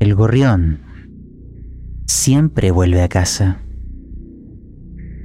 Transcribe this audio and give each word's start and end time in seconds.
El 0.00 0.14
gorrión 0.14 0.80
siempre 2.06 2.70
vuelve 2.70 3.02
a 3.02 3.08
casa. 3.08 3.58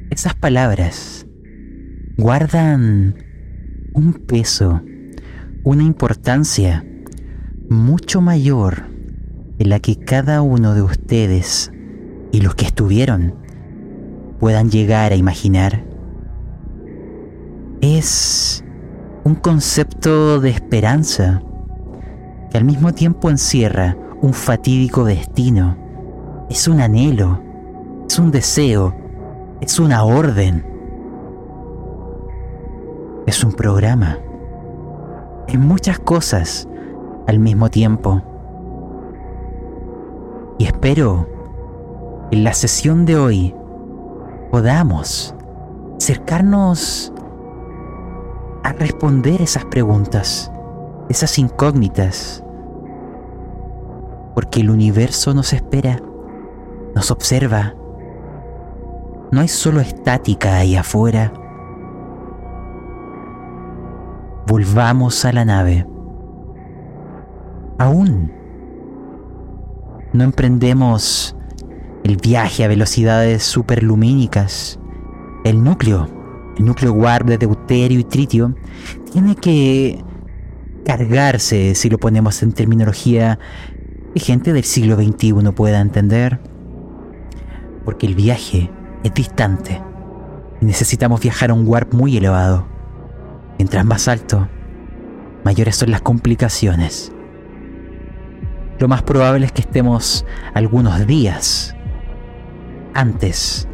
Esas 0.09 0.36
palabras 0.36 1.26
guardan 2.17 3.15
un 3.94 4.13
peso, 4.28 4.81
una 5.63 5.83
importancia 5.83 6.85
mucho 7.69 8.19
mayor 8.19 8.90
de 9.58 9.63
la 9.63 9.79
que 9.79 9.96
cada 9.96 10.42
uno 10.42 10.76
de 10.76 10.81
ustedes 10.81 11.71
y 12.33 12.42
los 12.42 12.53
que 12.55 12.65
estuvieron 12.65 13.33
puedan 14.42 14.69
llegar 14.69 15.13
a 15.13 15.15
imaginar. 15.15 15.85
Es 17.80 18.62
un 19.23 19.35
concepto 19.35 20.41
de 20.41 20.49
esperanza 20.49 21.41
que 22.52 22.57
al 22.57 22.66
mismo 22.66 22.94
tiempo 22.94 23.30
encierra 23.30 23.98
un 24.22 24.34
fatídico 24.34 25.04
destino. 25.04 25.78
Es 26.50 26.68
un 26.68 26.80
anhelo, 26.80 27.42
es 28.08 28.20
un 28.20 28.32
deseo, 28.32 28.96
es 29.62 29.80
una 29.80 30.04
orden. 30.04 30.66
Es 33.26 33.44
un 33.44 33.54
programa. 33.54 34.20
Es 35.48 35.58
muchas 35.58 36.00
cosas 36.00 36.68
al 37.28 37.40
mismo 37.40 37.70
tiempo. 37.70 38.22
Y 40.58 40.66
espero 40.66 41.28
en 42.32 42.44
la 42.44 42.54
sesión 42.54 43.06
de 43.06 43.18
hoy 43.18 43.56
podamos 44.52 45.36
acercarnos 45.98 47.12
a 48.64 48.72
responder 48.73 49.42
esas 49.42 49.66
preguntas, 49.66 50.52
esas 51.09 51.38
incógnitas, 51.38 52.45
porque 54.35 54.59
el 54.59 54.70
universo 54.70 55.34
nos 55.34 55.53
espera, 55.53 56.02
nos 56.94 57.09
observa. 57.09 57.73
No 59.31 59.39
hay 59.39 59.47
solo 59.47 59.80
estática 59.80 60.58
ahí 60.58 60.75
afuera. 60.75 61.33
Volvamos 64.45 65.23
a 65.25 65.31
la 65.31 65.45
nave. 65.45 65.88
Aún 67.80 68.31
no 70.14 70.23
emprendemos 70.23 71.36
el 72.03 72.17
viaje 72.17 72.66
a 72.66 72.67
velocidades 72.67 73.42
superlumínicas. 73.44 74.80
El 75.45 75.64
núcleo, 75.64 76.08
el 76.58 76.66
núcleo 76.66 76.92
warp 76.92 77.27
de 77.27 77.38
deuterio 77.38 77.99
y 77.99 78.03
tritio, 78.03 78.53
tiene 79.11 79.36
que 79.36 80.03
cargarse, 80.86 81.73
si 81.73 81.89
lo 81.89 81.97
ponemos 81.97 82.44
en 82.44 82.53
terminología 82.53 83.39
que 84.16 84.21
gente 84.21 84.53
del 84.53 84.63
siglo 84.63 84.95
XXI 84.95 85.52
pueda 85.53 85.81
entender. 85.81 86.39
Porque 87.83 88.08
el 88.08 88.16
viaje 88.16 88.71
es 89.03 89.13
distante 89.13 89.83
y 90.61 90.66
necesitamos 90.66 91.19
viajar 91.19 91.49
a 91.49 91.53
un 91.53 91.67
warp 91.67 91.94
muy 91.94 92.16
elevado. 92.16 92.66
Mientras 93.59 93.86
más 93.86 94.08
alto, 94.08 94.47
mayores 95.43 95.75
son 95.75 95.91
las 95.91 96.02
complicaciones. 96.02 97.11
Lo 98.80 98.88
más 98.88 99.03
probable 99.03 99.47
es 99.47 99.52
que 99.52 99.61
estemos 99.61 100.25
algunos 100.53 101.05
días 101.05 101.75
antes 102.93 103.67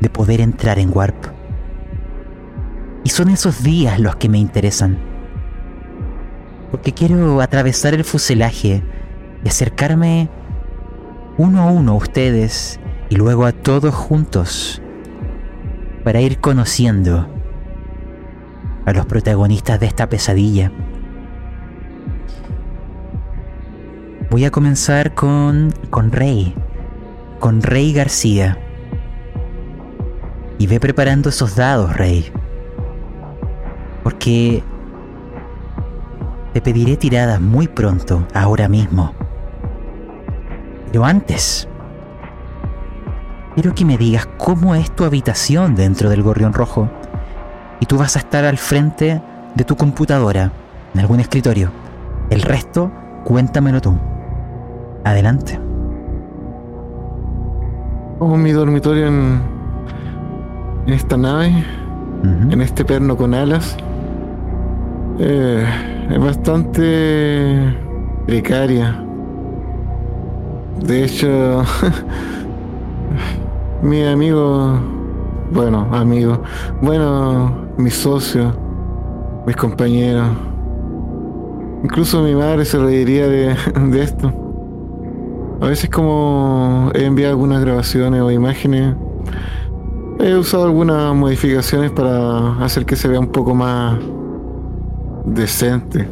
de 0.00 0.10
poder 0.10 0.42
entrar 0.42 0.78
en 0.78 0.94
Warp. 0.94 1.28
Y 3.04 3.08
son 3.08 3.30
esos 3.30 3.62
días 3.62 3.98
los 4.00 4.16
que 4.16 4.28
me 4.28 4.38
interesan. 4.38 4.98
Porque 6.70 6.92
quiero 6.92 7.40
atravesar 7.40 7.94
el 7.94 8.04
fuselaje 8.04 8.82
acercarme 9.48 10.28
uno 11.36 11.62
a 11.62 11.66
uno 11.66 11.92
a 11.92 11.96
ustedes 11.96 12.80
y 13.08 13.16
luego 13.16 13.46
a 13.46 13.52
todos 13.52 13.94
juntos 13.94 14.82
para 16.04 16.20
ir 16.20 16.40
conociendo 16.40 17.28
a 18.86 18.92
los 18.92 19.06
protagonistas 19.06 19.78
de 19.80 19.86
esta 19.86 20.08
pesadilla. 20.08 20.72
Voy 24.30 24.44
a 24.44 24.50
comenzar 24.50 25.14
con, 25.14 25.72
con 25.90 26.12
Rey, 26.12 26.54
con 27.38 27.62
Rey 27.62 27.92
García. 27.92 28.58
Y 30.58 30.66
ve 30.66 30.80
preparando 30.80 31.28
esos 31.28 31.56
dados, 31.56 31.96
Rey. 31.96 32.30
Porque 34.02 34.62
te 36.52 36.60
pediré 36.60 36.96
tiradas 36.96 37.40
muy 37.40 37.68
pronto, 37.68 38.26
ahora 38.34 38.68
mismo. 38.68 39.14
Pero 40.90 41.04
antes, 41.04 41.68
quiero 43.54 43.74
que 43.74 43.84
me 43.84 43.98
digas 43.98 44.26
cómo 44.38 44.74
es 44.74 44.90
tu 44.90 45.04
habitación 45.04 45.74
dentro 45.74 46.08
del 46.08 46.22
gorrión 46.22 46.54
rojo. 46.54 46.88
Y 47.78 47.86
tú 47.86 47.98
vas 47.98 48.16
a 48.16 48.20
estar 48.20 48.46
al 48.46 48.56
frente 48.56 49.20
de 49.54 49.64
tu 49.64 49.76
computadora, 49.76 50.50
en 50.94 51.00
algún 51.00 51.20
escritorio. 51.20 51.70
El 52.30 52.40
resto, 52.40 52.90
cuéntamelo 53.24 53.82
tú. 53.82 53.98
Adelante. 55.04 55.60
Como 58.18 58.38
mi 58.38 58.52
dormitorio 58.52 59.08
en, 59.08 59.42
en 60.86 60.92
esta 60.94 61.18
nave, 61.18 61.52
en 62.50 62.60
este 62.62 62.84
perno 62.84 63.14
con 63.14 63.34
alas, 63.34 63.76
eh, 65.18 65.66
es 66.10 66.18
bastante 66.18 67.76
precaria. 68.26 69.04
De 70.82 71.04
hecho, 71.04 71.62
mi 73.82 74.04
amigo, 74.04 74.78
bueno, 75.50 75.88
amigo, 75.92 76.42
bueno, 76.80 77.52
mi 77.76 77.90
socio, 77.90 78.54
mis 79.46 79.56
compañeros, 79.56 80.28
incluso 81.82 82.22
mi 82.22 82.34
madre 82.34 82.64
se 82.64 82.78
reiría 82.78 83.26
de, 83.26 83.56
de 83.90 84.02
esto. 84.02 84.32
A 85.60 85.66
veces 85.66 85.90
como 85.90 86.90
he 86.94 87.04
enviado 87.04 87.32
algunas 87.32 87.60
grabaciones 87.60 88.22
o 88.22 88.30
imágenes, 88.30 88.94
he 90.20 90.34
usado 90.36 90.64
algunas 90.64 91.14
modificaciones 91.14 91.90
para 91.90 92.64
hacer 92.64 92.86
que 92.86 92.96
se 92.96 93.08
vea 93.08 93.20
un 93.20 93.28
poco 93.28 93.54
más 93.54 93.98
decente. 95.24 96.08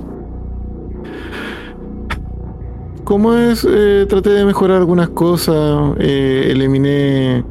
Como 3.06 3.34
es, 3.34 3.64
eh, 3.64 4.04
traté 4.08 4.30
de 4.30 4.44
mejorar 4.44 4.78
algunas 4.78 5.10
cosas, 5.10 5.94
eh, 6.00 6.48
eliminé 6.50 7.44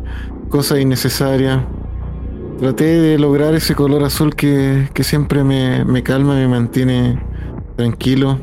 cosas 0.50 0.82
innecesarias, 0.82 1.62
traté 2.60 2.84
de 2.84 3.18
lograr 3.18 3.56
ese 3.56 3.74
color 3.74 4.04
azul 4.04 4.36
que, 4.36 4.90
que 4.94 5.06
siempre 5.06 5.46
me, 5.46 5.86
me 5.86 6.04
calma, 6.04 6.34
me 6.34 6.50
mantiene 6.50 7.24
tranquilo. 7.78 8.38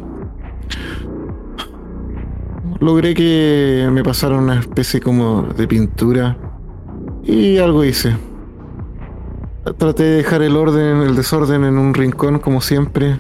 Logré 2.81 3.13
que 3.13 3.91
me 3.93 4.03
pasara 4.03 4.39
una 4.39 4.61
especie 4.61 4.99
como 5.03 5.43
de 5.43 5.69
pintura 5.69 6.39
y 7.25 7.59
algo 7.59 7.85
hice. 7.85 8.17
Traté 9.77 10.03
de 10.03 10.17
dejar 10.17 10.41
el 10.41 10.57
orden, 10.57 11.03
el 11.03 11.15
desorden 11.15 11.65
en 11.65 11.77
un 11.77 11.93
rincón 11.93 12.39
como 12.39 12.63
siempre 12.63 13.19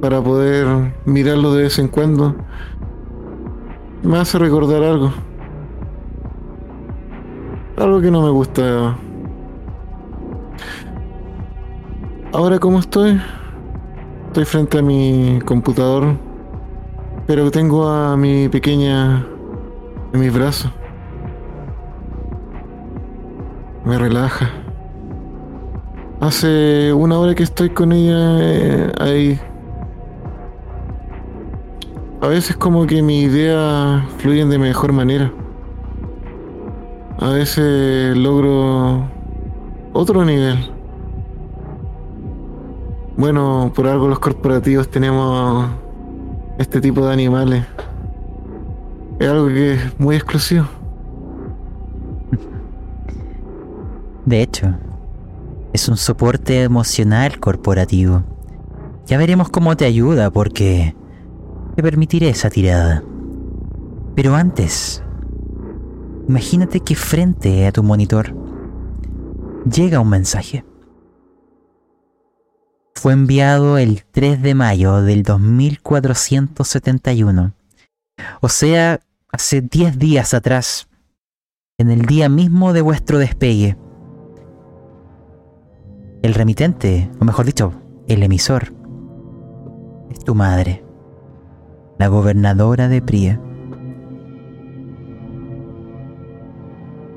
para 0.00 0.20
poder 0.20 0.66
mirarlo 1.04 1.54
de 1.54 1.62
vez 1.62 1.78
en 1.78 1.86
cuando. 1.86 2.34
Me 4.02 4.18
hace 4.18 4.36
recordar 4.36 4.82
algo. 4.82 5.12
Algo 7.76 8.00
que 8.00 8.10
no 8.10 8.20
me 8.22 8.30
gusta. 8.30 8.96
Ahora 12.32 12.58
cómo 12.58 12.80
estoy? 12.80 13.20
Estoy 14.26 14.44
frente 14.44 14.78
a 14.78 14.82
mi 14.82 15.38
computador, 15.44 16.16
pero 17.28 17.50
tengo 17.52 17.88
a 17.88 18.16
mi 18.16 18.48
pequeña 18.48 19.24
en 20.12 20.20
mis 20.20 20.34
brazos. 20.34 20.72
Me 23.84 23.98
relaja. 23.98 24.50
Hace 26.20 26.92
una 26.92 27.18
hora 27.18 27.36
que 27.36 27.44
estoy 27.44 27.70
con 27.70 27.92
ella 27.92 28.38
eh, 28.40 28.92
ahí. 28.98 29.51
A 32.22 32.28
veces 32.28 32.56
como 32.56 32.86
que 32.86 33.02
mis 33.02 33.24
ideas 33.24 34.00
fluyen 34.18 34.48
de 34.48 34.56
mejor 34.56 34.92
manera. 34.92 35.32
A 37.18 37.30
veces 37.30 38.16
logro 38.16 39.10
otro 39.92 40.24
nivel. 40.24 40.70
Bueno, 43.16 43.72
por 43.74 43.88
algo 43.88 44.06
los 44.06 44.20
corporativos 44.20 44.88
tenemos 44.88 45.68
este 46.58 46.80
tipo 46.80 47.04
de 47.04 47.12
animales. 47.12 47.64
Es 49.18 49.28
algo 49.28 49.48
que 49.48 49.74
es 49.74 49.98
muy 49.98 50.14
exclusivo. 50.14 50.66
De 54.26 54.42
hecho, 54.42 54.76
es 55.72 55.88
un 55.88 55.96
soporte 55.96 56.62
emocional 56.62 57.40
corporativo. 57.40 58.22
Ya 59.06 59.18
veremos 59.18 59.48
cómo 59.48 59.76
te 59.76 59.86
ayuda 59.86 60.30
porque 60.30 60.94
te 61.74 61.82
permitiré 61.82 62.28
esa 62.28 62.50
tirada. 62.50 63.02
Pero 64.14 64.34
antes, 64.34 65.02
imagínate 66.28 66.80
que 66.80 66.94
frente 66.94 67.66
a 67.66 67.72
tu 67.72 67.82
monitor 67.82 68.36
llega 69.70 70.00
un 70.00 70.10
mensaje. 70.10 70.66
Fue 72.94 73.14
enviado 73.14 73.78
el 73.78 74.04
3 74.04 74.42
de 74.42 74.54
mayo 74.54 75.00
del 75.02 75.22
2471. 75.22 77.54
O 78.40 78.48
sea, 78.48 79.00
hace 79.30 79.60
10 79.60 79.98
días 79.98 80.34
atrás, 80.34 80.88
en 81.78 81.90
el 81.90 82.02
día 82.02 82.28
mismo 82.28 82.72
de 82.72 82.82
vuestro 82.82 83.18
despegue. 83.18 83.76
El 86.22 86.34
remitente, 86.34 87.10
o 87.18 87.24
mejor 87.24 87.46
dicho, 87.46 87.72
el 88.06 88.22
emisor, 88.22 88.72
es 90.10 90.20
tu 90.20 90.36
madre, 90.36 90.81
la 92.02 92.08
gobernadora 92.08 92.88
de 92.88 93.00
Prie. 93.00 93.38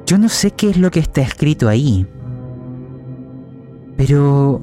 Yo 0.06 0.20
no 0.20 0.30
sé 0.30 0.52
qué 0.52 0.70
es 0.70 0.78
lo 0.78 0.92
que 0.92 1.00
está 1.00 1.22
escrito 1.22 1.70
ahí, 1.70 2.06
pero 3.98 4.62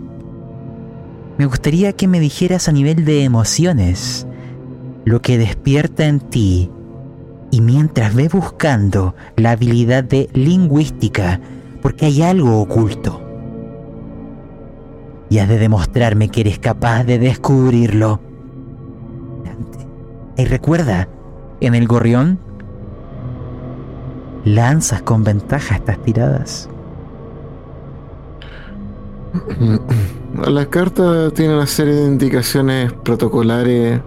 me 1.39 1.47
gustaría 1.47 1.95
que 1.95 2.07
me 2.07 2.21
dijeras 2.21 2.69
a 2.69 2.73
nivel 2.73 3.05
de 3.05 3.25
emociones 3.25 4.29
lo 5.05 5.21
que 5.21 5.39
despierta 5.39 6.07
en 6.07 6.21
ti 6.21 6.71
y 7.51 7.61
mientras 7.61 8.15
ve 8.15 8.29
buscando 8.29 9.17
la 9.35 9.51
habilidad 9.51 10.05
de 10.05 10.29
lingüística, 10.35 11.41
porque 11.81 12.07
hay 12.07 12.23
algo 12.23 12.61
oculto. 12.61 13.21
Y 15.31 15.39
has 15.39 15.49
de 15.49 15.59
demostrarme 15.59 16.29
que 16.29 16.43
eres 16.43 16.61
capaz 16.61 17.03
de 17.03 17.19
descubrirlo. 17.19 18.32
Y 20.37 20.45
recuerda, 20.47 21.09
en 21.61 21.75
el 21.75 21.87
gorrión 21.87 22.39
lanzas 24.45 25.03
con 25.03 25.25
ventaja 25.25 25.77
estas 25.77 25.99
tiradas. 26.03 26.69
La 30.47 30.67
carta 30.67 31.31
tiene 31.31 31.55
una 31.55 31.67
serie 31.67 31.95
de 31.95 32.07
indicaciones 32.07 32.93
protocolares 32.93 34.01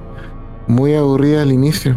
muy 0.67 0.95
aburridas 0.95 1.43
al 1.43 1.51
inicio. 1.51 1.95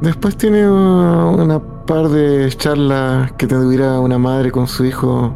Después 0.00 0.36
tiene 0.36 0.68
una, 0.68 1.60
par 1.86 2.08
de 2.08 2.48
charlas 2.56 3.32
que 3.32 3.46
tendría 3.46 4.00
una 4.00 4.18
madre 4.18 4.50
con 4.50 4.66
su 4.66 4.84
hijo 4.84 5.34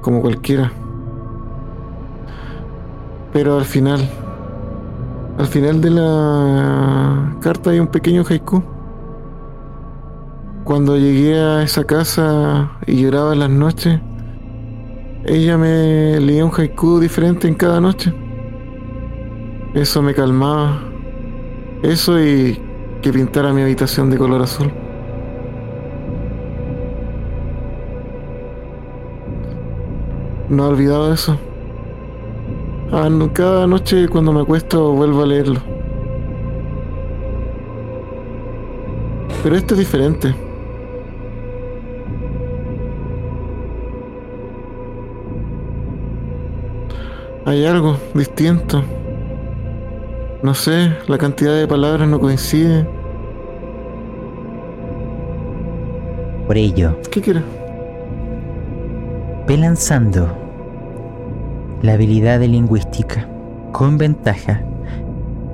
como 0.00 0.20
cualquiera. 0.20 0.72
Pero 3.32 3.58
al 3.58 3.64
final, 3.64 4.08
al 5.38 5.46
final 5.46 5.80
de 5.80 5.90
la 5.90 7.36
carta 7.40 7.70
hay 7.70 7.78
un 7.78 7.86
pequeño 7.86 8.24
haiku. 8.28 8.60
Cuando 10.64 10.96
llegué 10.96 11.38
a 11.38 11.62
esa 11.62 11.84
casa 11.84 12.72
y 12.86 13.02
lloraba 13.02 13.34
en 13.34 13.38
las 13.38 13.50
noches, 13.50 14.00
ella 15.24 15.56
me 15.56 16.18
leía 16.20 16.44
un 16.44 16.50
haiku 16.50 16.98
diferente 16.98 17.46
en 17.46 17.54
cada 17.54 17.80
noche. 17.80 18.12
Eso 19.74 20.02
me 20.02 20.12
calmaba. 20.12 20.80
Eso 21.84 22.20
y 22.20 22.60
que 23.00 23.12
pintara 23.12 23.52
mi 23.52 23.62
habitación 23.62 24.10
de 24.10 24.18
color 24.18 24.42
azul. 24.42 24.72
No 30.48 30.64
he 30.64 30.68
olvidado 30.68 31.12
eso. 31.12 31.38
Ah, 32.90 33.10
cada 33.34 33.66
noche 33.66 34.08
cuando 34.08 34.32
me 34.32 34.40
acuesto 34.40 34.92
vuelvo 34.92 35.22
a 35.22 35.26
leerlo. 35.26 35.60
Pero 39.42 39.56
esto 39.56 39.74
es 39.74 39.80
diferente. 39.80 40.34
Hay 47.44 47.66
algo 47.66 47.98
distinto. 48.14 48.82
No 50.42 50.54
sé, 50.54 50.90
la 51.08 51.18
cantidad 51.18 51.54
de 51.54 51.68
palabras 51.68 52.08
no 52.08 52.18
coincide. 52.18 52.86
Por 56.46 56.56
ello. 56.56 56.96
¿Qué 57.10 57.20
quieres? 57.20 57.42
Ve 59.46 59.58
lanzando 59.58 60.47
la 61.82 61.92
habilidad 61.92 62.40
de 62.40 62.48
lingüística 62.48 63.28
con 63.72 63.98
ventaja. 63.98 64.62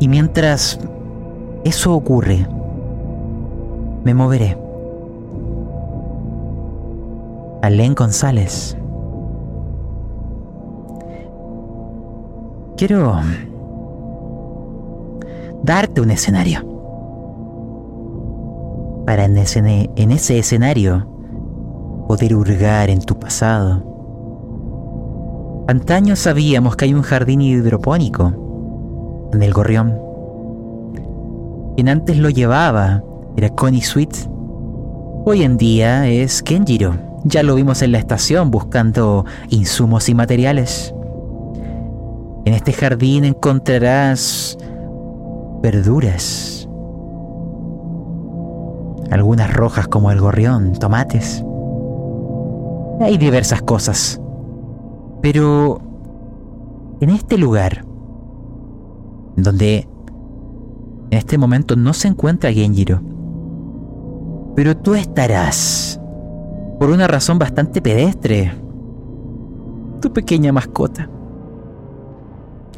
Y 0.01 0.09
mientras 0.09 0.79
eso 1.65 1.95
ocurre, 1.95 2.47
me 4.05 4.15
moveré. 4.15 4.59
Alén 7.63 7.95
González. 7.95 8.77
Quiero 12.77 13.21
darte 15.63 16.01
un 16.01 16.11
escenario. 16.11 16.61
Para 19.07 19.25
en 19.25 19.37
ese, 19.39 19.91
en 19.97 20.11
ese 20.11 20.39
escenario 20.39 21.07
poder 22.09 22.35
hurgar 22.35 22.91
en 22.91 23.01
tu 23.01 23.19
pasado. 23.19 23.94
Antaño 25.67 26.15
sabíamos 26.15 26.77
que 26.77 26.85
hay 26.85 26.93
un 26.93 27.01
jardín 27.01 27.41
hidropónico 27.41 29.31
en 29.33 29.43
el 29.43 29.55
gorrión. 29.55 29.99
Quien 31.75 31.89
antes 31.89 32.19
lo 32.19 32.29
llevaba 32.29 33.03
era 33.35 33.49
Connie 33.49 33.81
Sweet. 33.81 34.29
Hoy 35.25 35.43
en 35.43 35.57
día 35.57 36.07
es 36.07 36.43
Kenjiro. 36.43 36.97
Ya 37.25 37.43
lo 37.43 37.55
vimos 37.55 37.81
en 37.81 37.93
la 37.93 37.99
estación 37.99 38.51
buscando 38.51 39.25
insumos 39.49 40.11
y 40.11 40.15
materiales. 40.15 40.95
En 42.45 42.53
este 42.53 42.75
jardín 42.75 43.25
encontrarás 43.25 44.59
verduras. 45.63 46.69
Algunas 49.11 49.55
rojas 49.55 49.89
como 49.89 50.11
el 50.11 50.21
gorrión, 50.21 50.75
tomates. 50.75 51.43
Hay 53.01 53.17
diversas 53.17 53.63
cosas. 53.63 54.21
Pero 55.25 55.81
en 57.01 57.09
este 57.09 57.39
lugar, 57.39 57.87
donde 59.37 59.89
en 61.11 61.17
este 61.17 61.39
momento 61.39 61.77
no 61.77 61.95
se 61.95 62.09
encuentra 62.09 62.53
Genjiro, 62.53 63.01
pero 64.55 64.77
tú 64.77 64.95
estarás, 64.95 65.99
por 66.79 66.91
una 66.91 67.07
razón 67.07 67.39
bastante 67.39 67.81
pedestre, 67.81 68.53
tu 70.03 70.13
pequeña 70.13 70.53
mascota, 70.53 71.09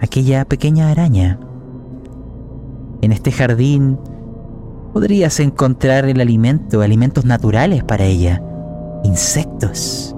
aquella 0.00 0.44
pequeña 0.44 0.92
araña 0.92 1.40
en 3.02 3.10
este 3.10 3.32
jardín 3.32 3.98
podrías 4.92 5.40
encontrar 5.40 6.04
el 6.04 6.20
alimento, 6.20 6.80
alimentos 6.80 7.24
naturales 7.24 7.82
para 7.82 8.04
ella, 8.04 8.40
insectos. 9.02 10.15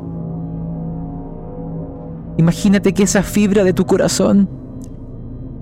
Imagínate 2.39 2.95
que 2.95 3.03
esa 3.03 3.23
fibra 3.23 3.65
de 3.65 3.75
tu 3.75 3.85
corazón 3.85 4.49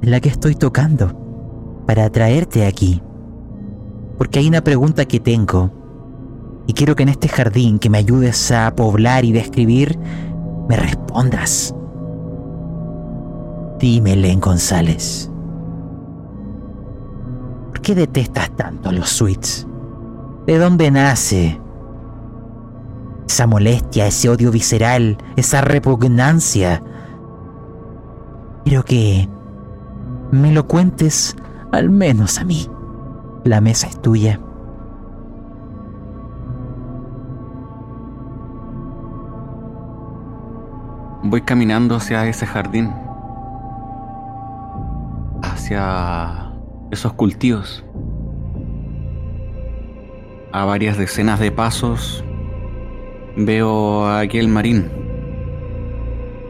es 0.03 0.09
la 0.09 0.21
que 0.21 0.29
estoy 0.29 0.55
tocando 0.55 1.85
para 1.87 2.05
atraerte 2.05 2.65
aquí. 2.67 3.03
Porque 4.19 4.39
hay 4.39 4.49
una 4.49 4.63
pregunta 4.63 5.05
que 5.07 5.19
tengo 5.19 5.73
y 6.69 6.73
quiero 6.73 6.95
que 6.95 7.03
en 7.03 7.09
este 7.09 7.29
jardín 7.29 7.81
que 7.81 7.91
me 7.91 7.99
ayudes 7.99 8.53
a 8.53 8.73
poblar 8.77 9.25
y 9.25 9.33
describir, 9.33 9.99
me 10.69 10.77
respondas. 10.77 11.75
Dime, 13.81 14.15
Len 14.15 14.39
González 14.39 15.31
qué 17.87 17.95
detestas 17.95 18.51
tanto 18.57 18.89
a 18.89 18.93
los 18.93 19.09
suites? 19.09 19.65
¿De 20.45 20.59
dónde 20.59 20.91
nace? 20.91 21.61
Esa 23.29 23.47
molestia, 23.47 24.07
ese 24.07 24.29
odio 24.29 24.51
visceral, 24.51 25.19
esa 25.37 25.61
repugnancia. 25.61 26.83
Quiero 28.65 28.85
que 28.85 29.29
me 30.31 30.53
lo 30.53 30.67
cuentes 30.67 31.37
al 31.73 31.91
menos 31.91 32.39
a 32.39 32.45
mí. 32.45 32.69
La 33.45 33.61
mesa 33.61 33.89
es 33.89 34.01
tuya. 34.01 34.41
Voy 41.23 41.43
caminando 41.43 41.97
hacia 41.97 42.27
ese 42.29 42.47
jardín. 42.47 42.93
Hacia 45.43 46.53
esos 46.93 47.13
cultivos. 47.15 47.85
A 50.53 50.65
varias 50.65 50.97
decenas 50.97 51.41
de 51.41 51.51
pasos 51.51 52.25
veo 53.37 54.05
a 54.07 54.21
aquel 54.21 54.49
marín, 54.49 54.91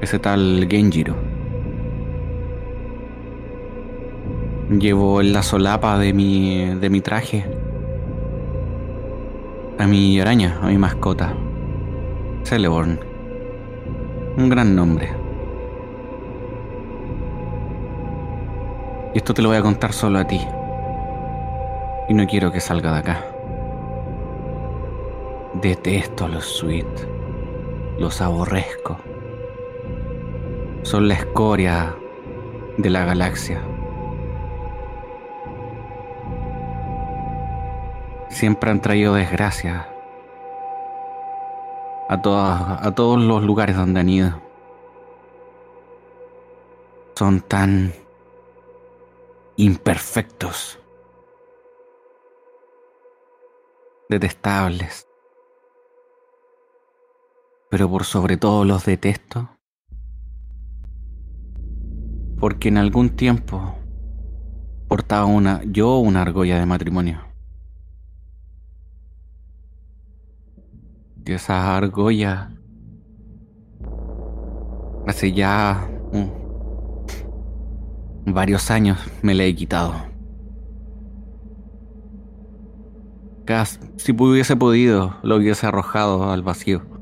ese 0.01 0.19
tal 0.19 0.67
Genjiro. 0.71 1.15
Llevo 4.71 5.21
en 5.21 5.33
la 5.33 5.43
solapa 5.43 5.99
de 5.99 6.13
mi, 6.13 6.75
de 6.75 6.91
mi 6.91 7.01
traje 7.01 7.45
a 9.79 9.87
mi 9.87 10.19
araña, 10.21 10.59
a 10.63 10.67
mi 10.67 10.79
mascota, 10.79 11.35
Celeborn. 12.45 12.99
Un 14.37 14.49
gran 14.49 14.75
nombre. 14.75 15.11
Y 19.15 19.19
esto 19.19 19.35
te 19.35 19.43
lo 19.43 19.49
voy 19.49 19.59
a 19.59 19.63
contar 19.63 19.93
solo 19.93 20.19
a 20.19 20.27
ti. 20.27 20.41
Y 22.09 22.15
no 22.15 22.27
quiero 22.27 22.53
que 22.53 22.61
salga 22.61 22.93
de 22.93 22.99
acá. 22.99 23.36
Detesto 25.61 26.27
a 26.27 26.29
los 26.29 26.45
sweet. 26.45 26.87
Los 27.99 28.21
aborrezco. 28.21 28.99
Son 30.83 31.09
la 31.09 31.15
escoria 31.15 31.97
de 32.77 32.91
la 32.91 33.07
galaxia. 33.07 33.63
Siempre 38.29 38.71
han 38.71 38.83
traído 38.83 39.15
desgracia 39.15 39.89
a, 42.11 42.21
todas, 42.21 42.87
a 42.87 42.95
todos 42.95 43.19
los 43.19 43.43
lugares 43.43 43.77
donde 43.77 44.01
han 44.01 44.09
ido. 44.11 44.43
Son 47.15 47.41
tan 47.41 47.95
imperfectos, 49.57 50.79
detestables, 54.11 55.09
pero 57.77 57.91
por 57.91 58.05
sobre 58.05 58.39
todo 58.39 58.65
los 58.65 58.87
detesto 58.87 59.51
porque 62.41 62.69
en 62.69 62.79
algún 62.79 63.11
tiempo 63.11 63.75
portaba 64.89 65.27
una 65.27 65.61
yo 65.63 65.99
una 65.99 66.23
argolla 66.23 66.59
de 66.59 66.65
matrimonio. 66.65 67.21
Y 71.27 71.33
esa 71.33 71.77
argolla 71.77 72.51
hace 75.07 75.35
ya 75.35 75.87
varios 78.25 78.71
años 78.71 78.99
me 79.21 79.35
la 79.35 79.45
he 79.45 79.55
quitado. 79.55 79.93
si 83.97 84.13
hubiese 84.13 84.57
podido, 84.57 85.19
lo 85.23 85.37
hubiese 85.37 85.67
arrojado 85.67 86.33
al 86.33 86.41
vacío. 86.41 86.96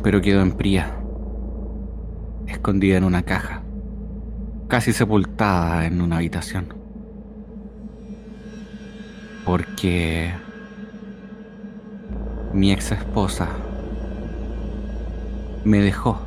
Pero 0.00 0.20
quedó 0.20 0.42
en 0.42 0.52
Pría 0.52 1.02
escondida 2.46 2.96
en 2.96 3.04
una 3.04 3.22
caja, 3.22 3.62
casi 4.68 4.92
sepultada 4.92 5.86
en 5.86 6.00
una 6.00 6.16
habitación. 6.16 6.74
Porque 9.44 10.32
mi 12.52 12.72
ex 12.72 12.92
esposa 12.92 13.48
me 15.64 15.80
dejó. 15.80 16.20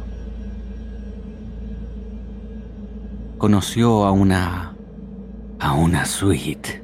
Conoció 3.37 4.05
a 4.05 4.11
una... 4.11 4.75
a 5.59 5.73
una 5.73 6.05
suite. 6.05 6.83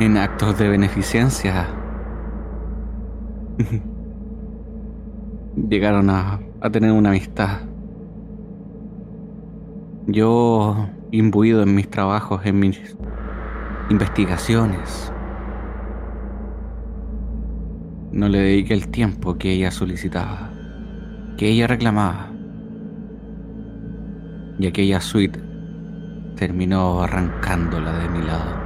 En 0.00 0.16
actos 0.16 0.58
de 0.58 0.68
beneficencia 0.68 1.79
llegaron 5.68 6.10
a, 6.10 6.40
tener 6.72 6.92
una 6.92 7.10
amistad. 7.10 7.60
Yo, 10.06 10.88
imbuido 11.10 11.62
en 11.62 11.74
mis 11.74 11.88
trabajos, 11.88 12.40
en 12.44 12.58
mis 12.58 12.96
investigaciones, 13.90 15.12
no 18.12 18.28
le 18.28 18.38
dediqué 18.38 18.74
el 18.74 18.88
tiempo 18.88 19.36
que 19.36 19.52
ella 19.52 19.70
solicitaba, 19.70 20.50
que 21.36 21.48
ella 21.48 21.66
reclamaba. 21.66 22.28
Y 24.58 24.66
aquella 24.66 25.00
suite 25.00 25.40
terminó 26.36 27.02
arrancándola 27.02 27.98
de 27.98 28.08
mi 28.10 28.22
lado. 28.26 28.60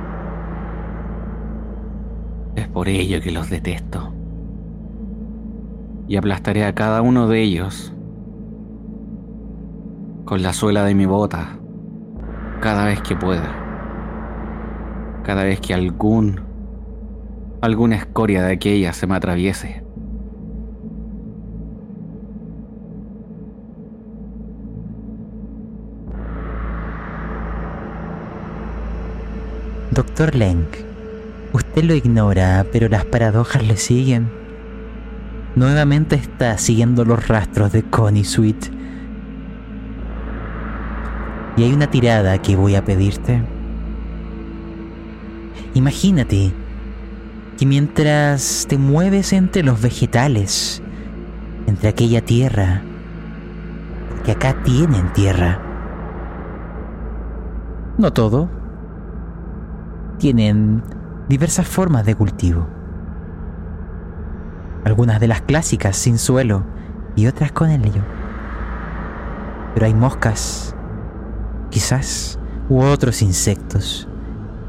Es 2.56 2.66
por 2.68 2.88
ello 2.88 3.20
que 3.20 3.30
los 3.30 3.50
detesto 3.50 4.13
y 6.06 6.16
aplastaré 6.16 6.64
a 6.64 6.74
cada 6.74 7.02
uno 7.02 7.28
de 7.28 7.40
ellos 7.40 7.92
con 10.24 10.42
la 10.42 10.52
suela 10.52 10.84
de 10.84 10.94
mi 10.94 11.06
bota 11.06 11.58
cada 12.60 12.86
vez 12.86 13.00
que 13.02 13.16
pueda. 13.16 13.60
Cada 15.22 15.44
vez 15.44 15.60
que 15.60 15.74
algún 15.74 16.40
alguna 17.60 17.96
escoria 17.96 18.42
de 18.42 18.52
aquella 18.52 18.92
se 18.92 19.06
me 19.06 19.14
atraviese. 19.14 19.82
Doctor 29.90 30.34
Lenk, 30.34 30.76
usted 31.52 31.84
lo 31.84 31.94
ignora, 31.94 32.66
pero 32.72 32.88
las 32.88 33.04
paradojas 33.04 33.66
le 33.66 33.76
siguen 33.76 34.43
nuevamente 35.56 36.16
está 36.16 36.58
siguiendo 36.58 37.04
los 37.04 37.28
rastros 37.28 37.72
de 37.72 37.82
Connie 37.82 38.24
Sweet. 38.24 38.70
Y 41.56 41.62
hay 41.62 41.72
una 41.72 41.90
tirada 41.90 42.40
que 42.42 42.56
voy 42.56 42.74
a 42.74 42.84
pedirte. 42.84 43.42
Imagínate 45.74 46.52
que 47.56 47.66
mientras 47.66 48.66
te 48.68 48.78
mueves 48.78 49.32
entre 49.32 49.62
los 49.62 49.80
vegetales, 49.80 50.82
entre 51.66 51.88
aquella 51.88 52.24
tierra, 52.24 52.82
que 54.24 54.32
acá 54.32 54.62
tienen 54.64 55.12
tierra, 55.12 55.60
no 57.98 58.12
todo, 58.12 58.50
tienen 60.18 60.82
diversas 61.28 61.68
formas 61.68 62.04
de 62.04 62.16
cultivo 62.16 62.66
algunas 64.84 65.18
de 65.18 65.28
las 65.28 65.40
clásicas 65.40 65.96
sin 65.96 66.18
suelo 66.18 66.64
y 67.16 67.26
otras 67.26 67.52
con 67.52 67.70
ello. 67.70 68.02
Pero 69.74 69.86
hay 69.86 69.94
moscas, 69.94 70.74
quizás, 71.70 72.38
u 72.68 72.80
otros 72.82 73.22
insectos. 73.22 74.08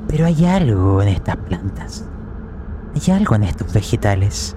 Pero 0.08 0.26
hay 0.26 0.46
algo 0.46 1.02
en 1.02 1.10
estas 1.10 1.38
plantas. 1.38 2.06
Hay 2.96 3.14
algo 3.14 3.36
en 3.36 3.44
estos 3.44 3.74
vegetales. 3.74 4.56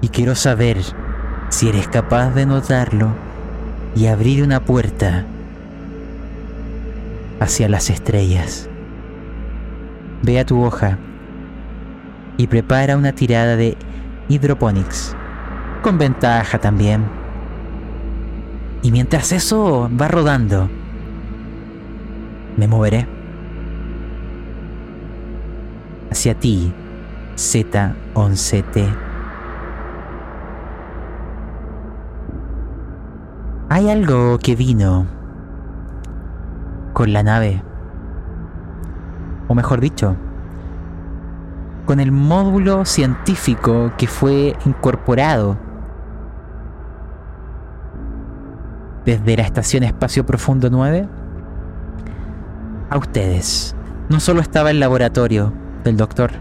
Y 0.00 0.08
quiero 0.08 0.34
saber 0.34 0.78
si 1.50 1.68
eres 1.68 1.88
capaz 1.88 2.30
de 2.30 2.46
notarlo 2.46 3.08
y 3.94 4.06
abrir 4.06 4.42
una 4.42 4.64
puerta 4.64 5.24
hacia 7.40 7.68
las 7.68 7.90
estrellas. 7.90 8.68
Ve 10.22 10.40
a 10.40 10.46
tu 10.46 10.62
hoja 10.62 10.98
y 12.38 12.46
prepara 12.46 12.96
una 12.96 13.12
tirada 13.12 13.56
de 13.56 13.76
hydroponics. 14.28 15.14
Con 15.82 15.98
ventaja 15.98 16.58
también. 16.58 17.04
Y 18.82 18.90
mientras 18.92 19.32
eso 19.32 19.90
va 20.00 20.08
rodando, 20.08 20.70
me 22.56 22.66
moveré 22.66 23.06
hacia 26.10 26.34
ti, 26.34 26.72
Z11T. 27.36 28.96
Hay 33.68 33.90
algo 33.90 34.38
que 34.38 34.56
vino 34.56 35.06
con 36.92 37.12
la 37.12 37.22
nave. 37.22 37.62
O 39.48 39.54
mejor 39.54 39.80
dicho, 39.80 40.16
con 41.88 42.00
el 42.00 42.12
módulo 42.12 42.84
científico 42.84 43.92
que 43.96 44.06
fue 44.06 44.54
incorporado 44.66 45.56
desde 49.06 49.38
la 49.38 49.44
Estación 49.44 49.84
Espacio 49.84 50.26
Profundo 50.26 50.68
9 50.68 51.08
a 52.90 52.98
ustedes. 52.98 53.74
No 54.10 54.20
solo 54.20 54.42
estaba 54.42 54.70
el 54.70 54.80
laboratorio 54.80 55.54
del 55.82 55.96
doctor, 55.96 56.32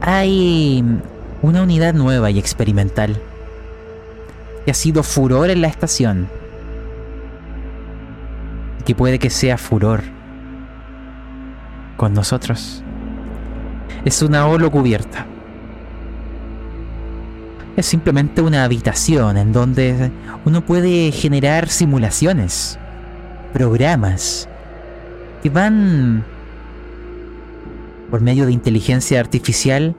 hay 0.00 0.82
una 1.42 1.62
unidad 1.62 1.92
nueva 1.92 2.30
y 2.30 2.38
experimental 2.38 3.20
que 4.64 4.70
ha 4.70 4.74
sido 4.74 5.02
furor 5.02 5.50
en 5.50 5.60
la 5.60 5.68
estación, 5.68 6.26
que 8.86 8.94
puede 8.94 9.18
que 9.18 9.28
sea 9.28 9.58
furor 9.58 10.00
con 11.98 12.14
nosotros 12.14 12.83
es 14.04 14.22
una 14.22 14.46
holo 14.46 14.70
cubierta. 14.70 15.26
Es 17.76 17.86
simplemente 17.86 18.40
una 18.40 18.64
habitación 18.64 19.36
en 19.36 19.52
donde 19.52 20.12
uno 20.44 20.64
puede 20.64 21.10
generar 21.10 21.68
simulaciones, 21.68 22.78
programas, 23.52 24.48
que 25.42 25.50
van 25.50 26.24
por 28.10 28.20
medio 28.20 28.46
de 28.46 28.52
inteligencia 28.52 29.18
artificial 29.18 29.96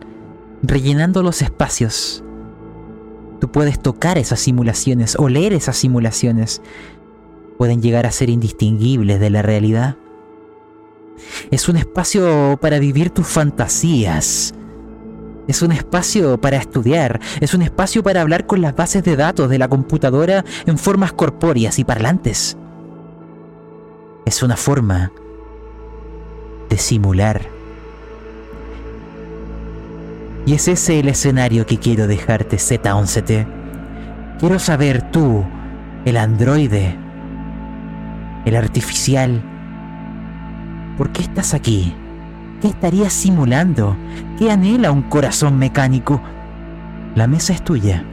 rellenando 0.63 1.21
los 1.21 1.41
espacios. 1.41 2.23
Tú 3.41 3.51
puedes 3.51 3.79
tocar 3.81 4.17
esas 4.17 4.39
simulaciones 4.39 5.17
o 5.19 5.27
leer 5.27 5.51
esas 5.51 5.75
simulaciones. 5.75 6.61
Pueden 7.57 7.81
llegar 7.81 8.05
a 8.05 8.11
ser 8.11 8.29
indistinguibles 8.29 9.19
de 9.19 9.29
la 9.29 9.41
realidad. 9.41 9.97
Es 11.51 11.69
un 11.69 11.77
espacio 11.77 12.57
para 12.61 12.79
vivir 12.79 13.09
tus 13.09 13.27
fantasías. 13.27 14.53
Es 15.47 15.61
un 15.61 15.71
espacio 15.71 16.39
para 16.39 16.57
estudiar. 16.57 17.19
Es 17.39 17.53
un 17.53 17.61
espacio 17.61 18.03
para 18.03 18.21
hablar 18.21 18.45
con 18.47 18.61
las 18.61 18.75
bases 18.75 19.03
de 19.03 19.15
datos 19.15 19.49
de 19.49 19.59
la 19.59 19.67
computadora 19.67 20.43
en 20.65 20.77
formas 20.77 21.13
corpóreas 21.13 21.79
y 21.79 21.83
parlantes. 21.83 22.57
Es 24.25 24.41
una 24.41 24.57
forma 24.57 25.11
de 26.69 26.77
simular. 26.77 27.41
Y 30.47 30.53
es 30.53 30.67
ese 30.67 30.99
el 30.99 31.09
escenario 31.09 31.65
que 31.65 31.79
quiero 31.79 32.07
dejarte, 32.07 32.57
Z11T. 32.57 33.47
Quiero 34.39 34.59
saber 34.59 35.11
tú, 35.11 35.43
el 36.05 36.17
androide, 36.17 36.95
el 38.45 38.55
artificial, 38.55 39.41
¿por 40.97 41.11
qué 41.11 41.21
estás 41.21 41.53
aquí? 41.53 41.93
¿Qué 42.61 42.67
estarías 42.67 43.13
simulando? 43.13 43.95
¿Qué 44.37 44.51
anhela 44.51 44.91
un 44.91 45.03
corazón 45.03 45.57
mecánico? 45.57 46.21
La 47.15 47.27
mesa 47.27 47.53
es 47.53 47.63
tuya. 47.63 48.03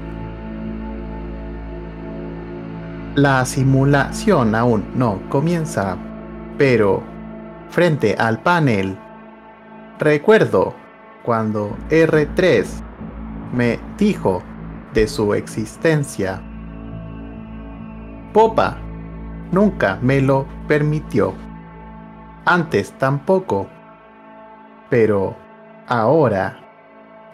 La 3.15 3.45
simulación 3.45 4.55
aún 4.55 4.85
no 4.95 5.21
comienza, 5.29 5.97
pero 6.59 7.03
frente 7.71 8.15
al 8.19 8.41
panel, 8.41 8.97
recuerdo 9.99 10.75
cuando 11.23 11.77
R3 11.91 12.67
me 13.53 13.79
dijo 13.99 14.43
de 14.95 15.07
su 15.07 15.35
existencia. 15.35 16.41
Popa 18.33 18.79
nunca 19.51 19.99
me 20.01 20.21
lo 20.21 20.47
permitió. 20.67 21.35
Antes 22.45 22.93
tampoco. 22.99 23.69
Pero 24.91 25.37
ahora 25.87 26.59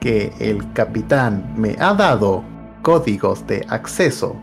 que 0.01 0.33
el 0.39 0.73
capitán 0.75 1.55
me 1.57 1.77
ha 1.81 1.95
dado 1.95 2.45
códigos 2.83 3.47
de 3.47 3.65
acceso, 3.69 4.37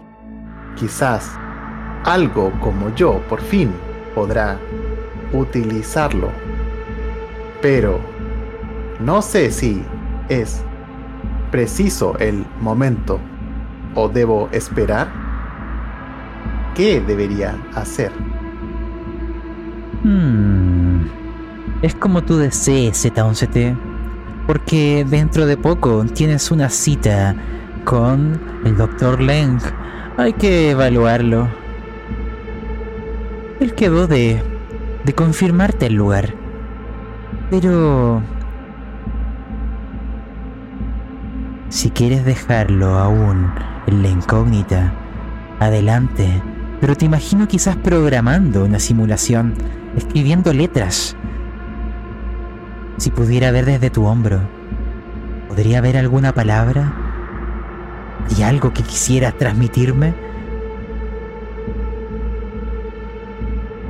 quizás 0.76 1.38
algo 2.04 2.52
como 2.62 2.94
yo 2.96 3.22
por 3.30 3.40
fin 3.42 3.72
podrá 4.14 4.58
utilizarlo. 5.34 6.30
Pero 7.62 8.00
no 9.00 9.22
sé 9.22 9.52
si 9.52 9.84
es 10.30 10.64
preciso 11.52 12.18
el 12.18 12.46
momento 12.60 13.20
o 13.94 14.10
debo 14.10 14.50
esperar. 14.52 15.08
¿Qué 16.74 17.00
debería 17.00 17.56
hacer? 17.76 18.12
Hmm. 20.06 21.08
Es 21.82 21.96
como 21.96 22.24
tú 22.24 22.38
desees, 22.38 23.04
Z11T. 23.04 23.76
Porque 24.46 25.04
dentro 25.10 25.48
de 25.48 25.58
poco 25.58 26.06
tienes 26.06 26.52
una 26.52 26.70
cita 26.70 27.36
con 27.86 28.40
el 28.64 28.78
Dr. 28.78 29.20
Leng. 29.20 29.58
Hay 30.18 30.34
que 30.34 30.70
evaluarlo. 30.70 31.48
Él 33.60 33.74
quedó 33.74 34.06
de, 34.06 34.44
de 35.04 35.14
confirmarte 35.14 35.88
el 35.88 35.96
lugar. 35.96 36.36
Pero 37.50 38.22
Si 41.76 41.90
quieres 41.90 42.24
dejarlo 42.24 42.98
aún 42.98 43.52
en 43.88 44.02
la 44.02 44.08
incógnita, 44.08 44.94
adelante. 45.60 46.42
Pero 46.80 46.96
te 46.96 47.04
imagino 47.04 47.50
quizás 47.50 47.76
programando 47.76 48.64
una 48.64 48.80
simulación, 48.80 49.56
escribiendo 49.96 50.54
letras. 50.54 51.16
Si 52.98 53.12
pudiera 53.12 53.52
ver 53.52 53.66
desde 53.66 53.90
tu 53.90 54.06
hombro, 54.06 54.40
¿podría 55.48 55.80
haber 55.80 55.98
alguna 55.98 56.34
palabra? 56.34 56.94
¿Y 58.38 58.44
algo 58.44 58.74
que 58.74 58.84
quisieras 58.84 59.38
transmitirme? 59.38 60.14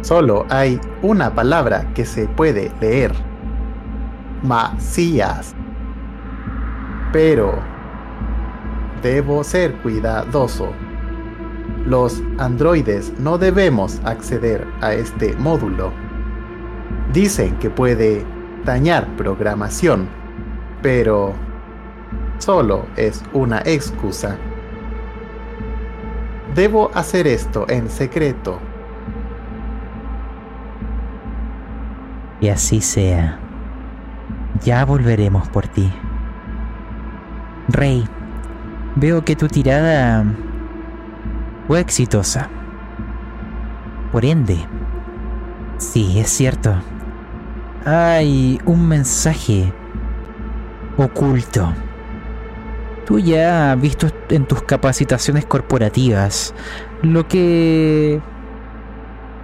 Solo 0.01 0.45
hay 0.49 0.79
una 1.01 1.33
palabra 1.33 1.91
que 1.93 2.05
se 2.05 2.27
puede 2.27 2.71
leer. 2.79 3.11
Macías. 4.43 5.55
Pero 7.11 7.57
debo 9.01 9.43
ser 9.43 9.73
cuidadoso. 9.77 10.71
Los 11.86 12.21
androides 12.39 13.13
no 13.19 13.38
debemos 13.38 14.02
acceder 14.04 14.65
a 14.82 14.93
este 14.93 15.36
módulo. 15.36 15.91
Dicen 17.13 17.56
que 17.60 17.69
puede 17.69 18.26
dañar 18.65 19.08
programación, 19.15 20.08
pero 20.82 21.34
solo 22.39 22.86
es 22.95 23.24
una 23.34 23.60
excusa. 23.65 24.38
Debo 26.56 26.89
hacer 26.95 27.28
esto 27.28 27.65
en 27.69 27.89
secreto. 27.89 28.60
Y 32.41 32.50
así 32.50 32.82
sea. 32.82 33.39
Ya 34.63 34.84
volveremos 34.86 35.48
por 35.50 35.67
ti. 35.67 35.91
Rey, 37.67 38.08
Veo 38.98 39.26
que 39.26 39.36
tu 39.36 39.50
tirada 39.50 40.24
fue 41.67 41.80
exitosa. 41.80 42.49
Por 44.12 44.25
ende, 44.25 44.58
sí, 45.78 46.19
es 46.19 46.30
cierto. 46.30 46.73
Hay 47.86 48.60
un 48.65 48.88
mensaje 48.88 49.71
oculto. 50.97 51.73
Tú 53.06 53.19
ya 53.19 53.73
has 53.73 53.82
visto 53.82 54.08
en 54.30 54.45
tus 54.45 54.63
capacitaciones 54.63 55.45
corporativas 55.45 56.54
lo 57.01 57.28
que... 57.28 58.21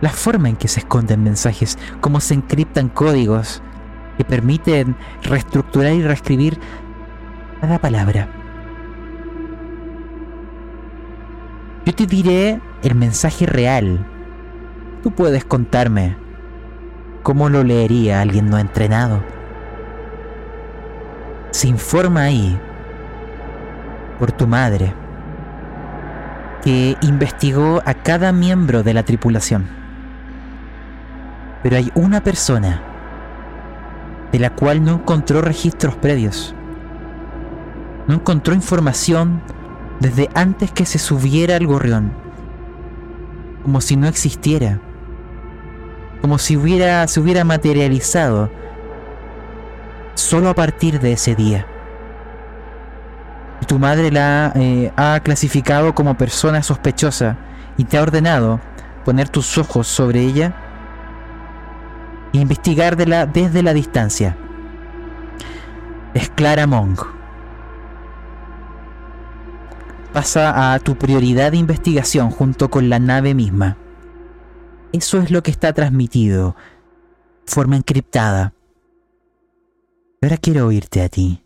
La 0.02 0.10
forma 0.10 0.50
en 0.50 0.56
que 0.56 0.68
se 0.68 0.80
esconden 0.80 1.24
mensajes, 1.24 1.78
cómo 2.00 2.22
se 2.22 2.34
encriptan 2.34 2.90
códigos 2.90 3.62
que 4.18 4.26
permiten 4.26 4.96
reestructurar 5.22 5.94
y 5.94 6.02
reescribir 6.02 6.58
cada 7.60 7.78
palabra. 7.78 8.41
Yo 11.86 11.96
te 11.96 12.06
diré 12.06 12.62
el 12.84 12.94
mensaje 12.94 13.48
real. 13.48 14.06
Tú 15.02 15.12
puedes 15.12 15.44
contarme 15.44 16.16
cómo 17.24 17.50
lo 17.50 17.64
leería 17.64 18.22
alguien 18.22 18.50
no 18.50 18.60
entrenado. 18.60 19.24
Se 21.50 21.68
informa 21.68 22.24
ahí 22.24 22.60
por 24.20 24.32
tu 24.32 24.46
madre 24.46 24.94
que 26.64 26.96
investigó 27.02 27.82
a 27.84 27.96
cada 27.96 28.32
miembro 28.32 28.84
de 28.84 28.94
la 28.94 29.02
tripulación. 29.02 29.68
Pero 31.64 31.78
hay 31.78 31.92
una 31.96 32.22
persona 32.22 32.84
de 34.32 34.38
la 34.38 34.52
cual 34.52 34.84
no 34.86 34.94
encontró 34.94 35.42
registros 35.42 35.96
previos. 35.96 36.54
No 38.08 38.16
encontró 38.16 38.54
información 38.54 39.42
desde 40.02 40.30
antes 40.34 40.72
que 40.72 40.88
se 40.88 40.98
subiera 40.98 41.56
al 41.56 41.68
gorrión, 41.68 42.12
como 43.62 43.82
si 43.82 43.96
no 43.96 44.08
existiera, 44.08 44.80
como 46.22 46.40
si 46.40 46.58
hubiera, 46.58 47.08
se 47.08 47.20
hubiera 47.20 47.44
materializado 47.44 48.50
solo 50.16 50.50
a 50.50 50.56
partir 50.56 51.00
de 51.00 51.14
ese 51.14 51.36
día. 51.36 51.68
Tu 53.68 53.78
madre 53.78 54.12
la 54.12 54.52
eh, 54.56 54.92
ha 54.98 55.20
clasificado 55.24 55.94
como 55.94 56.18
persona 56.18 56.64
sospechosa 56.64 57.38
y 57.78 57.84
te 57.84 57.98
ha 57.98 58.02
ordenado 58.02 58.60
poner 59.06 59.30
tus 59.30 59.56
ojos 59.60 59.88
sobre 59.88 60.22
ella 60.22 60.56
e 62.34 62.40
investigar 62.40 62.98
desde 62.98 63.62
la 63.62 63.74
distancia. 63.74 64.36
Es 66.16 66.28
Clara 66.30 66.66
Monk 66.66 67.21
pasa 70.14 70.74
a 70.74 70.80
tu 70.80 70.98
prioridad 70.98 71.52
de 71.52 71.58
investigación 71.58 72.32
junto 72.32 72.70
con 72.70 72.90
la 72.90 73.00
nave 73.00 73.34
misma. 73.34 73.78
Eso 74.92 75.20
es 75.20 75.32
lo 75.32 75.42
que 75.42 75.52
está 75.52 75.74
transmitido, 75.74 76.56
forma 77.46 77.78
encriptada. 77.78 78.54
Ahora 80.22 80.38
quiero 80.38 80.68
oírte 80.68 81.02
a 81.02 81.10
ti. 81.10 81.44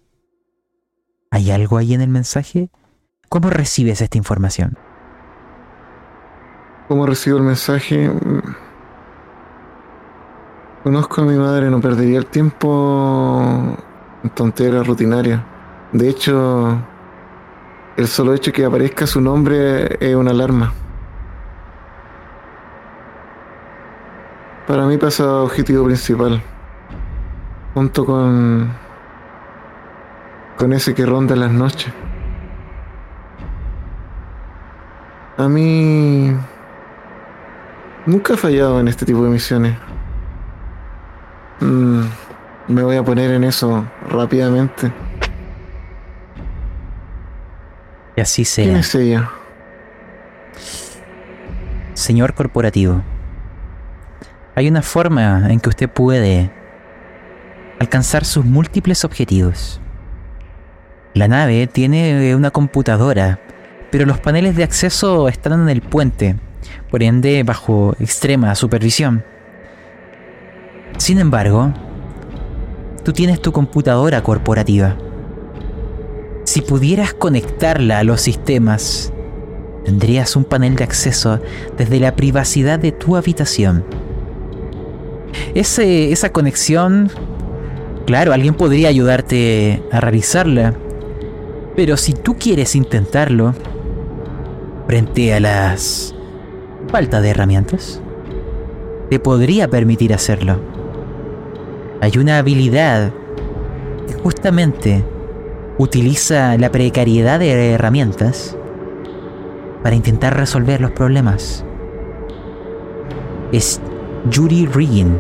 ¿Hay 1.30 1.52
algo 1.52 1.78
ahí 1.78 1.94
en 1.94 2.02
el 2.02 2.10
mensaje? 2.10 2.70
¿Cómo 3.30 3.50
recibes 3.50 4.02
esta 4.02 4.18
información? 4.18 4.78
¿Cómo 6.88 7.06
recibo 7.06 7.38
el 7.38 7.44
mensaje? 7.44 8.12
Conozco 10.84 11.22
a 11.22 11.26
mi 11.26 11.36
madre, 11.36 11.70
no 11.70 11.82
perdería 11.82 12.20
el 12.20 12.28
tiempo 12.28 13.76
en 14.24 14.30
tonteras 14.32 14.86
rutinarias. 14.86 15.42
De 15.92 16.10
hecho, 16.10 16.80
el 17.98 18.08
solo 18.08 18.34
hecho 18.34 18.52
de 18.52 18.54
que 18.54 18.66
aparezca 18.66 19.08
su 19.08 19.22
nombre 19.22 19.98
es 20.00 20.16
una 20.16 20.32
alarma. 20.32 20.74
Para 24.68 24.86
mí 24.86 24.98
pasa 24.98 25.42
objetivo 25.42 25.86
principal. 25.86 26.42
Junto 27.74 28.06
con. 28.06 28.72
con 30.58 30.74
ese 30.74 30.94
que 30.94 31.06
ronda 31.06 31.36
las 31.36 31.52
noches. 31.52 31.94
A 35.38 35.48
mí. 35.48 36.36
Nunca 38.06 38.34
he 38.34 38.38
fallado 38.38 38.80
en 38.80 38.88
este 38.88 39.06
tipo 39.06 39.24
de 39.24 39.30
misiones. 39.30 39.78
Mm, 41.60 42.02
me 42.68 42.84
voy 42.84 42.98
a 42.98 43.04
poner 43.04 43.32
en 43.32 43.44
eso 43.44 43.86
rápidamente. 44.10 45.05
Y 48.16 48.22
así 48.22 48.44
¿Quién 48.44 48.46
sea. 48.46 48.80
es 48.80 48.96
ella? 48.96 49.30
Señor 51.94 52.34
corporativo, 52.34 53.02
hay 54.56 54.68
una 54.68 54.82
forma 54.82 55.48
en 55.50 55.60
que 55.60 55.70
usted 55.70 55.90
puede 55.90 56.52
alcanzar 57.80 58.26
sus 58.26 58.46
múltiples 58.46 59.04
objetivos. 59.04 59.82
La 61.14 61.28
nave 61.28 61.68
tiene 61.68 62.36
una 62.36 62.52
computadora, 62.52 63.40
pero 63.92 64.06
los 64.06 64.20
paneles 64.20 64.56
de 64.56 64.64
acceso 64.64 65.28
están 65.30 65.54
en 65.54 65.70
el 65.70 65.82
puente, 65.82 66.36
por 66.90 67.04
ende 67.04 67.44
bajo 67.44 67.96
extrema 68.00 68.56
supervisión. 68.56 69.24
Sin 70.98 71.20
embargo, 71.20 71.74
tú 73.04 73.14
tienes 73.14 73.42
tu 73.42 73.52
computadora 73.52 74.22
corporativa. 74.24 74.98
Si 76.56 76.62
pudieras 76.62 77.14
conectarla 77.14 78.00
a 78.00 78.06
los 78.06 78.22
sistemas, 78.22 79.12
tendrías 79.84 80.38
un 80.38 80.46
panel 80.46 80.78
de 80.78 80.86
acceso 80.86 81.42
desde 81.78 82.00
la 82.00 82.16
privacidad 82.16 82.80
de 82.80 82.94
tu 82.94 83.18
habitación. 83.18 83.84
Esa 85.54 86.30
conexión, 86.30 87.12
claro, 88.06 88.32
alguien 88.32 88.54
podría 88.54 88.88
ayudarte 88.88 89.84
a 89.92 90.00
realizarla, 90.00 90.74
pero 91.76 91.98
si 91.98 92.14
tú 92.14 92.38
quieres 92.38 92.74
intentarlo, 92.74 93.54
frente 94.88 95.34
a 95.34 95.42
las 95.42 96.16
falta 96.90 97.20
de 97.20 97.32
herramientas, 97.32 98.00
te 99.10 99.20
podría 99.20 99.70
permitir 99.70 100.14
hacerlo. 100.14 100.62
Hay 102.00 102.18
una 102.18 102.38
habilidad 102.38 103.12
que 104.08 104.14
justamente 104.14 105.04
utiliza 105.78 106.58
la 106.58 106.72
precariedad 106.72 107.40
de 107.40 107.72
herramientas 107.72 108.58
para 109.84 109.96
intentar 109.96 110.36
resolver 110.36 110.82
los 110.82 110.92
problemas. 110.92 111.66
Es 113.52 113.82
Yuri 114.30 114.66
Riggin. 114.66 115.18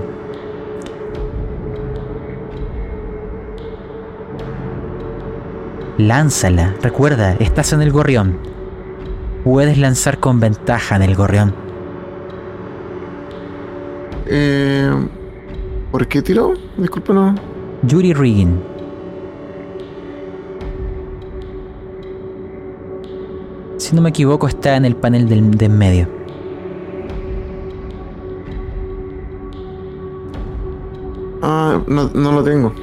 Lánzala, 5.97 6.75
recuerda, 6.81 7.33
estás 7.39 7.71
en 7.73 7.81
el 7.81 7.91
gorrión. 7.91 8.37
Puedes 9.43 9.77
lanzar 9.77 10.19
con 10.19 10.39
ventaja 10.39 10.95
en 10.95 11.03
el 11.03 11.15
gorrión. 11.15 11.53
Eh, 14.25 14.91
¿Por 15.91 16.07
qué 16.07 16.21
tiró? 16.21 16.53
Disculpa, 16.77 17.13
no. 17.13 17.35
Yuri 17.83 18.13
Riggin. 18.13 18.74
Si 23.85 23.95
no 23.95 24.01
me 24.01 24.09
equivoco, 24.09 24.47
está 24.47 24.77
en 24.77 24.85
el 24.85 24.95
panel 24.95 25.29
del, 25.29 25.51
de 25.51 25.65
en 25.65 25.77
medio. 25.77 26.07
Ah, 31.43 31.79
no, 31.87 32.09
no 32.15 32.31
lo 32.31 32.43
tengo. 32.43 32.73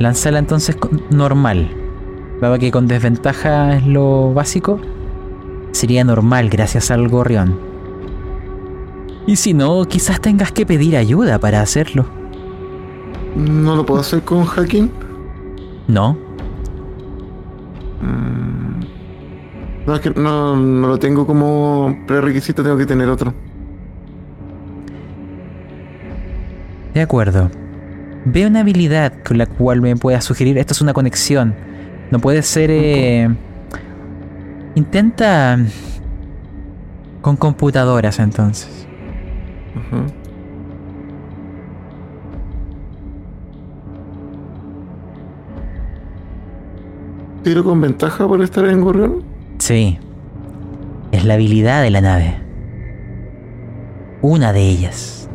Lánzala 0.00 0.40
entonces 0.40 0.74
con- 0.74 1.00
normal. 1.10 1.70
Dado 2.40 2.58
que 2.58 2.72
con 2.72 2.88
desventaja 2.88 3.76
es 3.76 3.86
lo 3.86 4.34
básico, 4.34 4.80
sería 5.70 6.02
normal 6.02 6.48
gracias 6.48 6.90
al 6.90 7.06
gorrión. 7.08 7.56
Y 9.28 9.36
si 9.36 9.54
no, 9.54 9.84
quizás 9.84 10.20
tengas 10.20 10.50
que 10.50 10.66
pedir 10.66 10.96
ayuda 10.96 11.38
para 11.38 11.60
hacerlo. 11.60 12.06
¿No 13.36 13.76
lo 13.76 13.86
puedo 13.86 14.00
hacer 14.00 14.22
con 14.22 14.44
hacking? 14.44 14.90
¿No? 15.86 16.18
No, 19.86 19.94
es 19.96 20.00
que 20.00 20.10
no, 20.10 20.56
no 20.56 20.88
lo 20.88 20.98
tengo 20.98 21.26
como 21.26 21.96
prerequisito, 22.06 22.62
tengo 22.62 22.76
que 22.76 22.86
tener 22.86 23.08
otro. 23.08 23.34
De 26.94 27.00
acuerdo. 27.00 27.50
Ve 28.24 28.46
una 28.46 28.60
habilidad 28.60 29.12
con 29.26 29.38
la 29.38 29.46
cual 29.46 29.80
me 29.80 29.96
puedas 29.96 30.24
sugerir. 30.24 30.58
Esto 30.58 30.74
es 30.74 30.80
una 30.82 30.92
conexión. 30.92 31.54
No 32.10 32.20
puede 32.20 32.42
ser. 32.42 32.70
eh, 32.70 33.28
Intenta. 34.74 35.58
Con 37.20 37.36
computadoras 37.36 38.18
entonces. 38.18 38.86
Ujú. 39.74 40.04
¿Tiro 47.42 47.64
con 47.64 47.80
ventaja 47.80 48.26
por 48.26 48.40
estar 48.42 48.64
en 48.66 48.80
gorrión? 48.80 49.22
Sí. 49.62 49.96
Es 51.12 51.24
la 51.24 51.34
habilidad 51.34 51.82
de 51.82 51.90
la 51.90 52.00
nave. 52.00 52.34
Una 54.20 54.52
de 54.52 54.60
ellas. 54.60 55.30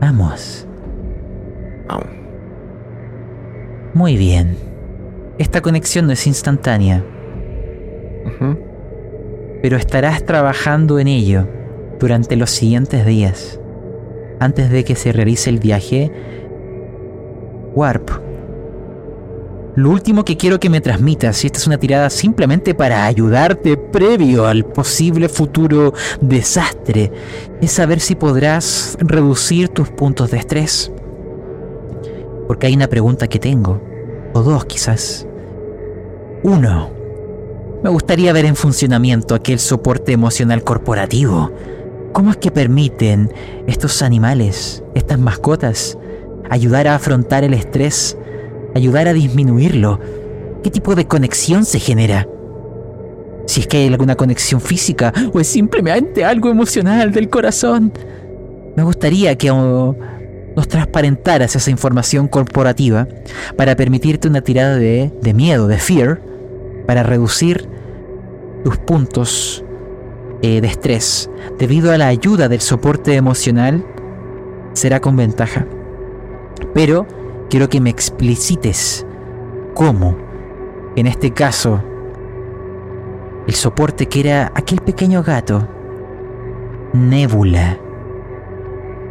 Vamos. 0.00 0.66
Muy 3.92 4.16
bien. 4.16 4.56
Esta 5.36 5.60
conexión 5.60 6.06
no 6.06 6.14
es 6.14 6.26
instantánea, 6.26 7.04
pero 9.60 9.76
estarás 9.76 10.24
trabajando 10.24 10.98
en 10.98 11.08
ello 11.08 11.46
durante 12.00 12.36
los 12.36 12.52
siguientes 12.52 13.04
días. 13.04 13.60
Antes 14.40 14.70
de 14.70 14.84
que 14.84 14.96
se 14.96 15.12
realice 15.12 15.50
el 15.50 15.58
viaje 15.58 16.10
Warp. 17.74 18.31
Lo 19.74 19.88
último 19.88 20.22
que 20.24 20.36
quiero 20.36 20.60
que 20.60 20.68
me 20.68 20.82
transmitas, 20.82 21.42
y 21.42 21.46
esta 21.46 21.58
es 21.58 21.66
una 21.66 21.78
tirada 21.78 22.10
simplemente 22.10 22.74
para 22.74 23.06
ayudarte 23.06 23.78
previo 23.78 24.46
al 24.46 24.66
posible 24.66 25.30
futuro 25.30 25.94
desastre, 26.20 27.10
es 27.62 27.72
saber 27.72 28.00
si 28.00 28.14
podrás 28.14 28.98
reducir 29.00 29.70
tus 29.70 29.88
puntos 29.88 30.30
de 30.30 30.36
estrés. 30.36 30.92
Porque 32.46 32.66
hay 32.66 32.74
una 32.74 32.88
pregunta 32.88 33.28
que 33.28 33.38
tengo, 33.38 33.80
o 34.34 34.42
dos 34.42 34.66
quizás. 34.66 35.26
Uno, 36.42 36.90
me 37.82 37.88
gustaría 37.88 38.34
ver 38.34 38.44
en 38.44 38.56
funcionamiento 38.56 39.34
aquel 39.34 39.58
soporte 39.58 40.12
emocional 40.12 40.64
corporativo. 40.64 41.50
¿Cómo 42.12 42.30
es 42.30 42.36
que 42.36 42.50
permiten 42.50 43.32
estos 43.66 44.02
animales, 44.02 44.84
estas 44.94 45.18
mascotas, 45.18 45.96
ayudar 46.50 46.88
a 46.88 46.96
afrontar 46.96 47.42
el 47.42 47.54
estrés, 47.54 48.18
ayudar 48.74 49.08
a 49.08 49.12
disminuirlo? 49.12 50.00
¿Qué 50.62 50.70
tipo 50.70 50.94
de 50.94 51.06
conexión 51.06 51.64
se 51.64 51.80
genera? 51.80 52.28
Si 53.46 53.60
es 53.60 53.66
que 53.66 53.78
hay 53.78 53.88
alguna 53.88 54.14
conexión 54.14 54.60
física 54.60 55.12
o 55.32 55.40
es 55.40 55.48
simplemente 55.48 56.24
algo 56.24 56.48
emocional 56.48 57.12
del 57.12 57.28
corazón. 57.28 57.92
Me 58.76 58.82
gustaría 58.82 59.36
que 59.36 59.48
nos 59.48 60.68
transparentaras 60.68 61.56
esa 61.56 61.70
información 61.70 62.28
corporativa 62.28 63.08
para 63.56 63.74
permitirte 63.76 64.28
una 64.28 64.40
tirada 64.40 64.76
de, 64.76 65.12
de 65.20 65.34
miedo, 65.34 65.66
de 65.66 65.78
fear, 65.78 66.20
para 66.86 67.02
reducir 67.02 67.68
tus 68.64 68.76
puntos 68.78 69.64
eh, 70.42 70.60
de 70.60 70.68
estrés 70.68 71.30
debido 71.58 71.92
a 71.92 71.98
la 71.98 72.08
ayuda 72.08 72.48
del 72.48 72.60
soporte 72.60 73.14
emocional 73.14 73.84
será 74.72 75.00
con 75.00 75.16
ventaja. 75.16 75.66
Pero 76.74 77.06
quiero 77.52 77.68
que 77.68 77.82
me 77.82 77.90
explicites 77.90 79.04
cómo, 79.74 80.16
en 80.96 81.06
este 81.06 81.34
caso, 81.34 81.84
el 83.46 83.54
soporte 83.54 84.06
que 84.06 84.20
era 84.20 84.50
aquel 84.54 84.80
pequeño 84.80 85.22
gato, 85.22 85.68
Nebula, 86.94 87.78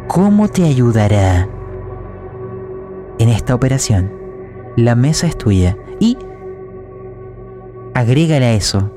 ¿cómo 0.08 0.48
te 0.48 0.64
ayudará 0.64 1.48
en 3.20 3.28
esta 3.28 3.54
operación? 3.54 4.12
La 4.74 4.96
mesa 4.96 5.28
es 5.28 5.38
tuya 5.38 5.76
y 6.00 6.18
agrégale 7.94 8.46
a 8.46 8.54
eso 8.54 8.90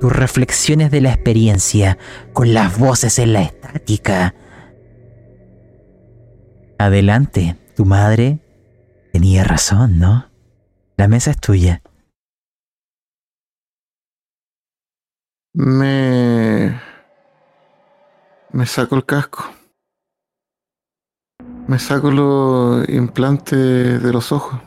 tus 0.00 0.12
reflexiones 0.12 0.90
de 0.90 1.00
la 1.00 1.14
experiencia 1.14 1.96
con 2.34 2.52
las 2.52 2.78
voces 2.78 3.18
en 3.18 3.32
la 3.32 3.40
estática 3.40 4.34
Adelante, 6.76 7.56
tu 7.74 7.86
madre 7.86 8.38
tenía 9.12 9.44
razón, 9.44 9.98
¿no? 9.98 10.30
La 10.96 11.08
mesa 11.08 11.30
es 11.30 11.38
tuya. 11.38 11.82
Me... 15.54 16.80
Me 18.52 18.66
saco 18.66 18.96
el 18.96 19.04
casco. 19.04 19.44
Me 21.66 21.78
saco 21.78 22.10
los 22.10 22.88
implantes 22.88 24.02
de 24.02 24.12
los 24.12 24.32
ojos. 24.32 24.60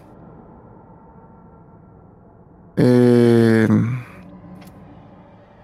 Eh, 2.78 3.68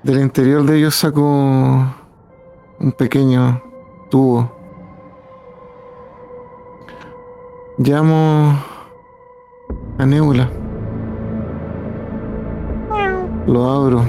del 0.04 0.20
interior 0.20 0.66
de 0.66 0.78
ellos 0.78 0.96
saco 0.96 1.24
un 1.24 2.92
pequeño 2.98 3.64
tubo. 4.12 4.59
Llamo 7.82 8.60
a 9.98 10.06
Nebula. 10.06 10.50
Lo 13.48 13.72
abro. 13.72 14.04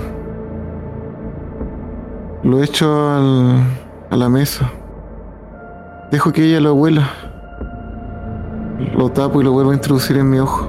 Lo 2.42 2.60
echo 2.60 3.08
al, 3.08 3.62
a 4.10 4.16
la 4.16 4.28
mesa. 4.28 4.68
Dejo 6.10 6.32
que 6.32 6.46
ella 6.46 6.60
lo 6.60 6.74
huela. 6.74 7.10
Lo 8.96 9.12
tapo 9.12 9.40
y 9.40 9.44
lo 9.44 9.52
vuelvo 9.52 9.70
a 9.70 9.74
introducir 9.74 10.16
en 10.16 10.28
mi 10.28 10.40
ojo. 10.40 10.68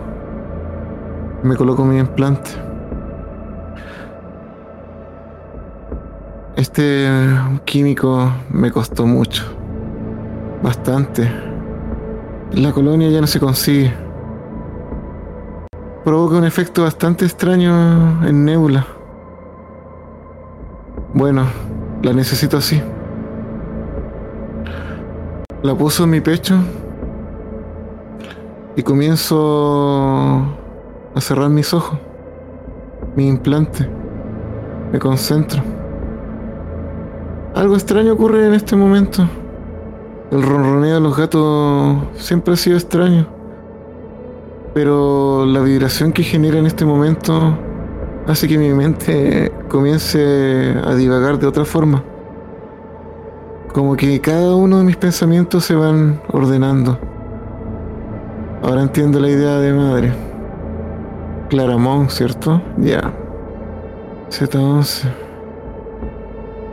Me 1.41 1.55
coloco 1.55 1.83
mi 1.83 1.97
implante. 1.97 2.51
Este 6.55 7.09
químico 7.65 8.31
me 8.51 8.71
costó 8.71 9.07
mucho. 9.07 9.43
Bastante. 10.61 11.50
La 12.53 12.73
colonia 12.73 13.09
ya 13.09 13.21
no 13.21 13.27
se 13.27 13.39
consigue. 13.39 13.93
Provoca 16.03 16.35
un 16.35 16.43
efecto 16.43 16.83
bastante 16.83 17.23
extraño 17.23 18.27
en 18.27 18.43
Nebula. 18.43 18.85
Bueno, 21.13 21.45
la 22.03 22.11
necesito 22.11 22.57
así. 22.57 22.81
La 25.63 25.75
puso 25.75 26.03
en 26.03 26.09
mi 26.09 26.19
pecho 26.19 26.55
y 28.75 28.83
comienzo 28.83 30.45
a 31.15 31.21
cerrar 31.21 31.49
mis 31.49 31.73
ojos, 31.73 31.97
mi 33.15 33.29
implante. 33.29 33.87
Me 34.91 34.99
concentro. 34.99 35.63
Algo 37.55 37.75
extraño 37.75 38.11
ocurre 38.11 38.45
en 38.45 38.53
este 38.55 38.75
momento. 38.75 39.25
El 40.31 40.43
ronroneo 40.43 40.95
de 40.95 41.01
los 41.01 41.17
gatos 41.17 41.97
siempre 42.15 42.53
ha 42.53 42.57
sido 42.57 42.77
extraño. 42.77 43.27
Pero 44.73 45.45
la 45.45 45.59
vibración 45.59 46.13
que 46.13 46.23
genera 46.23 46.57
en 46.57 46.65
este 46.65 46.85
momento 46.85 47.57
hace 48.27 48.47
que 48.47 48.57
mi 48.57 48.69
mente 48.69 49.51
comience 49.67 50.73
a 50.85 50.95
divagar 50.95 51.37
de 51.37 51.47
otra 51.47 51.65
forma. 51.65 52.01
Como 53.73 53.97
que 53.97 54.21
cada 54.21 54.55
uno 54.55 54.77
de 54.77 54.85
mis 54.85 54.95
pensamientos 54.95 55.65
se 55.65 55.75
van 55.75 56.21
ordenando. 56.31 56.97
Ahora 58.63 58.83
entiendo 58.83 59.19
la 59.19 59.27
idea 59.27 59.57
de 59.57 59.73
madre. 59.73 60.13
Claramón, 61.49 62.09
¿cierto? 62.09 62.61
Ya. 62.77 63.11
Z11. 64.29 65.09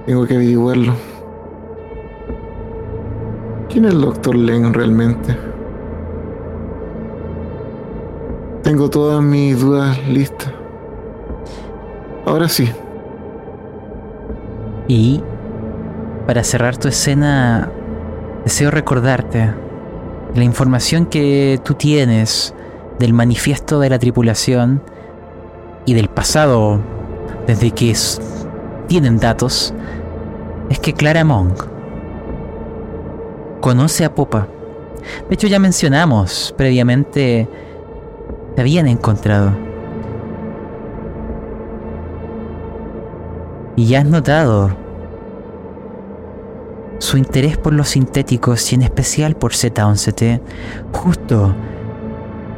Tengo 0.07 0.27
que 0.27 0.37
averiguarlo. 0.37 1.18
¿Quién 3.69 3.85
es 3.85 3.93
el 3.93 4.01
doctor 4.01 4.35
Len 4.35 4.73
realmente? 4.73 5.37
Tengo 8.63 8.89
todas 8.89 9.23
mis 9.23 9.61
dudas 9.61 9.99
listas. 10.09 10.51
Ahora 12.25 12.49
sí. 12.49 12.71
Y 14.89 15.23
para 16.27 16.45
cerrar 16.45 16.79
tu 16.79 16.89
escena, 16.89 17.71
deseo 18.45 18.71
recordarte 18.71 19.53
la 20.35 20.45
información 20.45 21.05
que 21.05 21.61
tú 21.63 21.75
tienes 21.75 22.55
del 22.99 23.13
manifiesto 23.13 23.81
de 23.81 23.91
la 23.91 23.99
tripulación 23.99 24.83
y 25.85 25.93
del 25.93 26.09
pasado, 26.09 26.81
desde 27.47 27.71
que 27.73 27.95
tienen 28.87 29.19
datos, 29.19 29.75
es 30.71 30.79
que 30.79 30.95
Clara 30.95 31.23
Monk 31.25 31.78
conoce 33.61 34.05
a 34.05 34.15
Popa. 34.15 34.49
De 35.29 35.35
hecho, 35.35 35.47
ya 35.47 35.59
mencionamos 35.59 36.55
previamente, 36.57 37.49
te 38.55 38.61
habían 38.61 38.89
encontrado. 38.89 39.53
Y 43.77 43.87
ya 43.87 44.01
has 44.01 44.07
notado 44.07 44.71
su 46.99 47.17
interés 47.17 47.57
por 47.57 47.73
los 47.73 47.91
sintéticos 47.91 48.73
y 48.73 48.75
en 48.75 48.83
especial 48.83 49.37
por 49.37 49.53
Z11T, 49.53 50.41
justo 50.93 51.55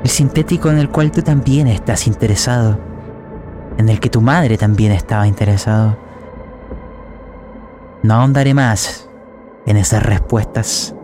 el 0.02 0.08
sintético 0.08 0.70
en 0.70 0.78
el 0.78 0.88
cual 0.88 1.12
tú 1.12 1.20
también 1.20 1.66
estás 1.66 2.06
interesado, 2.06 2.78
en 3.76 3.90
el 3.90 4.00
que 4.00 4.08
tu 4.08 4.22
madre 4.22 4.56
también 4.56 4.92
estaba 4.92 5.26
interesado. 5.26 5.98
No 8.02 8.14
ahondaré 8.14 8.54
más 8.54 9.10
en 9.66 9.77
esas 9.77 10.03
respuestas. 10.03 10.94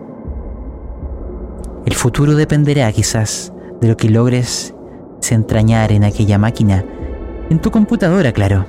El 1.84 1.94
futuro 1.94 2.34
dependerá 2.34 2.90
quizás 2.92 3.52
de 3.80 3.88
lo 3.88 3.96
que 3.96 4.10
logres 4.10 4.74
desentrañar 5.20 5.92
en 5.92 6.04
aquella 6.04 6.38
máquina, 6.38 6.84
en 7.48 7.58
tu 7.60 7.70
computadora, 7.70 8.32
claro. 8.32 8.66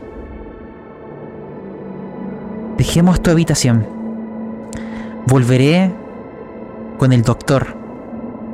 Dejemos 2.78 3.22
tu 3.22 3.32
habitación. 3.32 3.86
Volveré 5.26 5.92
con 6.98 7.12
el 7.12 7.24
doctor 7.24 7.76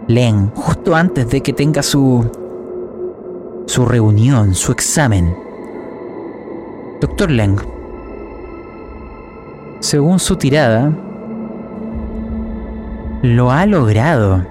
Len 0.07 0.51
justo 0.55 0.95
antes 0.95 1.29
de 1.29 1.41
que 1.41 1.53
tenga 1.53 1.83
su 1.83 2.29
su 3.65 3.85
reunión, 3.85 4.53
su 4.55 4.71
examen. 4.71 5.35
Doctor 6.99 7.31
Len, 7.31 7.55
según 9.79 10.19
su 10.19 10.35
tirada, 10.35 10.91
lo 13.23 13.51
ha 13.51 13.65
logrado 13.65 14.45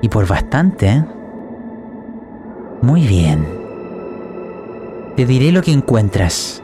y 0.00 0.08
por 0.08 0.26
bastante. 0.26 0.86
¿eh? 0.86 1.04
Muy 2.80 3.06
bien. 3.06 3.44
Te 5.16 5.26
diré 5.26 5.50
lo 5.50 5.62
que 5.62 5.72
encuentras. 5.72 6.62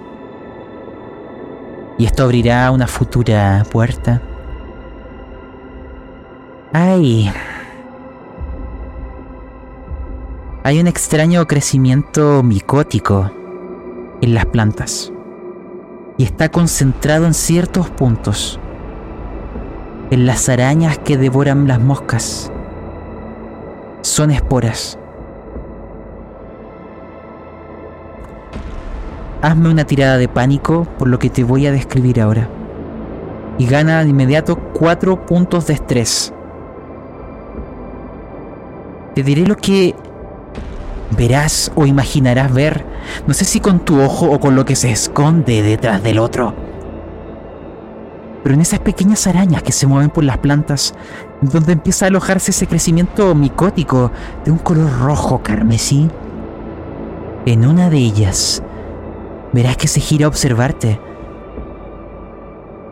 Y 1.98 2.06
esto 2.06 2.22
abrirá 2.22 2.70
una 2.70 2.86
futura 2.86 3.64
puerta. 3.70 4.22
Ay. 6.72 7.32
Hay 10.62 10.80
un 10.80 10.86
extraño 10.86 11.46
crecimiento 11.48 12.44
micótico 12.44 13.30
en 14.22 14.34
las 14.34 14.46
plantas. 14.46 15.12
Y 16.16 16.22
está 16.22 16.48
concentrado 16.48 17.26
en 17.26 17.34
ciertos 17.34 17.90
puntos. 17.90 18.60
En 20.10 20.26
las 20.26 20.48
arañas 20.48 20.98
que 20.98 21.16
devoran 21.16 21.66
las 21.66 21.80
moscas. 21.80 22.52
Son 24.02 24.30
esporas. 24.30 24.98
Hazme 29.42 29.70
una 29.70 29.84
tirada 29.84 30.16
de 30.16 30.28
pánico 30.28 30.86
por 30.98 31.08
lo 31.08 31.18
que 31.18 31.30
te 31.30 31.42
voy 31.42 31.66
a 31.66 31.72
describir 31.72 32.20
ahora. 32.20 32.48
Y 33.58 33.66
gana 33.66 34.02
de 34.02 34.10
inmediato 34.10 34.56
4 34.56 35.26
puntos 35.26 35.66
de 35.66 35.74
estrés. 35.74 36.32
Te 39.14 39.22
diré 39.22 39.46
lo 39.46 39.56
que 39.56 39.94
verás 41.16 41.70
o 41.74 41.86
imaginarás 41.86 42.52
ver, 42.52 42.84
no 43.26 43.34
sé 43.34 43.44
si 43.44 43.60
con 43.60 43.80
tu 43.80 44.00
ojo 44.00 44.30
o 44.30 44.40
con 44.40 44.56
lo 44.56 44.64
que 44.64 44.76
se 44.76 44.90
esconde 44.90 45.62
detrás 45.62 46.02
del 46.02 46.18
otro. 46.18 46.63
Pero 48.44 48.54
en 48.54 48.61
esas 48.61 48.78
pequeñas 48.78 49.26
arañas 49.26 49.62
que 49.62 49.72
se 49.72 49.87
mueven 49.87 50.11
por 50.11 50.22
las 50.22 50.38
plantas, 50.38 50.94
donde 51.40 51.72
empieza 51.72 52.04
a 52.04 52.09
alojarse 52.09 52.50
ese 52.50 52.66
crecimiento 52.66 53.35
micótico 53.35 54.12
de 54.44 54.50
un 54.50 54.59
color 54.59 55.00
rojo 55.00 55.42
carmesí, 55.42 56.11
en 57.46 57.66
una 57.66 57.88
de 57.90 57.96
ellas 57.96 58.62
verás 59.52 59.78
que 59.78 59.88
se 59.88 60.00
gira 60.00 60.26
a 60.26 60.28
observarte. 60.28 61.00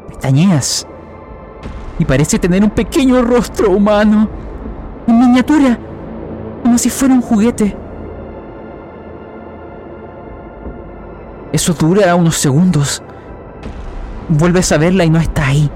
Pestañeas 0.09 0.87
y 1.99 2.05
parece 2.07 2.39
tener 2.39 2.65
un 2.65 2.71
pequeño 2.71 3.21
rostro 3.21 3.73
humano, 3.73 4.29
en 5.07 5.19
miniatura, 5.19 5.79
como 6.63 6.79
si 6.79 6.89
fuera 6.89 7.15
un 7.15 7.21
juguete. 7.21 7.77
Eso 11.53 11.75
dura 11.75 12.15
unos 12.15 12.37
segundos. 12.37 13.03
Vuelves 14.29 14.73
a 14.73 14.79
verla 14.79 15.05
y 15.05 15.11
no 15.11 15.19
está 15.19 15.49
ahí. 15.49 15.71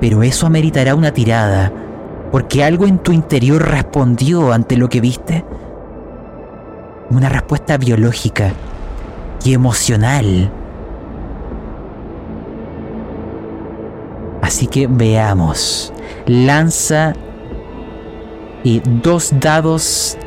Pero 0.00 0.22
eso 0.22 0.46
ameritará 0.46 0.94
una 0.94 1.12
tirada 1.12 1.72
Porque 2.30 2.62
algo 2.62 2.86
en 2.86 2.98
tu 2.98 3.10
interior 3.12 3.68
respondió 3.68 4.52
ante 4.52 4.76
lo 4.76 4.88
que 4.88 5.00
viste. 5.00 5.44
Una 7.10 7.28
respuesta 7.28 7.78
biológica 7.78 8.52
y 9.44 9.54
emocional. 9.54 10.52
Así 14.42 14.66
que 14.66 14.86
veamos. 14.86 15.92
Lanza 16.26 17.14
y 18.62 18.80
dos 19.02 19.32
dados 19.40 20.18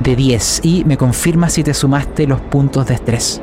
de 0.00 0.16
10 0.16 0.60
y 0.62 0.84
me 0.84 0.96
confirma 0.96 1.48
si 1.48 1.62
te 1.62 1.74
sumaste 1.74 2.26
los 2.26 2.40
puntos 2.40 2.86
de 2.86 2.94
estrés. 2.94 3.42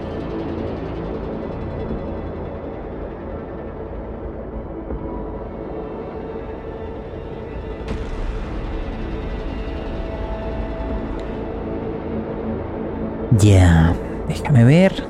Déjame 13.48 14.66
ver. 14.66 15.08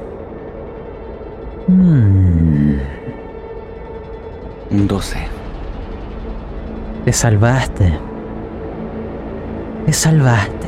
Hmm, 1.67 2.77
Un 4.69 4.87
12. 4.87 5.17
te 7.03 7.13
salvaste. 7.13 7.97
Te 9.85 9.93
salvaste. 9.93 10.67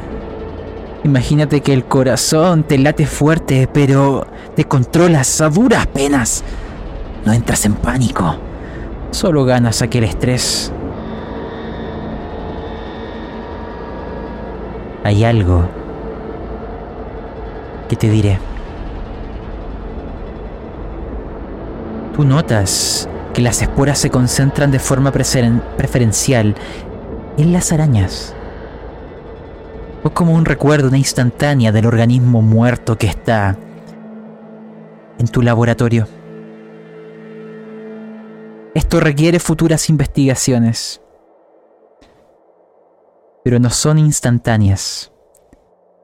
Imagínate 1.03 1.61
que 1.61 1.73
el 1.73 1.85
corazón 1.85 2.63
te 2.63 2.77
late 2.77 3.05
fuerte, 3.05 3.69
pero 3.71 4.25
te 4.55 4.63
controlas 4.63 5.39
a 5.41 5.49
duras 5.49 5.85
penas. 5.87 6.43
No 7.25 7.33
entras 7.33 7.65
en 7.65 7.75
pánico. 7.75 8.35
Solo 9.11 9.45
ganas 9.45 9.81
aquel 9.81 10.05
estrés. 10.05 10.73
Hay 15.03 15.23
algo 15.23 15.78
que 17.89 17.97
te 17.97 18.09
diré. 18.09 18.39
Tú 22.15 22.23
notas 22.23 23.09
que 23.33 23.41
las 23.41 23.61
esporas 23.61 23.97
se 23.97 24.09
concentran 24.09 24.71
de 24.71 24.79
forma 24.79 25.11
preferencial 25.11 26.55
en 27.37 27.53
las 27.53 27.71
arañas. 27.71 28.33
O 30.03 30.11
como 30.11 30.33
un 30.33 30.45
recuerdo, 30.45 30.87
una 30.87 30.97
instantánea 30.97 31.71
del 31.71 31.85
organismo 31.85 32.41
muerto 32.41 32.97
que 32.97 33.07
está 33.07 33.57
en 35.17 35.27
tu 35.27 35.41
laboratorio. 35.41 36.07
Esto 38.75 38.99
requiere 38.99 39.39
futuras 39.39 39.89
investigaciones, 39.89 41.01
pero 43.43 43.59
no 43.59 43.69
son 43.69 43.97
instantáneas. 43.97 45.11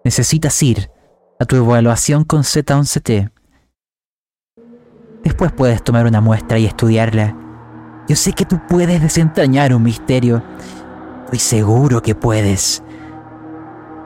Necesitas 0.04 0.62
ir 0.64 0.90
a 1.40 1.46
tu 1.46 1.56
evaluación 1.58 2.24
con 2.24 2.44
Z11T. 2.44 3.32
Después 5.24 5.52
puedes 5.52 5.84
tomar 5.84 6.06
una 6.06 6.22
muestra 6.22 6.58
y 6.60 6.66
estudiarla. 6.66 7.36
Yo 8.08 8.16
sé 8.16 8.34
que 8.34 8.46
tú 8.46 8.60
puedes 8.70 9.02
desentrañar 9.02 9.74
un 9.74 9.84
misterio. 9.84 10.44
Estoy 11.26 11.40
seguro 11.40 12.02
que 12.02 12.16
puedes. 12.16 12.84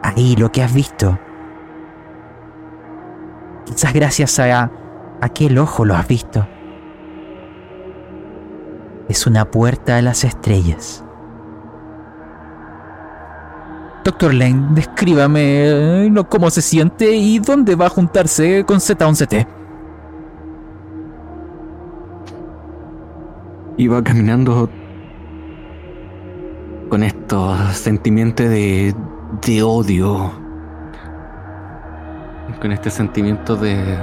Ahí 0.01 0.35
lo 0.37 0.51
que 0.51 0.63
has 0.63 0.73
visto. 0.73 1.19
Quizás 3.65 3.93
gracias 3.93 4.39
a 4.39 4.71
aquel 5.21 5.57
ojo 5.57 5.85
lo 5.85 5.95
has 5.95 6.07
visto. 6.07 6.47
Es 9.09 9.27
una 9.27 9.51
puerta 9.51 9.97
a 9.97 10.01
las 10.01 10.23
estrellas. 10.23 11.03
Doctor 14.09 14.33
Lane, 14.33 14.69
descríbame 14.71 16.07
eh, 16.07 16.13
cómo 16.29 16.49
se 16.49 16.63
siente 16.63 17.15
y 17.15 17.37
dónde 17.37 17.75
va 17.75 17.85
a 17.85 17.89
juntarse 17.89 18.65
con 18.65 18.79
Z11T. 18.79 19.45
Iba 23.77 24.03
caminando 24.03 24.67
con 26.89 27.03
estos 27.03 27.77
sentimientos 27.77 28.49
de, 28.49 28.95
de 29.45 29.61
odio. 29.61 30.31
Con 32.59 32.71
este 32.71 32.89
sentimiento 32.89 33.55
de. 33.55 33.95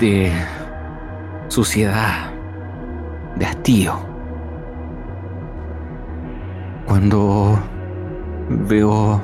de. 0.00 0.32
suciedad. 1.46 2.32
de 3.36 3.46
hastío. 3.46 4.13
Cuando 6.86 7.58
veo 8.48 9.20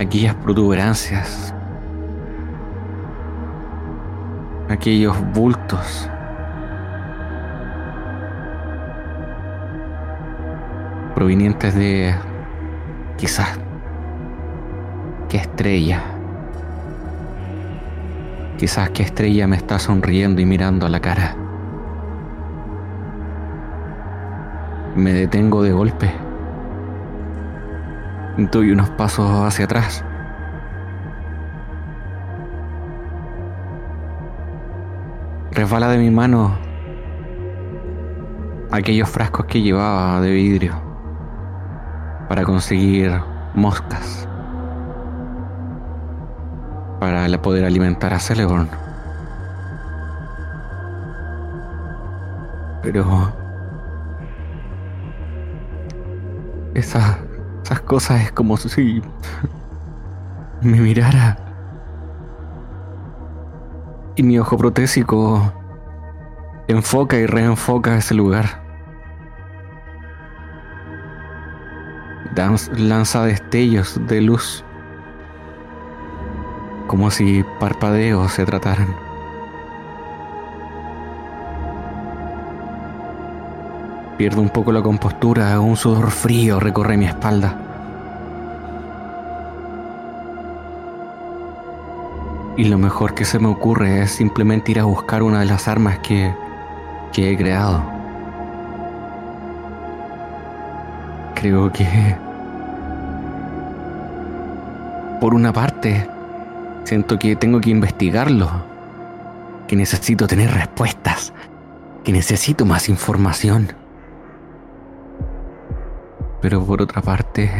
aquellas 0.00 0.34
protuberancias 0.36 1.54
aquellos 4.68 5.16
bultos. 5.32 6.10
Provenientes 11.14 11.74
de 11.74 12.14
quizás 13.16 13.58
qué 15.28 15.38
estrella. 15.38 16.02
Quizás 18.58 18.90
qué 18.90 19.02
estrella 19.02 19.46
me 19.46 19.56
está 19.56 19.78
sonriendo 19.78 20.40
y 20.40 20.46
mirando 20.46 20.86
a 20.86 20.88
la 20.88 21.00
cara. 21.00 21.36
Me 24.96 25.12
detengo 25.12 25.62
de 25.62 25.72
golpe. 25.72 26.10
Doy 28.38 28.72
unos 28.72 28.90
pasos 28.90 29.28
hacia 29.46 29.64
atrás. 29.64 30.04
resbala 35.54 35.88
de 35.88 35.98
mi 35.98 36.10
mano 36.10 36.58
aquellos 38.72 39.08
frascos 39.08 39.46
que 39.46 39.62
llevaba 39.62 40.20
de 40.20 40.32
vidrio 40.32 40.74
para 42.28 42.42
conseguir 42.42 43.12
moscas 43.54 44.28
para 46.98 47.40
poder 47.40 47.64
alimentar 47.64 48.14
a 48.14 48.18
Celeborn. 48.18 48.68
Pero 52.82 53.43
esas, 56.74 57.16
esas 57.64 57.80
cosas 57.80 58.22
es 58.22 58.32
como 58.32 58.56
si 58.56 59.02
me 60.62 60.80
mirara 60.80 61.38
y 64.16 64.22
mi 64.22 64.38
ojo 64.38 64.56
protésico 64.56 65.52
enfoca 66.68 67.16
y 67.18 67.26
reenfoca 67.26 67.96
ese 67.96 68.14
lugar. 68.14 68.62
Dan- 72.34 72.56
lanza 72.76 73.24
destellos 73.24 74.00
de 74.08 74.20
luz, 74.20 74.64
como 76.86 77.10
si 77.10 77.44
parpadeos 77.60 78.32
se 78.32 78.44
trataran. 78.44 78.94
Pierdo 84.16 84.40
un 84.40 84.50
poco 84.50 84.70
la 84.70 84.80
compostura, 84.80 85.58
un 85.58 85.76
sudor 85.76 86.10
frío 86.12 86.60
recorre 86.60 86.96
mi 86.96 87.06
espalda. 87.06 87.56
Y 92.56 92.64
lo 92.64 92.78
mejor 92.78 93.14
que 93.14 93.24
se 93.24 93.40
me 93.40 93.48
ocurre 93.48 94.02
es 94.02 94.12
simplemente 94.12 94.70
ir 94.70 94.78
a 94.78 94.84
buscar 94.84 95.24
una 95.24 95.40
de 95.40 95.46
las 95.46 95.66
armas 95.66 95.98
que, 95.98 96.32
que 97.12 97.32
he 97.32 97.36
creado. 97.36 97.82
Creo 101.34 101.72
que... 101.72 102.16
Por 105.20 105.34
una 105.34 105.52
parte, 105.52 106.08
siento 106.84 107.18
que 107.18 107.34
tengo 107.34 107.60
que 107.60 107.70
investigarlo. 107.70 108.48
Que 109.66 109.74
necesito 109.74 110.28
tener 110.28 110.52
respuestas. 110.52 111.32
Que 112.04 112.12
necesito 112.12 112.64
más 112.64 112.88
información. 112.88 113.72
Pero 116.44 116.62
por 116.62 116.82
otra 116.82 117.00
parte, 117.00 117.50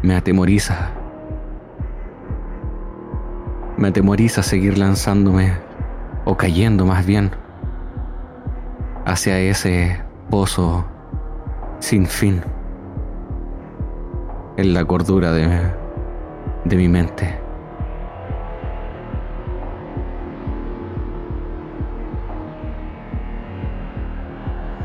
me 0.00 0.16
atemoriza 0.16 0.88
me 3.76 3.88
atemoriza 3.88 4.42
seguir 4.42 4.78
lanzándome, 4.78 5.52
o 6.24 6.34
cayendo 6.34 6.86
más 6.86 7.04
bien, 7.04 7.30
hacia 9.04 9.38
ese 9.38 10.00
pozo 10.30 10.86
sin 11.78 12.06
fin, 12.06 12.40
en 14.56 14.72
la 14.72 14.82
cordura 14.86 15.30
de, 15.30 15.60
de 16.64 16.76
mi 16.76 16.88
mente. 16.88 17.38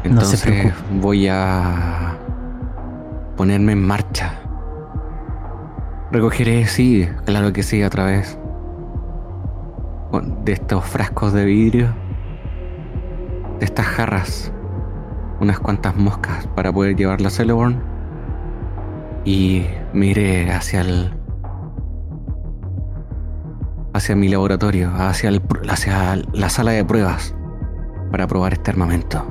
Entonces 0.04 0.74
voy 1.02 1.30
a 1.30 2.15
ponerme 3.36 3.74
en 3.74 3.86
marcha. 3.86 4.42
Recogeré, 6.12 6.66
sí, 6.68 7.08
claro 7.26 7.52
que 7.52 7.64
sí, 7.64 7.82
a 7.84 7.90
través 7.90 8.38
de 10.44 10.54
estos 10.54 10.86
frascos 10.86 11.34
de 11.34 11.46
vidrio, 11.46 11.94
de 13.60 13.66
estas 13.66 13.86
jarras, 13.86 14.52
unas 15.40 15.60
cuantas 15.60 15.96
moscas 15.96 16.48
para 16.56 16.72
poder 16.72 16.96
llevarla 16.96 17.28
a 17.28 17.32
Celeborn 17.32 17.82
y 19.26 19.66
me 19.94 20.08
iré 20.08 20.52
hacia 20.52 20.82
el 20.82 21.12
hacia 23.94 24.16
mi 24.16 24.28
laboratorio, 24.28 24.92
hacia, 24.94 25.30
el, 25.30 25.42
hacia 25.70 26.18
la 26.34 26.50
sala 26.50 26.72
de 26.72 26.84
pruebas 26.84 27.34
para 28.12 28.28
probar 28.28 28.52
este 28.54 28.72
armamento. 28.72 29.26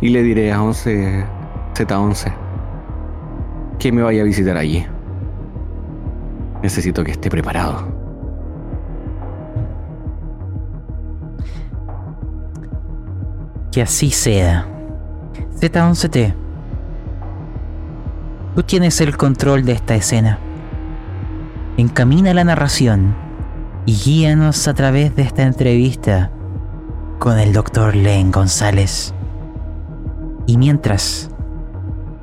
Y 0.00 0.08
le 0.08 0.24
diré 0.24 0.52
a 0.52 0.60
11 0.60 1.24
Z11 1.76 2.46
que 3.78 3.92
me 3.92 4.02
vaya 4.02 4.22
a 4.22 4.24
visitar 4.24 4.56
allí. 4.56 4.86
Necesito 6.62 7.04
que 7.04 7.12
esté 7.12 7.28
preparado. 7.28 7.86
Que 13.70 13.82
así 13.82 14.10
sea. 14.10 14.66
Z11T. 15.60 16.34
Tú 18.54 18.62
tienes 18.62 19.00
el 19.02 19.16
control 19.16 19.64
de 19.64 19.72
esta 19.72 19.94
escena. 19.94 20.38
Encamina 21.76 22.32
la 22.32 22.44
narración 22.44 23.14
y 23.84 23.94
guíanos 23.94 24.66
a 24.66 24.72
través 24.72 25.14
de 25.14 25.22
esta 25.22 25.42
entrevista 25.42 26.30
con 27.18 27.38
el 27.38 27.52
Dr. 27.52 27.94
Len 27.94 28.30
González. 28.30 29.12
Y 30.46 30.56
mientras, 30.56 31.30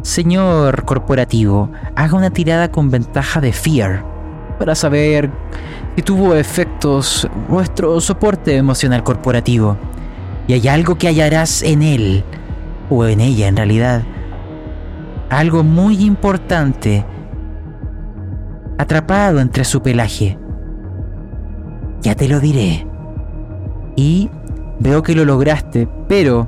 señor 0.03 0.85
corporativo, 0.85 1.71
haga 1.95 2.15
una 2.15 2.29
tirada 2.29 2.71
con 2.71 2.91
ventaja 2.91 3.41
de 3.41 3.51
Fear 3.51 4.05
para 4.59 4.75
saber 4.75 5.31
si 5.95 6.01
tuvo 6.03 6.35
efectos 6.35 7.27
vuestro 7.49 7.99
soporte 7.99 8.55
emocional 8.55 9.03
corporativo. 9.03 9.77
Y 10.47 10.53
hay 10.53 10.67
algo 10.67 10.95
que 10.95 11.07
hallarás 11.07 11.63
en 11.63 11.81
él, 11.81 12.23
o 12.89 13.05
en 13.05 13.21
ella 13.21 13.47
en 13.47 13.55
realidad. 13.55 14.03
Algo 15.29 15.63
muy 15.63 16.03
importante, 16.03 17.05
atrapado 18.77 19.39
entre 19.39 19.63
su 19.63 19.81
pelaje. 19.81 20.37
Ya 22.01 22.15
te 22.15 22.27
lo 22.27 22.39
diré. 22.39 22.85
Y 23.95 24.29
veo 24.79 25.01
que 25.01 25.15
lo 25.15 25.23
lograste, 25.23 25.87
pero 26.09 26.47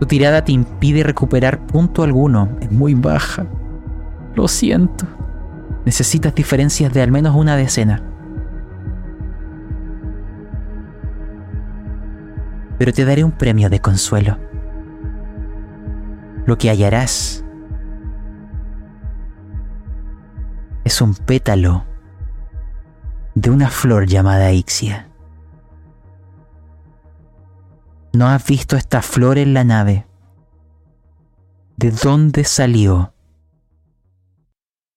tu 0.00 0.06
tirada 0.06 0.44
te 0.44 0.50
impide 0.50 1.04
recuperar 1.04 1.64
punto 1.66 2.02
alguno. 2.02 2.48
Es 2.60 2.72
muy 2.72 2.94
baja. 2.94 3.46
Lo 4.34 4.48
siento. 4.48 5.06
Necesitas 5.84 6.34
diferencias 6.34 6.92
de 6.92 7.02
al 7.02 7.12
menos 7.12 7.36
una 7.36 7.54
decena. 7.54 8.02
pero 12.80 12.94
te 12.94 13.04
daré 13.04 13.24
un 13.24 13.32
premio 13.32 13.68
de 13.68 13.78
consuelo. 13.80 14.38
Lo 16.46 16.56
que 16.56 16.70
hallarás 16.70 17.44
es 20.82 21.02
un 21.02 21.14
pétalo 21.14 21.84
de 23.34 23.50
una 23.50 23.68
flor 23.68 24.06
llamada 24.06 24.50
Ixia. 24.52 25.09
¿No 28.12 28.26
has 28.26 28.44
visto 28.44 28.76
esta 28.76 29.02
flor 29.02 29.38
en 29.38 29.54
la 29.54 29.62
nave? 29.62 30.04
¿De 31.76 31.92
dónde 31.92 32.42
salió? 32.42 33.14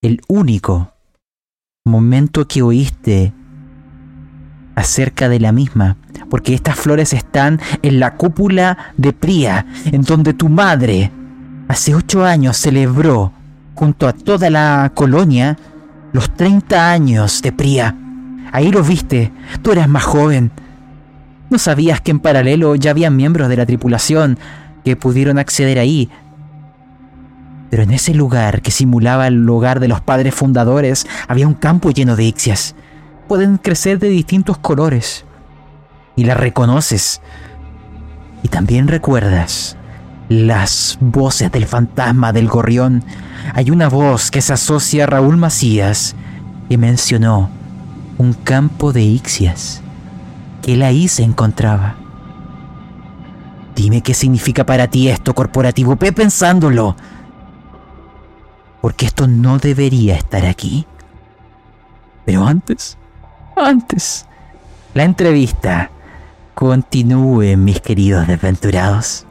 El 0.02 0.20
único 0.26 0.92
momento 1.84 2.48
que 2.48 2.62
oíste 2.62 3.32
acerca 4.74 5.28
de 5.28 5.38
la 5.38 5.52
misma, 5.52 5.96
porque 6.28 6.54
estas 6.54 6.76
flores 6.76 7.12
están 7.12 7.60
en 7.82 8.00
la 8.00 8.16
cúpula 8.16 8.92
de 8.96 9.12
Pría, 9.12 9.64
en 9.84 10.02
donde 10.02 10.34
tu 10.34 10.48
madre 10.48 11.12
hace 11.68 11.94
ocho 11.94 12.24
años 12.24 12.56
celebró, 12.56 13.32
junto 13.76 14.08
a 14.08 14.12
toda 14.12 14.50
la 14.50 14.90
colonia, 14.92 15.56
los 16.12 16.34
30 16.34 16.90
años 16.90 17.42
de 17.42 17.52
Pría. 17.52 17.96
Ahí 18.50 18.72
lo 18.72 18.82
viste, 18.82 19.32
tú 19.62 19.70
eras 19.70 19.88
más 19.88 20.04
joven. 20.04 20.50
No 21.54 21.60
sabías 21.60 22.00
que 22.00 22.10
en 22.10 22.18
paralelo 22.18 22.74
ya 22.74 22.90
había 22.90 23.10
miembros 23.10 23.48
de 23.48 23.56
la 23.56 23.64
tripulación 23.64 24.40
que 24.84 24.96
pudieron 24.96 25.38
acceder 25.38 25.78
ahí. 25.78 26.10
Pero 27.70 27.84
en 27.84 27.92
ese 27.92 28.12
lugar 28.12 28.60
que 28.60 28.72
simulaba 28.72 29.28
el 29.28 29.48
hogar 29.48 29.78
de 29.78 29.86
los 29.86 30.00
padres 30.00 30.34
fundadores 30.34 31.06
había 31.28 31.46
un 31.46 31.54
campo 31.54 31.92
lleno 31.92 32.16
de 32.16 32.24
ixias 32.24 32.74
pueden 33.28 33.58
crecer 33.58 34.00
de 34.00 34.08
distintos 34.08 34.58
colores. 34.58 35.26
Y 36.16 36.24
las 36.24 36.38
reconoces. 36.38 37.20
Y 38.42 38.48
también 38.48 38.88
recuerdas 38.88 39.76
las 40.28 40.98
voces 41.00 41.52
del 41.52 41.66
fantasma 41.66 42.32
del 42.32 42.48
gorrión. 42.48 43.04
Hay 43.52 43.70
una 43.70 43.88
voz 43.88 44.32
que 44.32 44.42
se 44.42 44.54
asocia 44.54 45.04
a 45.04 45.06
Raúl 45.06 45.36
Macías 45.36 46.16
que 46.68 46.78
mencionó 46.78 47.48
un 48.18 48.32
campo 48.32 48.92
de 48.92 49.02
ixias 49.02 49.83
que 50.64 50.72
él 50.72 50.82
ahí 50.82 51.08
se 51.08 51.22
encontraba. 51.22 51.94
Dime 53.76 54.00
qué 54.00 54.14
significa 54.14 54.64
para 54.64 54.88
ti 54.88 55.10
esto, 55.10 55.34
corporativo. 55.34 55.94
Ve 55.96 56.10
pensándolo. 56.10 56.96
Porque 58.80 59.04
esto 59.04 59.26
no 59.26 59.58
debería 59.58 60.16
estar 60.16 60.46
aquí. 60.46 60.86
Pero 62.24 62.46
antes, 62.46 62.96
antes, 63.56 64.24
la 64.94 65.04
entrevista 65.04 65.90
continúe, 66.54 67.58
mis 67.58 67.82
queridos 67.82 68.26
desventurados. 68.26 69.26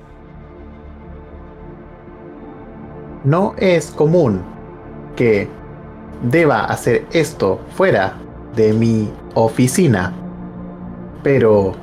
No 3.24 3.56
es 3.58 3.88
común 3.88 4.44
que 5.16 5.50
deba 6.22 6.66
hacer 6.66 7.08
esto 7.12 7.60
fuera 7.76 8.18
de 8.56 8.72
mi 8.74 9.12
oficina, 9.34 10.14
pero 11.24 11.74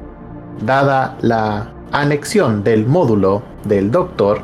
dada 0.64 1.16
la 1.22 1.72
anexión 1.90 2.62
del 2.62 2.86
módulo 2.86 3.42
del 3.64 3.90
doctor, 3.90 4.42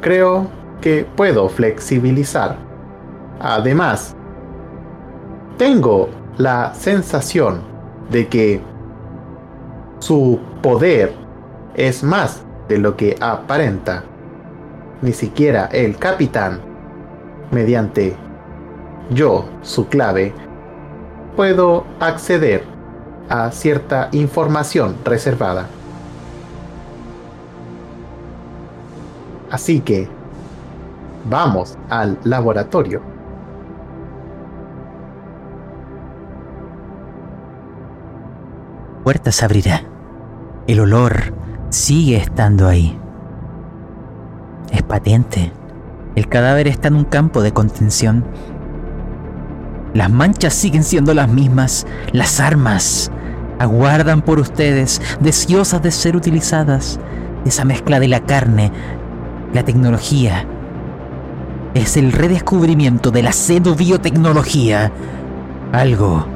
creo 0.00 0.48
que 0.80 1.06
puedo 1.16 1.48
flexibilizar. 1.48 2.56
Además, 3.40 4.16
tengo 5.58 6.08
la 6.38 6.74
sensación 6.74 7.60
de 8.10 8.28
que 8.28 8.60
su 9.98 10.38
poder 10.62 11.12
es 11.74 12.02
más 12.02 12.44
de 12.68 12.78
lo 12.78 12.96
que 12.96 13.16
aparenta. 13.20 14.04
Ni 15.02 15.12
siquiera 15.12 15.66
el 15.66 15.96
capitán, 15.98 16.60
mediante 17.50 18.16
yo, 19.10 19.44
su 19.62 19.86
clave, 19.88 20.32
puedo 21.36 21.84
acceder 22.00 22.75
a 23.28 23.50
cierta 23.50 24.08
información 24.12 24.96
reservada. 25.04 25.66
Así 29.50 29.80
que, 29.80 30.08
vamos 31.28 31.76
al 31.88 32.18
laboratorio. 32.24 33.16
puerta 39.06 39.30
se 39.30 39.44
abrirá. 39.44 39.82
El 40.66 40.80
olor 40.80 41.32
sigue 41.70 42.16
estando 42.16 42.66
ahí. 42.66 42.98
Es 44.72 44.82
patente. 44.82 45.52
El 46.16 46.28
cadáver 46.28 46.66
está 46.66 46.88
en 46.88 46.96
un 46.96 47.04
campo 47.04 47.40
de 47.40 47.52
contención. 47.52 48.24
Las 49.96 50.10
manchas 50.10 50.52
siguen 50.52 50.84
siendo 50.84 51.14
las 51.14 51.26
mismas. 51.26 51.86
Las 52.12 52.38
armas 52.38 53.10
aguardan 53.58 54.20
por 54.20 54.38
ustedes, 54.38 55.00
deseosas 55.20 55.82
de 55.82 55.90
ser 55.90 56.16
utilizadas. 56.16 57.00
Esa 57.46 57.64
mezcla 57.64 57.98
de 57.98 58.08
la 58.08 58.20
carne, 58.20 58.70
la 59.54 59.64
tecnología. 59.64 60.44
Es 61.72 61.96
el 61.96 62.12
redescubrimiento 62.12 63.10
de 63.10 63.22
la 63.22 63.32
xenobiotecnología. 63.32 64.92
Algo 65.72 66.26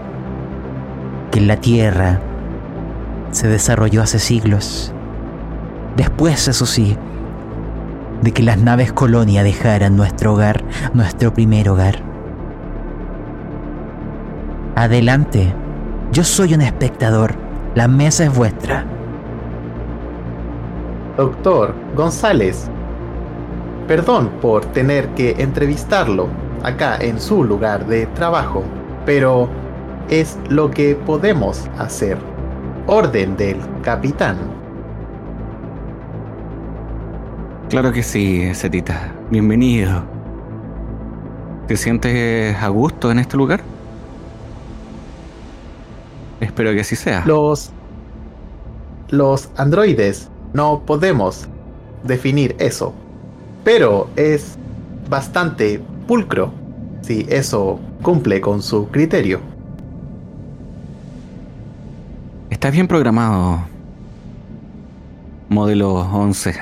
que 1.31 1.41
en 1.41 1.47
la 1.47 1.59
Tierra 1.59 2.19
se 3.31 3.47
desarrolló 3.47 4.01
hace 4.01 4.21
siglos. 4.21 4.91
Después, 5.99 6.49
eso 6.49 6.65
sí, 6.65 6.97
de 8.23 8.33
que 8.33 8.43
las 8.43 8.57
naves 8.57 8.91
colonia 8.95 9.43
dejaran 9.43 9.99
nuestro 9.99 10.33
hogar, 10.33 10.65
nuestro 10.95 11.35
primer 11.35 11.69
hogar. 11.69 12.10
Adelante, 14.77 15.53
yo 16.13 16.23
soy 16.23 16.55
un 16.55 16.63
espectador, 16.63 17.35
la 17.75 17.89
mesa 17.89 18.25
es 18.25 18.35
vuestra. 18.35 18.85
Doctor 21.17 21.75
González, 21.97 22.71
perdón 23.89 24.31
por 24.41 24.65
tener 24.67 25.09
que 25.11 25.33
entrevistarlo 25.39 26.29
acá 26.63 26.97
en 27.01 27.21
su 27.21 27.43
lugar 27.43 27.85
de 27.87 28.07
trabajo, 28.07 28.63
pero 29.05 29.49
es 30.09 30.39
lo 30.49 30.71
que 30.71 30.95
podemos 30.95 31.69
hacer. 31.77 32.17
Orden 32.87 33.37
del 33.37 33.59
capitán. 33.83 34.37
Claro 37.69 37.93
que 37.93 38.03
sí, 38.03 38.55
Setita. 38.55 39.13
Bienvenido. 39.31 40.03
¿Te 41.67 41.77
sientes 41.77 42.57
a 42.57 42.69
gusto 42.69 43.11
en 43.11 43.19
este 43.19 43.37
lugar? 43.37 43.61
Espero 46.41 46.73
que 46.73 46.81
así 46.81 46.97
sea. 46.97 47.25
Los 47.27 47.73
los 49.11 49.49
androides 49.57 50.29
no 50.53 50.83
podemos 50.87 51.49
definir 52.05 52.55
eso, 52.59 52.95
pero 53.65 54.09
es 54.17 54.57
bastante 55.09 55.83
pulcro 56.07 56.53
si 57.03 57.27
eso 57.29 57.81
cumple 58.03 58.41
con 58.41 58.63
su 58.63 58.89
criterio. 58.89 59.41
Está 62.51 62.71
bien 62.71 62.87
programado. 62.87 63.61
Modelo 65.49 65.95
11. 65.95 66.55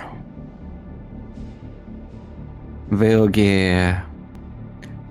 Veo 2.91 3.31
que 3.31 3.95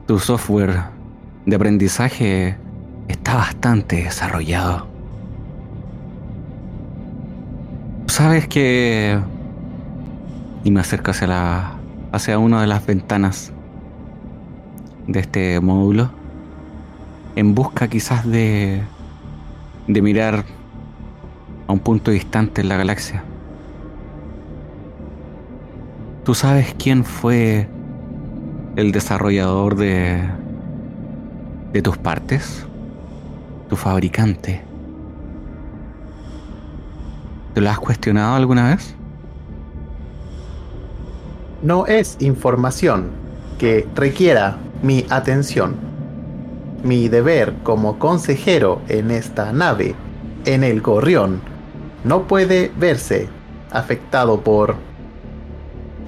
tu 0.08 0.18
software 0.18 0.82
de 1.46 1.56
aprendizaje 1.56 2.58
está 3.08 3.36
bastante 3.36 4.04
desarrollado. 4.04 4.88
Sabes 8.08 8.48
que... 8.48 9.20
Y 10.64 10.72
me 10.72 10.80
acerco 10.80 11.12
hacia 11.12 11.28
la... 11.28 11.72
hacia 12.12 12.40
una 12.40 12.62
de 12.62 12.68
las 12.68 12.86
ventanas 12.86 13.52
de 15.08 15.20
este 15.20 15.60
módulo. 15.60 16.10
En 17.36 17.54
busca 17.56 17.88
quizás 17.88 18.26
de... 18.26 18.82
de 19.88 20.02
mirar 20.02 20.46
a 21.68 21.74
un 21.74 21.80
punto 21.80 22.12
distante 22.12 22.62
en 22.62 22.70
la 22.70 22.78
galaxia. 22.78 23.24
¿Tú 26.24 26.34
sabes 26.34 26.76
quién 26.78 27.06
fue 27.06 27.70
el 28.76 28.92
desarrollador 28.92 29.76
de 29.76 30.28
de 31.74 31.82
tus 31.82 31.98
partes? 31.98 32.67
¿Tu 33.70 33.76
fabricante? 33.76 34.62
¿Te 37.54 37.62
lo 37.62 37.70
has 37.70 37.80
cuestionado 37.80 38.36
alguna 38.36 38.70
vez? 38.70 38.96
No 41.64 41.86
es 41.86 42.18
información 42.20 43.10
que 43.58 43.88
requiera 43.96 44.58
mi 44.84 45.06
atención. 45.10 45.76
Mi 46.84 47.10
deber 47.10 47.56
como 47.64 47.98
consejero 47.98 48.82
en 48.88 49.12
esta 49.12 49.52
nave, 49.52 49.96
en 50.46 50.64
el 50.64 50.82
gorrión, 50.82 51.42
no 52.04 52.28
puede 52.28 52.72
verse 52.78 53.28
afectado 53.72 54.40
por 54.40 54.76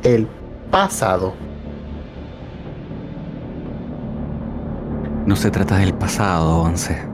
el 0.03 0.27
pasado. 0.69 1.33
No 5.25 5.35
se 5.35 5.51
trata 5.51 5.77
del 5.77 5.93
pasado, 5.93 6.61
Once. 6.61 7.08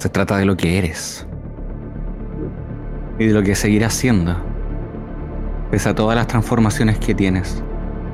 Se 0.00 0.08
trata 0.08 0.38
de 0.38 0.46
lo 0.46 0.56
que 0.56 0.78
eres. 0.78 1.26
Y 3.18 3.26
de 3.26 3.34
lo 3.34 3.42
que 3.42 3.54
seguirás 3.54 3.92
siendo. 3.92 4.34
Pese 5.70 5.90
a 5.90 5.94
todas 5.94 6.16
las 6.16 6.26
transformaciones 6.26 6.98
que 6.98 7.14
tienes 7.14 7.62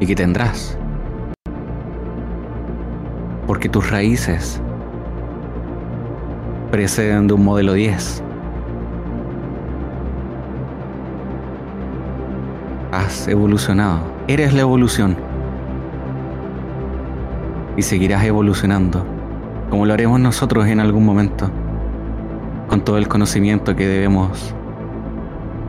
y 0.00 0.06
que 0.08 0.16
tendrás. 0.16 0.76
Porque 3.46 3.68
tus 3.68 3.88
raíces 3.88 4.60
preceden 6.72 7.28
de 7.28 7.34
un 7.34 7.44
modelo 7.44 7.74
10. 7.74 8.20
Has 12.90 13.28
evolucionado. 13.28 14.00
Eres 14.26 14.52
la 14.52 14.62
evolución. 14.62 15.16
Y 17.76 17.82
seguirás 17.82 18.24
evolucionando, 18.24 19.06
como 19.70 19.86
lo 19.86 19.94
haremos 19.94 20.18
nosotros 20.18 20.66
en 20.66 20.80
algún 20.80 21.04
momento, 21.04 21.48
con 22.68 22.80
todo 22.82 22.98
el 22.98 23.08
conocimiento 23.08 23.76
que 23.76 23.86
debemos 23.86 24.54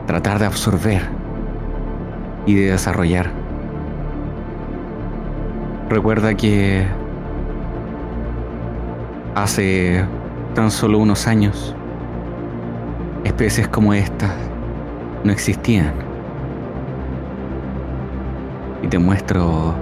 tratar 0.06 0.38
de 0.38 0.46
absorber 0.46 1.02
y 2.46 2.54
de 2.54 2.70
desarrollar. 2.70 3.30
Recuerda 5.88 6.34
que 6.34 6.86
hace 9.34 10.04
tan 10.54 10.70
solo 10.70 10.98
unos 10.98 11.26
años, 11.26 11.74
especies 13.24 13.68
como 13.68 13.94
esta 13.94 14.34
no 15.24 15.32
existían. 15.32 15.92
Y 18.82 18.88
te 18.88 18.98
muestro 18.98 19.74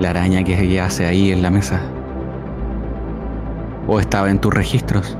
la 0.00 0.10
araña 0.10 0.42
que 0.44 0.68
yace 0.68 1.06
ahí 1.06 1.30
en 1.30 1.42
la 1.42 1.50
mesa. 1.50 1.80
O 3.86 4.00
estaba 4.00 4.30
en 4.30 4.38
tus 4.38 4.52
registros. 4.52 5.16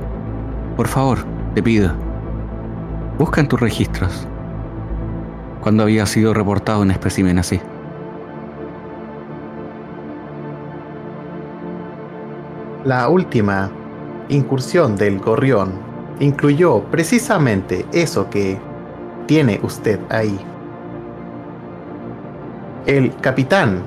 Por 0.75 0.87
favor, 0.89 1.19
te 1.53 1.63
pido, 1.63 1.91
busca 3.17 3.39
en 3.39 3.47
tus 3.47 3.61
registros 3.61 4.27
cuando 5.61 5.83
había 5.83 6.05
sido 6.05 6.33
reportado 6.33 6.81
un 6.81 6.91
espécimen 6.91 7.39
así. 7.39 7.61
La 12.83 13.07
última 13.07 13.71
incursión 14.27 14.97
del 14.97 15.19
gorrión 15.19 15.71
incluyó 16.19 16.83
precisamente 16.83 17.85
eso 17.93 18.29
que 18.29 18.59
tiene 19.27 19.61
usted 19.63 19.99
ahí. 20.09 20.37
El 22.85 23.15
capitán 23.21 23.81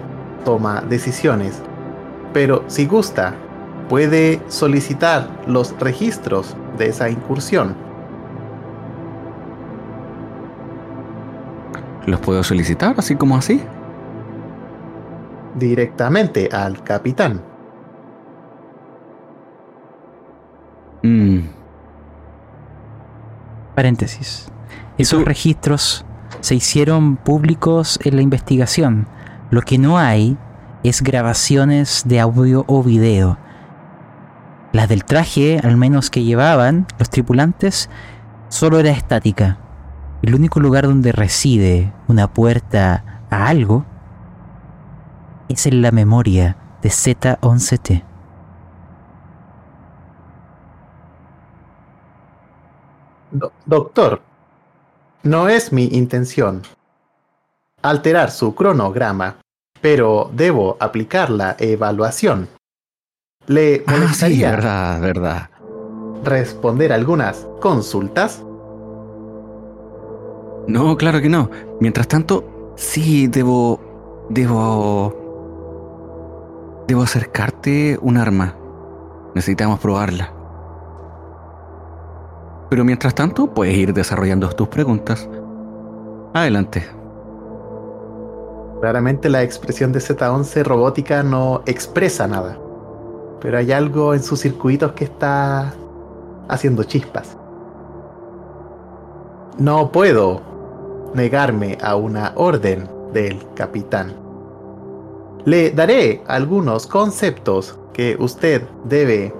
toma 0.44 0.80
decisiones, 0.80 1.62
pero 2.32 2.64
si 2.66 2.86
gusta, 2.86 3.34
puede 3.88 4.40
solicitar 4.48 5.28
los 5.46 5.78
registros 5.78 6.56
de 6.78 6.88
esa 6.88 7.10
incursión. 7.10 7.74
¿Los 12.06 12.20
puedo 12.20 12.42
solicitar 12.42 12.94
así 12.96 13.16
como 13.16 13.36
así? 13.36 13.62
Directamente 15.56 16.48
al 16.50 16.82
capitán. 16.82 17.42
Mm, 21.02 21.40
Paréntesis. 23.78 24.48
Esos 24.98 25.24
registros 25.24 26.04
se 26.40 26.56
hicieron 26.56 27.14
públicos 27.14 28.00
en 28.02 28.16
la 28.16 28.22
investigación. 28.22 29.06
Lo 29.52 29.62
que 29.62 29.78
no 29.78 29.98
hay 29.98 30.36
es 30.82 31.00
grabaciones 31.00 32.02
de 32.04 32.18
audio 32.18 32.64
o 32.66 32.82
video. 32.82 33.38
Las 34.72 34.88
del 34.88 35.04
traje, 35.04 35.60
al 35.62 35.76
menos 35.76 36.10
que 36.10 36.24
llevaban 36.24 36.86
los 36.98 37.10
tripulantes, 37.10 37.88
solo 38.48 38.78
era 38.78 38.90
estática. 38.90 39.58
El 40.22 40.34
único 40.34 40.60
lugar 40.60 40.84
donde 40.86 41.12
reside 41.12 41.92
una 42.06 42.32
puerta 42.32 43.22
a 43.30 43.48
algo 43.48 43.84
es 45.48 45.66
en 45.66 45.80
la 45.80 45.90
memoria 45.90 46.56
de 46.82 46.90
Z11T. 46.90 48.04
Do- 53.30 53.52
doctor, 53.66 54.22
no 55.22 55.48
es 55.48 55.72
mi 55.72 55.84
intención 55.84 56.62
alterar 57.82 58.30
su 58.30 58.54
cronograma, 58.54 59.36
pero 59.80 60.30
debo 60.32 60.76
aplicar 60.80 61.30
la 61.30 61.54
evaluación. 61.58 62.48
¿Le 63.48 63.82
Ah, 63.86 63.92
sí, 63.92 64.00
molestaría 64.00 64.50
verdad, 64.50 65.00
verdad. 65.00 65.50
responder 66.24 66.92
algunas 66.92 67.46
consultas? 67.60 68.44
No, 70.66 70.96
claro 70.96 71.20
que 71.20 71.28
no. 71.30 71.50
Mientras 71.80 72.06
tanto, 72.08 72.72
sí 72.76 73.26
debo. 73.26 73.80
Debo. 74.28 75.14
Debo 76.86 77.02
acercarte 77.02 77.98
un 78.02 78.16
arma. 78.18 78.54
Necesitamos 79.34 79.78
probarla. 79.80 80.32
Pero 82.68 82.84
mientras 82.84 83.14
tanto, 83.14 83.54
puedes 83.54 83.74
ir 83.76 83.94
desarrollando 83.94 84.50
tus 84.50 84.68
preguntas. 84.68 85.26
Adelante. 86.34 86.84
Claramente 88.80 89.28
la 89.30 89.42
expresión 89.42 89.90
de 89.92 90.00
Z11 90.00 90.62
robótica 90.64 91.22
no 91.22 91.62
expresa 91.66 92.28
nada, 92.28 92.58
pero 93.40 93.58
hay 93.58 93.72
algo 93.72 94.14
en 94.14 94.22
sus 94.22 94.40
circuitos 94.40 94.92
que 94.92 95.04
está 95.04 95.72
haciendo 96.48 96.82
chispas. 96.84 97.36
no 99.58 99.90
puedo 99.90 100.40
negarme 101.14 101.76
a 101.82 101.96
una 101.96 102.32
orden 102.36 102.88
del 103.12 103.44
capitán. 103.54 104.14
Le 105.44 105.70
daré 105.70 106.22
algunos 106.26 106.86
conceptos 106.86 107.76
que 107.92 108.16
usted 108.20 108.62
debe 108.84 109.34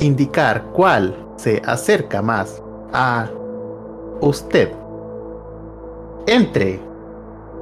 indicar 0.00 0.64
cuál 0.72 1.16
se 1.36 1.62
acerca 1.64 2.20
más 2.20 2.62
a 2.92 3.28
usted. 4.20 4.70
Entre 6.26 6.80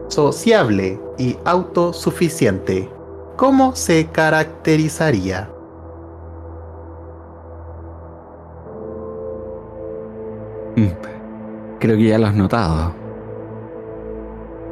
sociable 0.08 0.98
y 1.18 1.36
autosuficiente, 1.44 2.88
¿cómo 3.36 3.74
se 3.74 4.06
caracterizaría? 4.06 5.48
Mm, 10.76 10.88
creo 11.78 11.96
que 11.96 12.04
ya 12.04 12.18
lo 12.18 12.26
has 12.26 12.34
notado. 12.34 12.92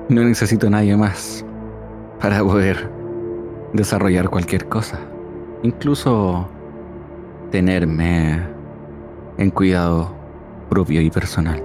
No 0.09 0.23
necesito 0.25 0.67
a 0.67 0.71
nadie 0.71 0.97
más 0.97 1.45
para 2.21 2.43
poder 2.43 2.91
desarrollar 3.73 4.29
cualquier 4.29 4.69
cosa. 4.69 4.99
Incluso 5.63 6.47
tenerme 7.51 8.41
en 9.39 9.51
cuidado 9.51 10.13
propio 10.69 11.01
y 11.01 11.11
personal. 11.11 11.63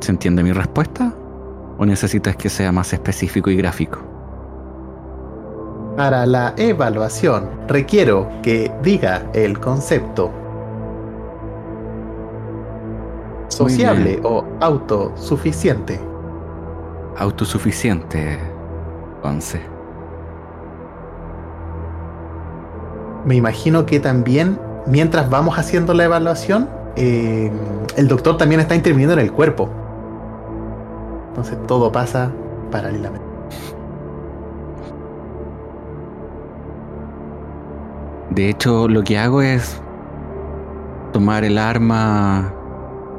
¿Se 0.00 0.12
entiende 0.12 0.42
mi 0.42 0.52
respuesta? 0.52 1.12
¿O 1.78 1.86
necesitas 1.86 2.36
que 2.36 2.48
sea 2.48 2.72
más 2.72 2.92
específico 2.92 3.50
y 3.50 3.56
gráfico? 3.56 4.00
Para 5.96 6.26
la 6.26 6.54
evaluación 6.56 7.48
requiero 7.68 8.28
que 8.42 8.70
diga 8.82 9.26
el 9.32 9.58
concepto. 9.58 10.30
Sociable 13.48 14.20
o 14.22 14.44
autosuficiente. 14.60 16.00
Autosuficiente, 17.16 18.38
Once. 19.22 19.60
Me 23.24 23.34
imagino 23.34 23.86
que 23.86 23.98
también, 23.98 24.58
mientras 24.86 25.28
vamos 25.28 25.58
haciendo 25.58 25.94
la 25.94 26.04
evaluación, 26.04 26.68
eh, 26.96 27.50
el 27.96 28.08
doctor 28.08 28.36
también 28.36 28.60
está 28.60 28.74
interviniendo 28.74 29.14
en 29.14 29.20
el 29.20 29.32
cuerpo. 29.32 29.68
Entonces 31.38 31.64
todo 31.68 31.92
pasa 31.92 32.32
paralelamente. 32.72 33.24
De 38.30 38.50
hecho, 38.50 38.88
lo 38.88 39.04
que 39.04 39.18
hago 39.18 39.40
es 39.40 39.80
tomar 41.12 41.44
el 41.44 41.58
arma 41.58 42.52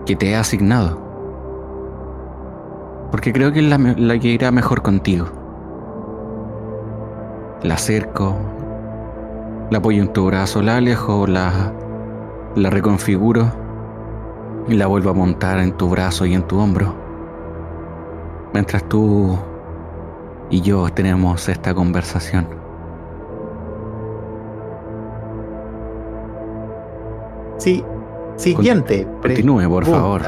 que 0.06 0.18
te 0.18 0.32
he 0.32 0.36
asignado. 0.36 1.00
Porque 3.10 3.32
creo 3.32 3.54
que 3.54 3.62
es 3.62 3.98
la, 3.98 4.20
que 4.20 4.28
irá 4.28 4.52
mejor 4.52 4.82
contigo. 4.82 5.28
La 7.64 7.76
acerco, 7.76 8.36
la 9.70 9.78
apoyo 9.78 10.04
en 10.04 10.12
tu 10.12 10.26
brazo, 10.26 10.62
la 10.62 10.76
alejo, 10.76 11.26
la, 11.26 11.72
la 12.58 12.70
reconfiguro 12.70 13.50
y 14.68 14.74
la 14.74 14.88
vuelvo 14.88 15.10
a 15.10 15.14
montar 15.14 15.60
en 15.60 15.72
tu 15.72 15.88
brazo 15.88 16.26
y 16.26 16.34
en 16.34 16.44
tu 16.44 16.60
hombro 16.60 17.09
mientras 18.54 18.84
tú 18.90 19.38
y 20.50 20.62
yo 20.62 20.90
tenemos 20.90 21.48
esta 21.50 21.74
conversación. 21.74 22.48
Sí, 27.58 27.84
siguiente. 28.38 29.08
Continúe, 29.22 29.70
por 29.70 29.86
favor. 29.86 30.22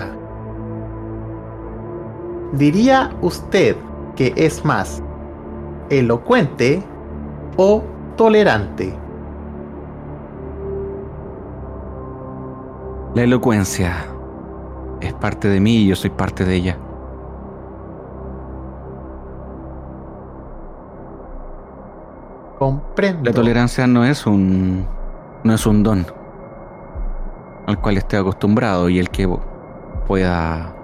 ¿Diría 2.54 3.12
usted 3.22 3.78
que 4.16 4.34
es 4.36 4.66
más 4.66 5.02
elocuente 5.90 6.84
o 7.56 7.82
tolerante? 8.18 8.94
La 13.16 13.24
elocuencia 13.24 14.06
es 15.00 15.14
parte 15.14 15.48
de 15.48 15.60
mí 15.60 15.78
y 15.78 15.88
yo 15.88 15.96
soy 15.96 16.10
parte 16.10 16.44
de 16.44 16.56
ella. 16.56 16.78
La 23.24 23.34
tolerancia 23.34 23.88
no 23.88 24.06
es 24.06 24.28
un 24.28 24.86
no 25.44 25.54
es 25.54 25.66
un 25.66 25.82
don 25.82 26.06
al 27.66 27.80
cual 27.80 27.98
esté 27.98 28.18
acostumbrado 28.18 28.88
y 28.88 29.00
el 29.00 29.10
que 29.10 29.28
pueda 30.06 30.76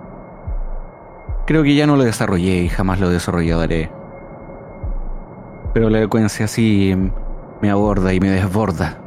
creo 1.45 1.61
que 1.61 1.75
ya 1.75 1.85
no 1.85 1.95
lo 1.95 2.03
desarrollé 2.03 2.63
y 2.63 2.69
jamás 2.69 2.99
lo 2.99 3.09
desarrollaré. 3.09 3.91
Pero 5.75 5.91
la 5.91 5.99
elocuencia 5.99 6.47
sí 6.47 6.95
me 7.61 7.69
aborda 7.69 8.11
y 8.11 8.19
me 8.19 8.31
desborda. 8.31 8.97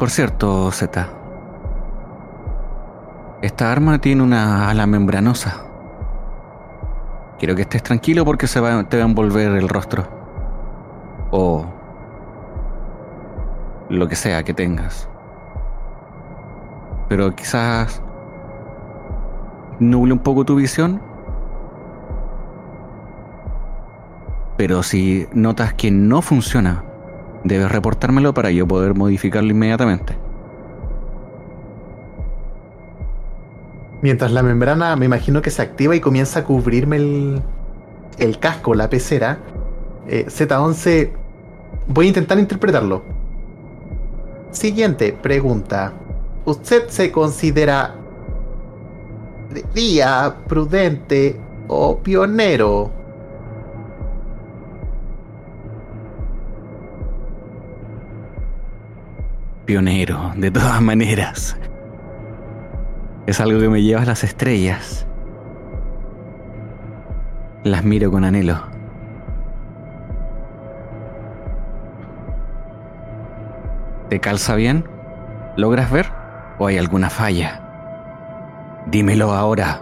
Por 0.00 0.10
cierto, 0.10 0.72
Z. 0.72 1.08
Esta 3.40 3.70
arma 3.70 4.00
tiene 4.00 4.24
una 4.24 4.68
ala 4.68 4.86
membranosa. 4.88 5.66
Quiero 7.38 7.54
que 7.54 7.62
estés 7.62 7.82
tranquilo 7.82 8.24
porque 8.24 8.46
se 8.46 8.60
va, 8.60 8.84
te 8.84 8.96
va 8.96 9.02
a 9.02 9.06
envolver 9.06 9.52
el 9.52 9.68
rostro. 9.68 10.06
O 11.30 11.66
lo 13.88 14.08
que 14.08 14.16
sea 14.16 14.42
que 14.42 14.54
tengas. 14.54 15.08
Pero 17.08 17.34
quizás 17.34 18.02
nuble 19.78 20.12
un 20.12 20.18
poco 20.20 20.44
tu 20.44 20.56
visión. 20.56 21.00
Pero 24.56 24.82
si 24.82 25.26
notas 25.32 25.74
que 25.74 25.90
no 25.90 26.22
funciona, 26.22 26.82
debes 27.44 27.70
reportármelo 27.70 28.32
para 28.32 28.50
yo 28.50 28.66
poder 28.66 28.94
modificarlo 28.94 29.50
inmediatamente. 29.50 30.16
Mientras 34.02 34.30
la 34.30 34.42
membrana 34.42 34.94
me 34.96 35.06
imagino 35.06 35.40
que 35.40 35.50
se 35.50 35.62
activa 35.62 35.96
y 35.96 36.00
comienza 36.00 36.40
a 36.40 36.44
cubrirme 36.44 36.96
el, 38.18 38.38
casco, 38.38 38.74
la 38.74 38.90
pecera, 38.90 39.38
eh, 40.06 40.26
Z11, 40.28 41.10
voy 41.88 42.06
a 42.06 42.08
intentar 42.08 42.38
interpretarlo. 42.38 43.02
Siguiente 44.50 45.12
pregunta. 45.12 45.92
¿Usted 46.44 46.88
se 46.88 47.10
considera 47.10 47.94
día 49.74 50.36
prudente 50.46 51.40
o 51.66 51.98
pionero? 51.98 52.90
Pionero, 59.64 60.32
de 60.36 60.50
todas 60.50 60.80
maneras. 60.80 61.56
Es 63.26 63.40
algo 63.40 63.58
que 63.58 63.68
me 63.68 63.82
lleva 63.82 64.02
a 64.02 64.06
las 64.06 64.22
estrellas. 64.22 65.04
Las 67.64 67.82
miro 67.82 68.12
con 68.12 68.24
anhelo. 68.24 68.56
¿Te 74.08 74.20
calza 74.20 74.54
bien? 74.54 74.88
¿Logras 75.56 75.90
ver? 75.90 76.06
¿O 76.60 76.68
hay 76.68 76.78
alguna 76.78 77.10
falla? 77.10 77.60
Dímelo 78.86 79.32
ahora. 79.32 79.80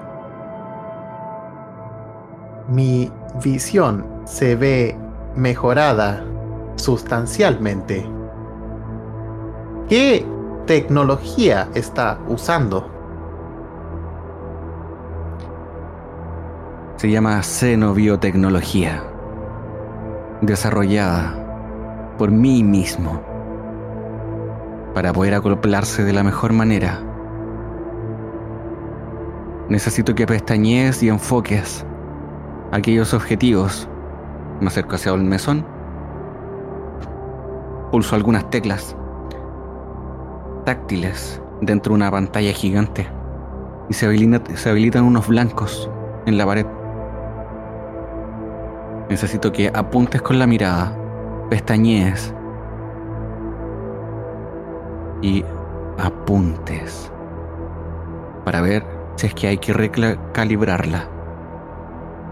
Mi 2.67 3.13
visión 3.45 4.07
se 4.25 4.57
ve 4.57 4.97
mejorada 5.37 6.25
sustancialmente. 6.77 8.07
¿Qué 9.91 10.25
tecnología 10.65 11.69
está 11.75 12.19
usando? 12.27 12.94
Se 16.97 17.11
llama 17.11 17.43
xenobiotecnología, 17.43 19.03
desarrollada 20.41 22.15
por 22.17 22.31
mí 22.31 22.63
mismo 22.63 23.21
para 24.95 25.13
poder 25.13 25.35
acoplarse 25.35 26.05
de 26.05 26.13
la 26.13 26.23
mejor 26.23 26.53
manera. 26.53 27.01
Necesito 29.69 30.15
que 30.15 30.27
pestañees 30.27 31.03
y 31.03 31.09
enfoques 31.09 31.85
aquellos 32.71 33.13
objetivos. 33.13 33.89
Me 34.61 34.69
acerco 34.69 34.95
hacia 34.95 35.13
el 35.13 35.25
mesón. 35.25 35.67
Pulso 37.91 38.15
algunas 38.15 38.49
teclas 38.51 38.97
táctiles 40.65 41.43
dentro 41.61 41.91
de 41.91 41.97
una 41.97 42.11
pantalla 42.11 42.53
gigante 42.53 43.07
y 43.89 43.95
se, 43.95 44.57
se 44.57 44.71
habilitan 44.71 45.05
unos 45.05 45.29
blancos 45.29 45.91
en 46.27 46.39
la 46.39 46.47
pared. 46.47 46.67
Necesito 49.09 49.53
que 49.53 49.71
apuntes 49.75 50.23
con 50.23 50.39
la 50.39 50.47
mirada, 50.47 50.97
pestañees 51.51 52.35
y 55.21 55.45
apuntes 55.99 57.11
para 58.45 58.61
ver 58.61 58.85
si 59.17 59.27
es 59.27 59.35
que 59.35 59.47
hay 59.49 59.59
que 59.59 59.73
recalibrarla 59.73 61.09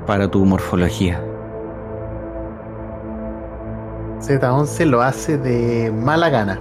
para 0.06 0.30
tu 0.30 0.44
morfología. 0.44 1.22
Z11 4.20 4.86
lo 4.86 5.02
hace 5.02 5.36
de 5.36 5.90
mala 5.90 6.28
gana, 6.30 6.60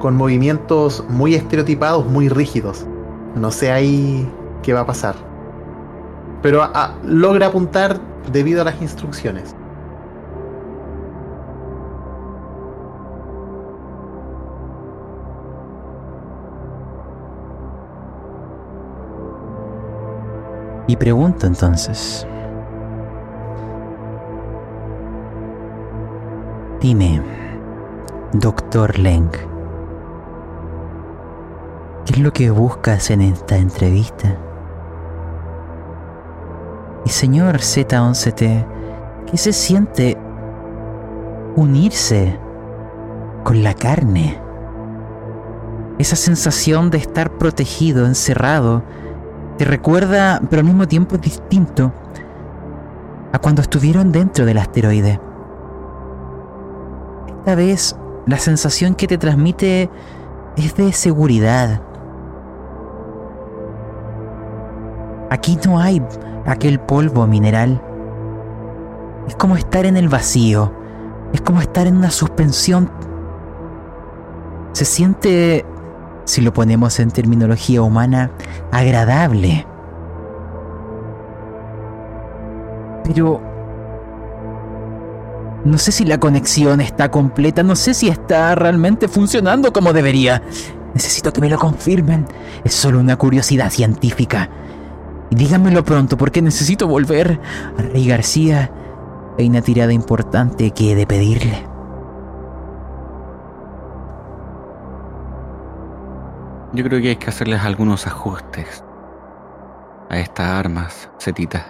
con 0.00 0.16
movimientos 0.16 1.04
muy 1.08 1.34
estereotipados, 1.34 2.06
muy 2.06 2.28
rígidos. 2.28 2.86
No 3.34 3.50
sé 3.50 3.70
ahí 3.70 4.30
qué 4.62 4.72
va 4.72 4.80
a 4.80 4.86
pasar. 4.86 5.27
Pero 6.42 6.62
logra 7.04 7.46
apuntar 7.46 7.98
debido 8.32 8.62
a 8.62 8.64
las 8.64 8.80
instrucciones. 8.80 9.54
Y 20.88 20.96
pregunto 20.96 21.46
entonces, 21.46 22.26
dime, 26.80 27.20
doctor 28.32 28.98
Leng, 28.98 29.30
¿qué 32.06 32.12
es 32.12 32.18
lo 32.18 32.32
que 32.32 32.50
buscas 32.50 33.10
en 33.10 33.20
esta 33.20 33.58
entrevista? 33.58 34.47
Señor 37.08 37.56
Z11T, 37.56 38.66
¿qué 39.26 39.36
se 39.36 39.52
siente 39.52 40.16
unirse 41.56 42.38
con 43.44 43.62
la 43.62 43.74
carne? 43.74 44.38
Esa 45.98 46.16
sensación 46.16 46.90
de 46.90 46.98
estar 46.98 47.30
protegido, 47.38 48.06
encerrado, 48.06 48.82
te 49.56 49.64
recuerda, 49.64 50.40
pero 50.48 50.60
al 50.60 50.66
mismo 50.66 50.86
tiempo 50.86 51.16
es 51.16 51.20
distinto, 51.22 51.92
a 53.32 53.38
cuando 53.38 53.62
estuvieron 53.62 54.12
dentro 54.12 54.44
del 54.46 54.58
asteroide. 54.58 55.20
Esta 57.38 57.54
vez 57.54 57.96
la 58.26 58.38
sensación 58.38 58.94
que 58.94 59.06
te 59.06 59.18
transmite 59.18 59.90
es 60.56 60.76
de 60.76 60.92
seguridad. 60.92 61.82
Aquí 65.30 65.58
no 65.64 65.80
hay 65.80 66.00
aquel 66.48 66.80
polvo 66.80 67.26
mineral. 67.26 67.80
Es 69.28 69.36
como 69.36 69.56
estar 69.56 69.86
en 69.86 69.96
el 69.96 70.08
vacío. 70.08 70.72
Es 71.32 71.40
como 71.40 71.60
estar 71.60 71.86
en 71.86 71.96
una 71.96 72.10
suspensión. 72.10 72.90
Se 74.72 74.84
siente 74.84 75.64
si 76.24 76.40
lo 76.40 76.52
ponemos 76.52 77.00
en 77.00 77.10
terminología 77.10 77.82
humana, 77.82 78.30
agradable. 78.70 79.66
Pero 83.04 83.40
no 85.64 85.78
sé 85.78 85.92
si 85.92 86.04
la 86.04 86.18
conexión 86.20 86.80
está 86.80 87.10
completa, 87.10 87.62
no 87.62 87.76
sé 87.76 87.94
si 87.94 88.08
está 88.08 88.54
realmente 88.54 89.08
funcionando 89.08 89.72
como 89.72 89.92
debería. 89.92 90.42
Necesito 90.94 91.32
que 91.32 91.40
me 91.40 91.48
lo 91.48 91.58
confirmen. 91.58 92.26
Es 92.64 92.74
solo 92.74 93.00
una 93.00 93.16
curiosidad 93.16 93.70
científica. 93.70 94.50
Y 95.30 95.34
díganmelo 95.36 95.84
pronto 95.84 96.16
porque 96.16 96.42
necesito 96.42 96.86
volver 96.86 97.40
a 97.78 97.82
Rey 97.82 98.06
García. 98.06 98.70
Hay 99.38 99.48
una 99.48 99.60
tirada 99.60 99.92
importante 99.92 100.70
que 100.70 100.92
he 100.92 100.94
de 100.94 101.06
pedirle. 101.06 101.64
Yo 106.72 106.84
creo 106.84 107.00
que 107.00 107.08
hay 107.08 107.16
que 107.16 107.28
hacerles 107.28 107.62
algunos 107.62 108.06
ajustes 108.06 108.84
a 110.10 110.18
estas 110.18 110.46
armas, 110.46 111.10
Setita. 111.18 111.66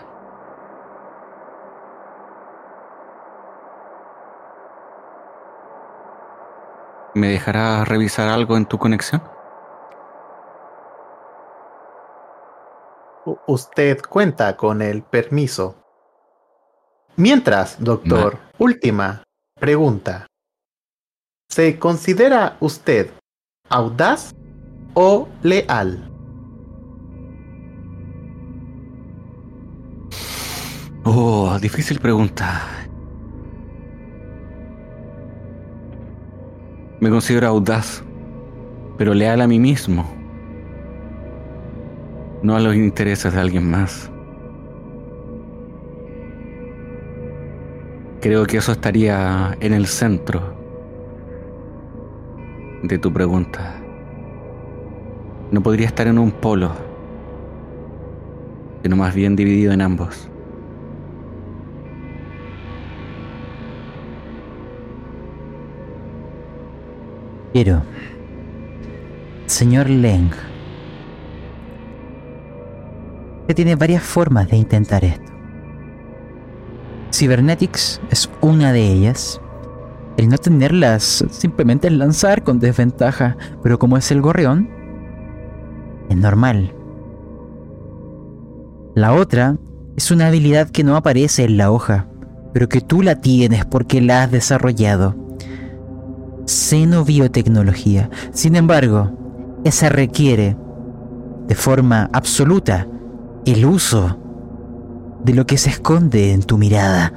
¿Me 7.14 7.28
dejarás 7.28 7.88
revisar 7.88 8.28
algo 8.28 8.56
en 8.56 8.66
tu 8.66 8.78
conexión? 8.78 9.22
Usted 13.46 14.00
cuenta 14.02 14.56
con 14.56 14.82
el 14.82 15.02
permiso. 15.02 15.76
Mientras, 17.16 17.82
doctor, 17.82 18.38
última 18.58 19.24
pregunta. 19.58 20.26
¿Se 21.50 21.78
considera 21.78 22.56
usted 22.60 23.10
audaz 23.68 24.34
o 24.94 25.28
leal? 25.42 26.04
Oh, 31.04 31.58
difícil 31.60 31.98
pregunta. 32.00 32.62
Me 37.00 37.10
considero 37.10 37.48
audaz, 37.48 38.02
pero 38.98 39.14
leal 39.14 39.40
a 39.40 39.46
mí 39.46 39.58
mismo, 39.58 40.17
no 42.42 42.56
a 42.56 42.60
los 42.60 42.74
intereses 42.74 43.32
de 43.32 43.40
alguien 43.40 43.70
más. 43.70 44.10
Creo 48.20 48.46
que 48.46 48.56
eso 48.58 48.72
estaría 48.72 49.56
en 49.60 49.72
el 49.72 49.86
centro 49.86 50.56
de 52.82 52.98
tu 52.98 53.12
pregunta 53.12 53.78
no 55.50 55.62
podría 55.62 55.86
estar 55.86 56.06
en 56.06 56.18
un 56.18 56.30
polo, 56.30 56.72
sino 58.82 58.96
más 58.96 59.14
bien 59.14 59.34
dividido 59.34 59.72
en 59.72 59.80
ambos. 59.80 60.28
Quiero, 67.52 67.82
señor 69.46 69.88
Leng, 69.88 70.30
que 73.48 73.54
tiene 73.54 73.76
varias 73.76 74.02
formas 74.02 74.48
de 74.48 74.58
intentar 74.58 75.04
esto. 75.04 75.32
Cybernetics 77.10 77.98
es 78.10 78.30
una 78.42 78.72
de 78.72 78.92
ellas. 78.92 79.40
El 80.18 80.28
no 80.28 80.36
tenerlas 80.36 81.24
simplemente 81.30 81.88
es 81.88 81.94
lanzar 81.94 82.44
con 82.44 82.60
desventaja, 82.60 83.38
pero 83.62 83.78
como 83.78 83.96
es 83.96 84.10
el 84.10 84.20
gorrión, 84.20 84.68
es 86.10 86.16
normal. 86.18 86.74
La 88.94 89.14
otra 89.14 89.56
es 89.96 90.10
una 90.10 90.26
habilidad 90.26 90.68
que 90.68 90.84
no 90.84 90.96
aparece 90.96 91.44
en 91.44 91.56
la 91.56 91.70
hoja, 91.70 92.06
pero 92.52 92.68
que 92.68 92.82
tú 92.82 93.00
la 93.00 93.22
tienes 93.22 93.64
porque 93.64 94.02
la 94.02 94.24
has 94.24 94.30
desarrollado. 94.30 95.16
Xenobiotecnología. 96.46 98.10
Sin 98.32 98.56
embargo, 98.56 99.10
esa 99.64 99.88
requiere, 99.88 100.54
de 101.46 101.54
forma 101.54 102.10
absoluta, 102.12 102.86
el 103.52 103.64
uso 103.64 104.18
de 105.24 105.32
lo 105.32 105.46
que 105.46 105.56
se 105.56 105.70
esconde 105.70 106.32
en 106.32 106.42
tu 106.42 106.58
mirada. 106.58 107.14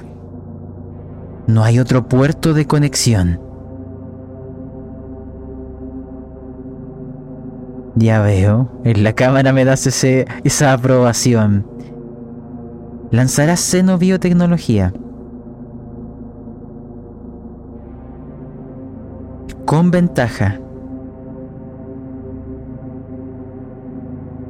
No 1.47 1.63
hay 1.63 1.79
otro 1.79 2.07
puerto 2.07 2.53
de 2.53 2.65
conexión. 2.65 3.41
Ya 7.95 8.21
veo, 8.21 8.69
en 8.85 9.03
la 9.03 9.13
cámara 9.13 9.51
me 9.51 9.65
das 9.65 9.85
esa 9.85 10.73
aprobación. 10.73 11.67
Lanzarás 13.11 13.59
xenobiotecnología. 13.59 14.93
Con 19.65 19.91
ventaja. 19.91 20.59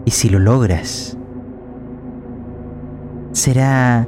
Y 0.05 0.11
si 0.11 0.29
lo 0.29 0.37
logras, 0.37 1.17
será 3.31 4.07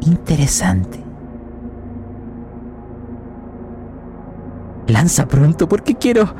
interesante. 0.00 1.04
Lanza 4.86 5.26
pronto 5.26 5.68
porque 5.68 5.94
quiero 5.94 6.34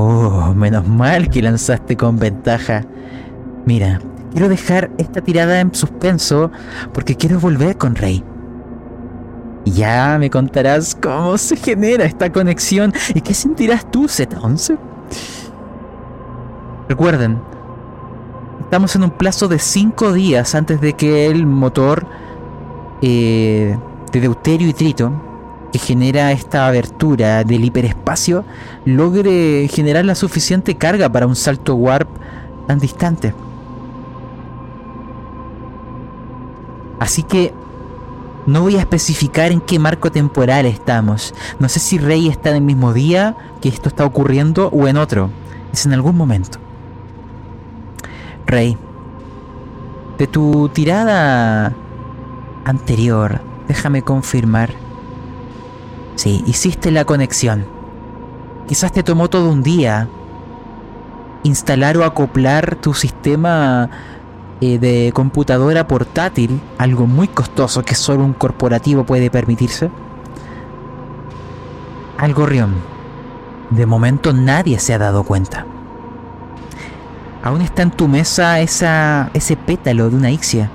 Oh, 0.00 0.54
menos 0.54 0.86
mal 0.86 1.28
que 1.28 1.42
lanzaste 1.42 1.96
con 1.96 2.20
ventaja. 2.20 2.84
Mira, 3.66 4.00
quiero 4.30 4.48
dejar 4.48 4.90
esta 4.96 5.20
tirada 5.20 5.58
en 5.58 5.74
suspenso 5.74 6.52
porque 6.92 7.16
quiero 7.16 7.40
volver 7.40 7.76
con 7.76 7.96
Rey. 7.96 8.22
Ya 9.64 10.16
me 10.20 10.30
contarás 10.30 10.94
cómo 10.94 11.36
se 11.36 11.56
genera 11.56 12.04
esta 12.04 12.30
conexión 12.32 12.92
y 13.12 13.20
qué 13.20 13.34
sentirás 13.34 13.90
tú, 13.90 14.04
Z11. 14.04 14.78
Recuerden, 16.88 17.40
estamos 18.68 18.94
en 18.96 19.02
un 19.02 19.10
plazo 19.10 19.48
de 19.48 19.58
5 19.58 20.12
días 20.12 20.54
antes 20.54 20.78
de 20.82 20.92
que 20.92 21.24
el 21.24 21.46
motor 21.46 22.06
eh, 23.00 23.78
de 24.12 24.20
Deuterio 24.20 24.68
y 24.68 24.74
Trito 24.74 25.10
que 25.72 25.78
genera 25.78 26.32
esta 26.32 26.66
abertura 26.66 27.44
del 27.44 27.64
hiperespacio 27.64 28.44
logre 28.84 29.68
generar 29.72 30.04
la 30.04 30.14
suficiente 30.14 30.76
carga 30.76 31.08
para 31.08 31.26
un 31.26 31.34
salto 31.34 31.76
warp 31.76 32.10
tan 32.66 32.78
distante. 32.78 33.32
Así 37.00 37.22
que 37.22 37.54
no 38.44 38.60
voy 38.60 38.76
a 38.76 38.80
especificar 38.80 39.50
en 39.50 39.62
qué 39.62 39.78
marco 39.78 40.12
temporal 40.12 40.66
estamos. 40.66 41.34
No 41.58 41.70
sé 41.70 41.80
si 41.80 41.96
Rey 41.96 42.28
está 42.28 42.50
en 42.50 42.56
el 42.56 42.62
mismo 42.64 42.92
día 42.92 43.34
que 43.62 43.70
esto 43.70 43.88
está 43.88 44.04
ocurriendo 44.04 44.68
o 44.68 44.86
en 44.88 44.98
otro. 44.98 45.30
Es 45.72 45.86
en 45.86 45.94
algún 45.94 46.18
momento. 46.18 46.67
Rey, 48.48 48.78
de 50.16 50.26
tu 50.26 50.70
tirada 50.70 51.74
anterior, 52.64 53.42
déjame 53.68 54.00
confirmar. 54.00 54.70
Sí, 56.16 56.42
hiciste 56.46 56.90
la 56.90 57.04
conexión. 57.04 57.66
Quizás 58.66 58.90
te 58.90 59.02
tomó 59.02 59.28
todo 59.28 59.50
un 59.50 59.62
día 59.62 60.08
instalar 61.42 61.98
o 61.98 62.04
acoplar 62.04 62.76
tu 62.76 62.94
sistema 62.94 63.90
eh, 64.62 64.78
de 64.78 65.12
computadora 65.12 65.86
portátil, 65.86 66.58
algo 66.78 67.06
muy 67.06 67.28
costoso 67.28 67.82
que 67.82 67.94
solo 67.94 68.24
un 68.24 68.32
corporativo 68.32 69.04
puede 69.04 69.30
permitirse. 69.30 69.90
Al 72.16 72.32
gorrión. 72.32 72.76
De 73.68 73.84
momento 73.84 74.32
nadie 74.32 74.78
se 74.78 74.94
ha 74.94 74.98
dado 74.98 75.24
cuenta. 75.24 75.66
Aún 77.48 77.62
está 77.62 77.80
en 77.80 77.90
tu 77.90 78.08
mesa 78.08 78.60
esa, 78.60 79.30
ese 79.32 79.56
pétalo 79.56 80.10
de 80.10 80.16
una 80.16 80.30
ixia. 80.30 80.70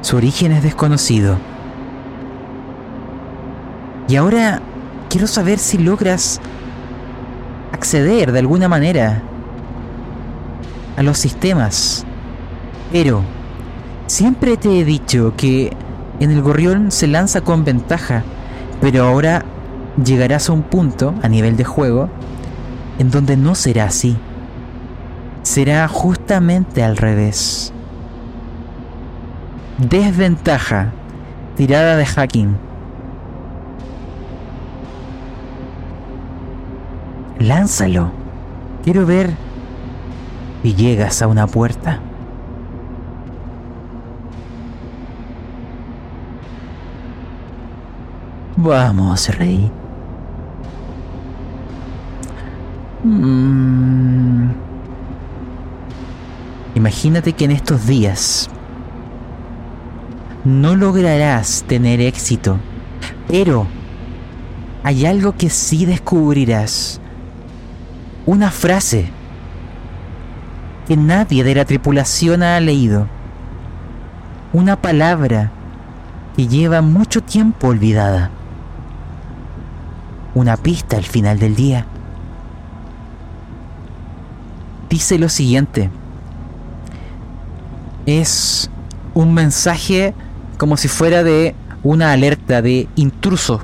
Su 0.00 0.16
origen 0.16 0.52
es 0.52 0.62
desconocido. 0.62 1.38
Y 4.06 4.14
ahora 4.14 4.62
quiero 5.08 5.26
saber 5.26 5.58
si 5.58 5.76
logras 5.76 6.40
acceder 7.72 8.30
de 8.30 8.38
alguna 8.38 8.68
manera 8.68 9.22
a 10.96 11.02
los 11.02 11.18
sistemas. 11.18 12.06
Pero 12.92 13.24
siempre 14.06 14.56
te 14.56 14.78
he 14.78 14.84
dicho 14.84 15.34
que 15.36 15.76
en 16.20 16.30
el 16.30 16.42
gorrión 16.42 16.92
se 16.92 17.08
lanza 17.08 17.40
con 17.40 17.64
ventaja, 17.64 18.22
pero 18.80 19.02
ahora 19.02 19.44
llegarás 19.96 20.48
a 20.48 20.52
un 20.52 20.62
punto 20.62 21.12
a 21.22 21.28
nivel 21.28 21.56
de 21.56 21.64
juego 21.64 22.08
en 23.00 23.10
donde 23.10 23.36
no 23.36 23.56
será 23.56 23.86
así. 23.86 24.16
Será 25.42 25.88
justamente 25.88 26.84
al 26.84 26.96
revés. 26.96 27.72
Desventaja. 29.78 30.92
Tirada 31.56 31.96
de 31.96 32.06
hacking. 32.06 32.56
Lánzalo. 37.38 38.12
Quiero 38.84 39.06
ver 39.06 39.34
y 40.62 40.74
llegas 40.74 41.22
a 41.22 41.26
una 41.26 41.46
puerta. 41.46 42.00
Vamos, 48.56 49.34
rey. 49.38 49.70
Mm. 53.02 54.69
Imagínate 56.74 57.32
que 57.32 57.44
en 57.46 57.50
estos 57.50 57.86
días 57.86 58.48
no 60.44 60.76
lograrás 60.76 61.64
tener 61.66 62.00
éxito, 62.00 62.58
pero 63.28 63.66
hay 64.82 65.04
algo 65.04 65.32
que 65.32 65.50
sí 65.50 65.84
descubrirás. 65.84 67.00
Una 68.24 68.50
frase 68.50 69.10
que 70.86 70.96
nadie 70.96 71.44
de 71.44 71.54
la 71.54 71.64
tripulación 71.64 72.42
ha 72.42 72.58
leído. 72.60 73.06
Una 74.52 74.76
palabra 74.76 75.50
que 76.36 76.46
lleva 76.46 76.80
mucho 76.80 77.22
tiempo 77.22 77.68
olvidada. 77.68 78.30
Una 80.34 80.56
pista 80.56 80.96
al 80.96 81.04
final 81.04 81.38
del 81.38 81.56
día. 81.56 81.86
Dice 84.88 85.18
lo 85.18 85.28
siguiente. 85.28 85.90
Es 88.10 88.68
un 89.14 89.34
mensaje 89.34 90.14
como 90.58 90.76
si 90.76 90.88
fuera 90.88 91.22
de 91.22 91.54
una 91.84 92.10
alerta 92.10 92.60
de 92.60 92.88
intruso. 92.96 93.60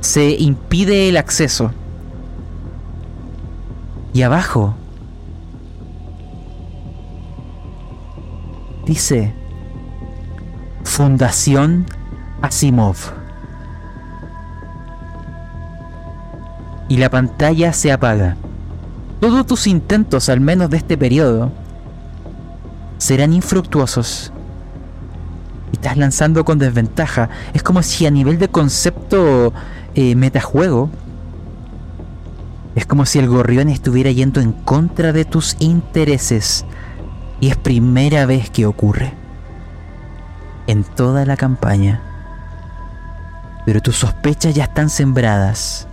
Se 0.00 0.30
impide 0.30 1.10
el 1.10 1.18
acceso. 1.18 1.70
Y 4.14 4.22
abajo 4.22 4.74
dice 8.86 9.34
Fundación 10.84 11.84
Asimov. 12.40 12.96
Y 16.88 16.96
la 16.96 17.10
pantalla 17.10 17.74
se 17.74 17.92
apaga. 17.92 18.38
Todos 19.20 19.46
tus 19.46 19.66
intentos, 19.66 20.30
al 20.30 20.40
menos 20.40 20.70
de 20.70 20.78
este 20.78 20.96
periodo, 20.96 21.52
serán 22.98 23.32
infructuosos. 23.32 24.32
Estás 25.72 25.96
lanzando 25.96 26.44
con 26.44 26.58
desventaja. 26.58 27.30
Es 27.54 27.62
como 27.62 27.82
si 27.82 28.06
a 28.06 28.10
nivel 28.10 28.38
de 28.38 28.48
concepto 28.48 29.52
eh, 29.94 30.14
metajuego, 30.14 30.90
es 32.74 32.86
como 32.86 33.06
si 33.06 33.18
el 33.18 33.28
gorrión 33.28 33.68
estuviera 33.68 34.10
yendo 34.10 34.40
en 34.40 34.52
contra 34.52 35.12
de 35.12 35.24
tus 35.24 35.56
intereses 35.58 36.64
y 37.40 37.48
es 37.48 37.56
primera 37.56 38.26
vez 38.26 38.50
que 38.50 38.66
ocurre. 38.66 39.14
En 40.66 40.84
toda 40.84 41.24
la 41.24 41.36
campaña. 41.36 42.02
Pero 43.64 43.80
tus 43.80 43.96
sospechas 43.96 44.54
ya 44.54 44.64
están 44.64 44.90
sembradas. 44.90 45.86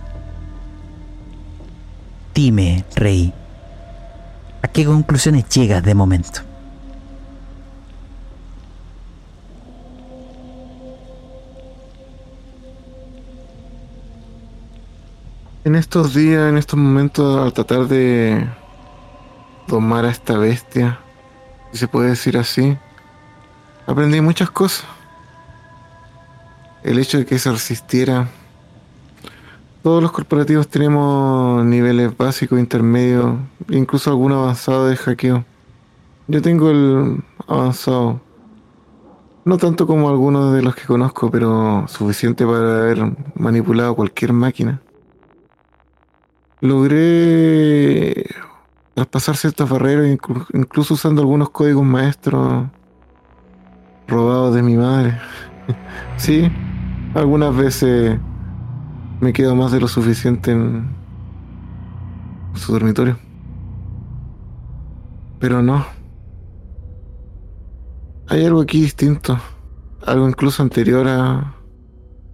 Dime, 2.34 2.84
rey, 2.94 3.32
¿a 4.62 4.68
qué 4.68 4.84
conclusiones 4.84 5.48
llegas 5.48 5.82
de 5.82 5.94
momento? 5.94 6.42
En 15.66 15.74
estos 15.74 16.14
días, 16.14 16.48
en 16.48 16.58
estos 16.58 16.78
momentos, 16.78 17.44
al 17.44 17.52
tratar 17.52 17.88
de 17.88 18.46
domar 19.66 20.04
a 20.04 20.10
esta 20.10 20.38
bestia, 20.38 21.00
si 21.72 21.78
se 21.78 21.88
puede 21.88 22.10
decir 22.10 22.38
así, 22.38 22.78
aprendí 23.84 24.20
muchas 24.20 24.48
cosas. 24.48 24.86
El 26.84 27.00
hecho 27.00 27.18
de 27.18 27.26
que 27.26 27.40
se 27.40 27.50
resistiera. 27.50 28.28
Todos 29.82 30.00
los 30.00 30.12
corporativos 30.12 30.68
tenemos 30.68 31.64
niveles 31.64 32.16
básicos, 32.16 32.60
intermedios, 32.60 33.34
incluso 33.68 34.10
algunos 34.10 34.44
avanzados 34.44 34.88
de 34.88 34.96
hackeo. 34.96 35.44
Yo 36.28 36.42
tengo 36.42 36.70
el 36.70 37.24
avanzado. 37.48 38.20
No 39.44 39.58
tanto 39.58 39.88
como 39.88 40.10
algunos 40.10 40.54
de 40.54 40.62
los 40.62 40.76
que 40.76 40.84
conozco, 40.84 41.28
pero 41.28 41.86
suficiente 41.88 42.46
para 42.46 42.82
haber 42.82 43.16
manipulado 43.34 43.96
cualquier 43.96 44.32
máquina. 44.32 44.80
Logré 46.66 48.26
traspasar 48.94 49.36
ciertas 49.36 49.70
barreras, 49.70 50.18
incluso 50.52 50.94
usando 50.94 51.22
algunos 51.22 51.50
códigos 51.50 51.84
maestros 51.84 52.66
robados 54.08 54.52
de 54.52 54.62
mi 54.62 54.76
madre. 54.76 55.16
sí, 56.16 56.50
algunas 57.14 57.54
veces 57.54 58.18
me 59.20 59.32
quedo 59.32 59.54
más 59.54 59.70
de 59.70 59.78
lo 59.78 59.86
suficiente 59.86 60.50
en 60.50 60.88
su 62.54 62.72
dormitorio. 62.72 63.16
Pero 65.38 65.62
no. 65.62 65.86
Hay 68.26 68.44
algo 68.44 68.60
aquí 68.60 68.80
distinto. 68.80 69.38
Algo 70.04 70.28
incluso 70.28 70.64
anterior 70.64 71.06
a, 71.06 71.54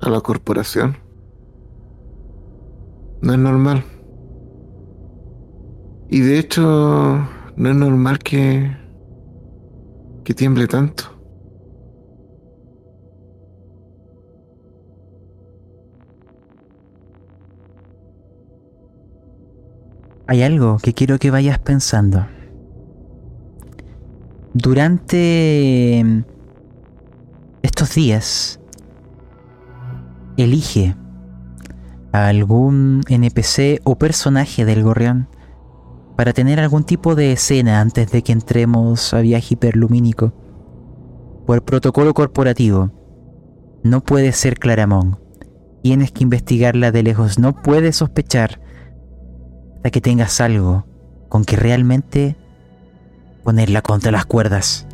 a 0.00 0.08
la 0.08 0.20
corporación. 0.22 0.96
No 3.20 3.34
es 3.34 3.38
normal. 3.38 3.84
Y 6.12 6.20
de 6.20 6.38
hecho, 6.38 7.26
no 7.56 7.70
es 7.70 7.74
normal 7.74 8.18
que, 8.18 8.76
que 10.24 10.34
tiemble 10.34 10.66
tanto. 10.66 11.04
Hay 20.26 20.42
algo 20.42 20.76
que 20.82 20.92
quiero 20.92 21.18
que 21.18 21.30
vayas 21.30 21.58
pensando. 21.60 22.26
Durante 24.52 26.04
estos 27.62 27.94
días, 27.94 28.60
elige 30.36 30.94
a 32.12 32.26
algún 32.26 33.00
NPC 33.08 33.80
o 33.84 33.96
personaje 33.96 34.66
del 34.66 34.82
gorrión 34.82 35.28
para 36.16 36.32
tener 36.32 36.60
algún 36.60 36.84
tipo 36.84 37.14
de 37.14 37.32
escena 37.32 37.80
antes 37.80 38.10
de 38.10 38.22
que 38.22 38.32
entremos 38.32 39.14
a 39.14 39.20
viaje 39.20 39.54
hiperlumínico. 39.54 40.32
Por 41.46 41.64
protocolo 41.64 42.14
corporativo, 42.14 42.90
no 43.82 44.02
puede 44.02 44.32
ser 44.32 44.58
Claramón. 44.58 45.18
Tienes 45.82 46.12
que 46.12 46.22
investigarla 46.22 46.92
de 46.92 47.02
lejos, 47.02 47.38
no 47.38 47.54
puedes 47.54 47.96
sospechar 47.96 48.60
hasta 49.76 49.90
que 49.90 50.00
tengas 50.00 50.40
algo 50.40 50.86
con 51.28 51.44
que 51.44 51.56
realmente 51.56 52.36
ponerla 53.42 53.82
contra 53.82 54.12
las 54.12 54.26
cuerdas. 54.26 54.86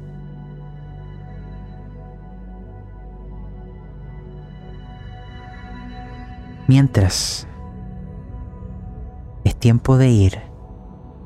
Mientras, 6.67 7.47
es 9.45 9.57
tiempo 9.57 9.97
de 9.97 10.09
ir 10.09 10.48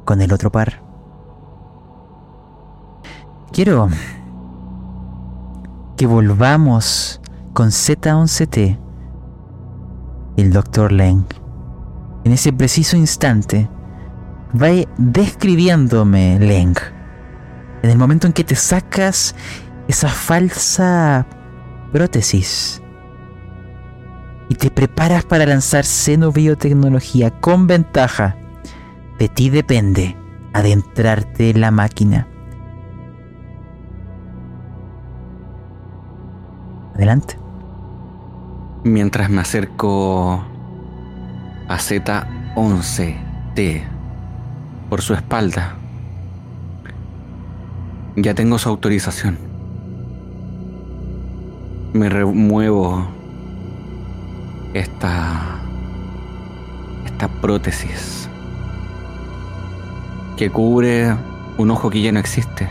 con 0.04 0.20
el 0.20 0.32
otro 0.32 0.50
par. 0.50 0.82
Quiero 3.52 3.88
que 5.96 6.06
volvamos 6.06 7.20
con 7.52 7.68
Z11T 7.68 8.78
el 10.36 10.52
Dr. 10.52 10.92
Leng. 10.92 11.26
En 12.24 12.32
ese 12.32 12.52
preciso 12.52 12.96
instante, 12.96 13.68
va 14.54 14.68
describiéndome 14.96 16.38
Leng. 16.38 16.76
En 17.82 17.90
el 17.90 17.98
momento 17.98 18.26
en 18.26 18.32
que 18.32 18.44
te 18.44 18.54
sacas 18.54 19.34
esa 19.88 20.08
falsa 20.08 21.26
prótesis 21.92 22.80
y 24.48 24.54
te 24.54 24.70
preparas 24.70 25.24
para 25.24 25.46
lanzar 25.46 25.84
biotecnología 26.32 27.30
con 27.40 27.66
ventaja, 27.66 28.36
de 29.18 29.28
ti 29.28 29.50
depende 29.50 30.16
adentrarte 30.52 31.50
en 31.50 31.60
la 31.60 31.70
máquina. 31.70 32.26
Adelante. 36.94 37.38
Mientras 38.84 39.30
me 39.30 39.40
acerco 39.40 40.44
a 41.68 41.78
Z11T 41.78 43.82
por 44.90 45.00
su 45.00 45.14
espalda, 45.14 45.76
ya 48.16 48.34
tengo 48.34 48.58
su 48.58 48.68
autorización. 48.68 49.38
Me 51.92 52.08
remuevo 52.08 53.06
esta 54.74 55.60
esta 57.04 57.28
prótesis 57.28 58.21
que 60.36 60.50
cubre 60.50 61.14
un 61.58 61.70
ojo 61.70 61.90
que 61.90 62.02
ya 62.02 62.12
no 62.12 62.20
existe, 62.20 62.68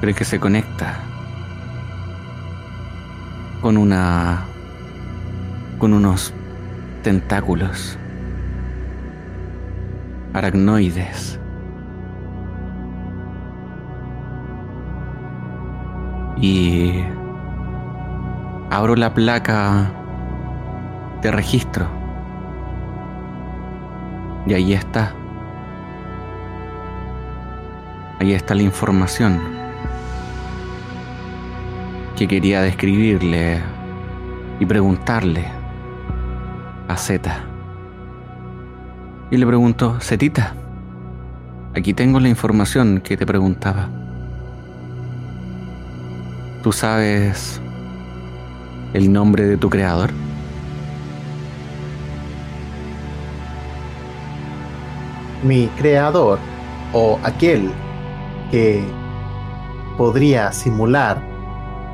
pero 0.00 0.14
que 0.14 0.24
se 0.24 0.38
conecta 0.38 1.00
con 3.60 3.76
una 3.76 4.44
con 5.78 5.92
unos 5.92 6.32
tentáculos 7.02 7.98
aracnoides. 10.34 11.38
Y 16.40 17.02
abro 18.70 18.96
la 18.96 19.14
placa 19.14 19.90
de 21.22 21.30
registro. 21.30 21.86
Y 24.46 24.52
ahí 24.52 24.74
está. 24.74 25.14
Ahí 28.20 28.32
está 28.32 28.54
la 28.54 28.62
información 28.62 29.40
que 32.16 32.28
quería 32.28 32.62
describirle 32.62 33.60
y 34.60 34.66
preguntarle 34.66 35.44
a 36.88 36.96
Zeta. 36.96 37.44
Y 39.30 39.36
le 39.36 39.46
pregunto, 39.46 39.98
Zetita, 40.00 40.54
aquí 41.74 41.92
tengo 41.92 42.20
la 42.20 42.28
información 42.28 43.00
que 43.00 43.16
te 43.16 43.26
preguntaba. 43.26 43.88
¿Tú 46.62 46.70
sabes 46.72 47.60
el 48.92 49.12
nombre 49.12 49.44
de 49.44 49.56
tu 49.56 49.68
creador? 49.68 50.10
Mi 55.42 55.66
creador, 55.76 56.38
o 56.92 57.18
aquel 57.22 57.70
que 58.50 58.84
podría 59.96 60.52
simular 60.52 61.20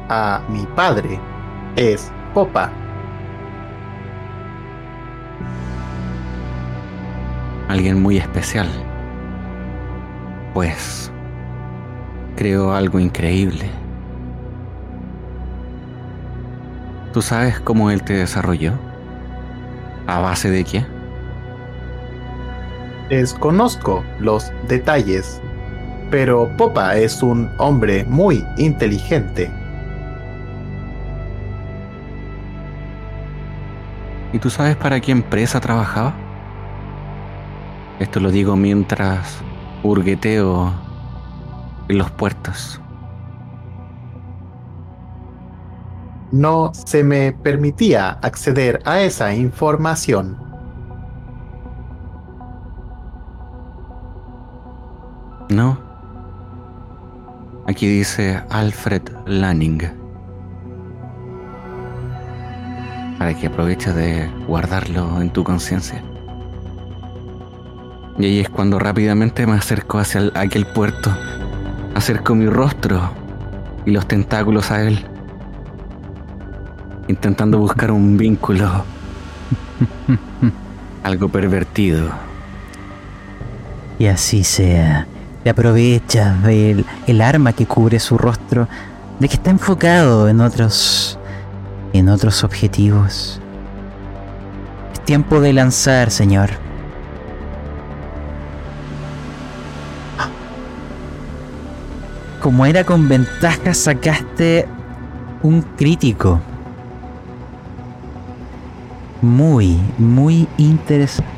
a 0.08 0.42
mi 0.48 0.66
padre, 0.74 1.20
es 1.76 2.10
Popa. 2.34 2.70
Alguien 7.68 8.02
muy 8.02 8.18
especial. 8.18 8.68
Pues 10.54 11.12
creo 12.36 12.72
algo 12.72 12.98
increíble. 12.98 13.70
¿Tú 17.12 17.22
sabes 17.22 17.60
cómo 17.60 17.90
él 17.90 18.02
te 18.02 18.14
desarrolló? 18.14 18.72
¿A 20.06 20.20
base 20.20 20.50
de 20.50 20.64
qué? 20.64 20.86
Desconozco 23.08 24.04
los 24.20 24.52
detalles, 24.68 25.40
pero 26.10 26.48
Popa 26.56 26.96
es 26.96 27.22
un 27.22 27.50
hombre 27.58 28.04
muy 28.04 28.44
inteligente. 28.56 29.50
¿Y 34.32 34.38
tú 34.38 34.50
sabes 34.50 34.76
para 34.76 35.00
qué 35.00 35.12
empresa 35.12 35.60
trabajaba? 35.60 36.14
Esto 37.98 38.20
lo 38.20 38.30
digo 38.30 38.56
mientras 38.56 39.38
hurgueteo 39.82 40.72
en 41.88 41.98
los 41.98 42.10
puertos. 42.10 42.80
no 46.32 46.70
se 46.72 47.02
me 47.02 47.32
permitía 47.32 48.10
acceder 48.10 48.80
a 48.84 49.00
esa 49.00 49.34
información. 49.34 50.38
No. 55.48 55.89
Aquí 57.70 57.86
dice 57.86 58.42
Alfred 58.50 59.02
Lanning. 59.26 59.80
Para 63.16 63.32
que 63.32 63.46
aproveches 63.46 63.94
de 63.94 64.28
guardarlo 64.48 65.20
en 65.20 65.30
tu 65.30 65.44
conciencia. 65.44 66.02
Y 68.18 68.24
ahí 68.24 68.40
es 68.40 68.48
cuando 68.48 68.80
rápidamente 68.80 69.46
me 69.46 69.52
acerco 69.52 70.00
hacia 70.00 70.32
aquel 70.34 70.66
puerto. 70.66 71.16
Acerco 71.94 72.34
mi 72.34 72.46
rostro 72.46 73.12
y 73.86 73.92
los 73.92 74.08
tentáculos 74.08 74.72
a 74.72 74.82
él 74.82 75.06
intentando 77.06 77.58
buscar 77.58 77.92
un 77.92 78.16
vínculo. 78.16 78.84
Algo 81.04 81.28
pervertido. 81.28 82.10
Y 84.00 84.06
así 84.06 84.42
sea. 84.42 85.06
Te 85.42 85.50
aprovechas 85.50 86.42
del 86.42 86.84
el 87.06 87.20
arma 87.22 87.52
que 87.52 87.66
cubre 87.66 87.98
su 87.98 88.18
rostro, 88.18 88.68
de 89.18 89.28
que 89.28 89.34
está 89.34 89.50
enfocado 89.50 90.28
en 90.28 90.40
otros 90.40 91.18
en 91.92 92.08
otros 92.08 92.44
objetivos. 92.44 93.40
Es 94.92 95.00
tiempo 95.00 95.40
de 95.40 95.52
lanzar, 95.52 96.10
señor. 96.10 96.50
Como 102.40 102.64
era 102.64 102.84
con 102.84 103.08
ventaja, 103.08 103.74
sacaste 103.74 104.66
un 105.42 105.62
crítico 105.62 106.40
muy, 109.22 109.78
muy 109.98 110.48
interesante. 110.56 111.30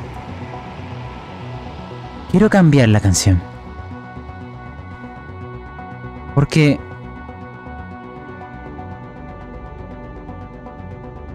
Quiero 2.31 2.49
cambiar 2.49 2.89
la 2.89 2.99
canción. 2.99 3.52
Porque 6.35 6.79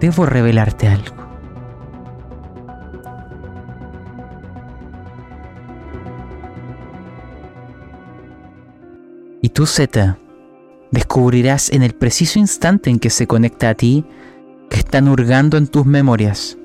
debo 0.01 0.27
revelarte 0.27 0.89
algo. 0.89 1.17
Y 9.41 9.51
tú, 9.51 9.67
Z, 9.67 10.19
descubrirás 10.91 11.71
en 11.71 11.83
el 11.83 11.95
preciso 11.95 12.39
instante 12.39 12.91
en 12.91 12.99
que 12.99 13.11
se 13.11 13.27
conecta 13.27 13.71
a 13.71 13.75
ti 13.75 14.05
que 14.69 14.79
están 14.79 15.09
hurgando 15.09 15.57
en 15.57 15.69
tus 15.69 15.87
memorias. 15.87 16.59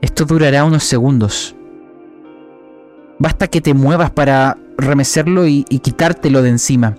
Esto 0.00 0.24
durará 0.24 0.64
unos 0.64 0.84
segundos. 0.84 1.56
Basta 3.18 3.48
que 3.48 3.60
te 3.60 3.74
muevas 3.74 4.10
para 4.10 4.58
remecerlo 4.76 5.46
y, 5.46 5.64
y 5.68 5.78
quitártelo 5.80 6.42
de 6.42 6.50
encima. 6.50 6.96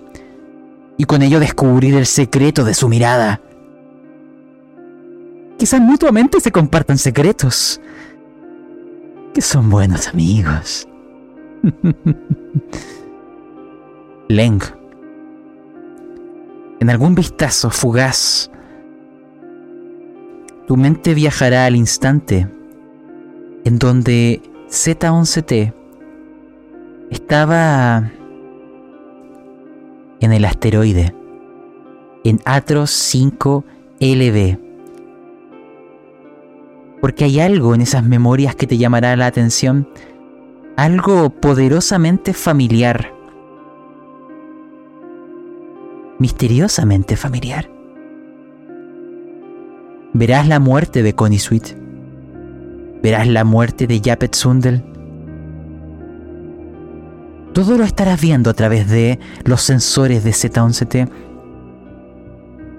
Y 0.96 1.04
con 1.04 1.22
ello 1.22 1.40
descubrir 1.40 1.94
el 1.94 2.06
secreto 2.06 2.64
de 2.64 2.74
su 2.74 2.88
mirada. 2.88 3.40
Quizás 5.58 5.80
mutuamente 5.80 6.40
se 6.40 6.52
compartan 6.52 6.98
secretos. 6.98 7.80
Que 9.34 9.40
son 9.40 9.70
buenos 9.70 10.08
amigos. 10.08 10.88
Leng. 14.28 14.62
En 16.80 16.90
algún 16.90 17.14
vistazo 17.14 17.70
fugaz, 17.70 18.50
tu 20.68 20.76
mente 20.76 21.14
viajará 21.14 21.64
al 21.64 21.74
instante 21.74 22.46
en 23.64 23.78
donde 23.78 24.40
Z11T 24.68 25.74
estaba 27.10 28.10
en 30.20 30.32
el 30.32 30.44
asteroide, 30.44 31.14
en 32.24 32.40
Atros 32.44 32.90
5 32.90 33.64
LB. 34.00 34.58
Porque 37.00 37.24
hay 37.24 37.40
algo 37.40 37.74
en 37.74 37.80
esas 37.80 38.04
memorias 38.04 38.56
que 38.56 38.66
te 38.66 38.76
llamará 38.76 39.14
la 39.16 39.26
atención, 39.26 39.88
algo 40.76 41.30
poderosamente 41.30 42.32
familiar, 42.32 43.12
misteriosamente 46.18 47.16
familiar. 47.16 47.70
Verás 50.12 50.48
la 50.48 50.58
muerte 50.58 51.02
de 51.02 51.14
Connie 51.14 51.38
Sweet. 51.38 51.76
Verás 53.02 53.28
la 53.28 53.44
muerte 53.44 53.86
de 53.86 54.00
Japet 54.04 54.34
Sundel. 54.34 54.82
Todo 57.52 57.76
lo 57.76 57.84
estarás 57.84 58.20
viendo 58.20 58.50
a 58.50 58.54
través 58.54 58.88
de 58.88 59.18
los 59.44 59.62
sensores 59.62 60.22
de 60.24 60.30
Z11T. 60.30 61.10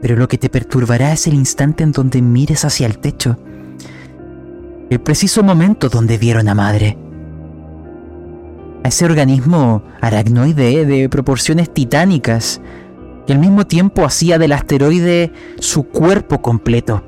Pero 0.01 0.15
lo 0.15 0.27
que 0.27 0.37
te 0.37 0.49
perturbará 0.49 1.11
es 1.11 1.27
el 1.27 1.33
instante 1.33 1.83
en 1.83 1.91
donde 1.91 2.21
mires 2.21 2.63
hacia 2.65 2.87
el 2.87 2.99
techo. 2.99 3.37
El 4.89 4.99
preciso 5.01 5.43
momento 5.43 5.89
donde 5.89 6.17
vieron 6.17 6.47
a 6.47 6.55
madre. 6.55 6.97
A 8.83 8.87
ese 8.87 9.05
organismo 9.05 9.83
aracnoide 10.01 10.85
de 10.85 11.09
proporciones 11.09 11.73
titánicas 11.73 12.61
que 13.27 13.33
al 13.33 13.39
mismo 13.39 13.67
tiempo 13.67 14.05
hacía 14.05 14.39
del 14.39 14.53
asteroide 14.53 15.31
su 15.59 15.83
cuerpo 15.83 16.41
completo. 16.41 17.03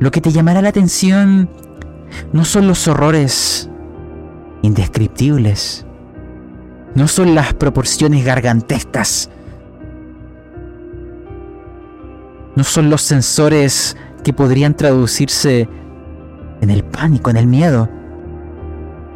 Lo 0.00 0.10
que 0.10 0.20
te 0.20 0.32
llamará 0.32 0.62
la 0.62 0.70
atención 0.70 1.48
no 2.32 2.44
son 2.44 2.66
los 2.66 2.88
horrores 2.88 3.70
indescriptibles, 4.62 5.86
no 6.94 7.08
son 7.08 7.34
las 7.34 7.54
proporciones 7.54 8.24
gargantescas, 8.24 9.30
no 12.54 12.64
son 12.64 12.90
los 12.90 13.02
sensores 13.02 13.96
que 14.24 14.32
podrían 14.32 14.76
traducirse 14.76 15.68
en 16.60 16.70
el 16.70 16.84
pánico, 16.84 17.30
en 17.30 17.36
el 17.36 17.46
miedo, 17.46 17.88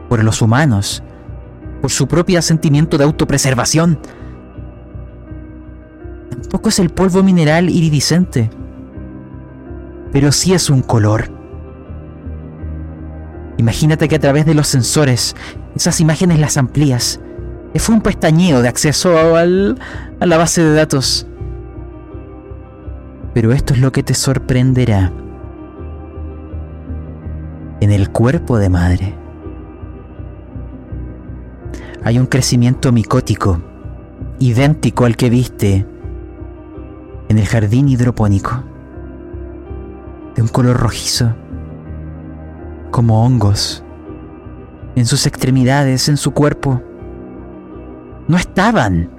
por 0.08 0.22
los 0.22 0.42
humanos, 0.42 1.02
por 1.80 1.90
su 1.90 2.06
propio 2.06 2.40
sentimiento 2.42 2.98
de 2.98 3.04
autopreservación. 3.04 3.98
Tampoco 6.30 6.68
es 6.68 6.78
el 6.78 6.90
polvo 6.90 7.22
mineral 7.22 7.70
iridiscente 7.70 8.50
pero 10.16 10.32
sí 10.32 10.54
es 10.54 10.70
un 10.70 10.80
color. 10.80 11.35
Imagínate 13.58 14.08
que 14.08 14.16
a 14.16 14.20
través 14.20 14.46
de 14.46 14.54
los 14.54 14.68
sensores, 14.68 15.34
esas 15.74 16.00
imágenes 16.00 16.38
las 16.38 16.56
amplías. 16.56 17.20
Fue 17.76 17.94
un 17.94 18.00
pestañeo 18.00 18.62
de 18.62 18.68
acceso 18.68 19.36
al, 19.36 19.78
a 20.18 20.26
la 20.26 20.38
base 20.38 20.62
de 20.62 20.74
datos. 20.74 21.26
Pero 23.34 23.52
esto 23.52 23.74
es 23.74 23.80
lo 23.80 23.92
que 23.92 24.02
te 24.02 24.14
sorprenderá. 24.14 25.12
En 27.80 27.90
el 27.92 28.10
cuerpo 28.10 28.56
de 28.56 28.70
madre 28.70 29.14
hay 32.02 32.18
un 32.18 32.26
crecimiento 32.26 32.92
micótico, 32.92 33.60
idéntico 34.38 35.04
al 35.04 35.16
que 35.16 35.28
viste 35.28 35.84
en 37.28 37.38
el 37.38 37.46
jardín 37.46 37.88
hidropónico 37.88 38.64
de 40.34 40.42
un 40.42 40.48
color 40.48 40.78
rojizo, 40.78 41.34
como 42.96 43.22
hongos, 43.22 43.84
en 44.94 45.04
sus 45.04 45.26
extremidades, 45.26 46.08
en 46.08 46.16
su 46.16 46.30
cuerpo. 46.30 46.82
No 48.26 48.38
estaban 48.38 49.10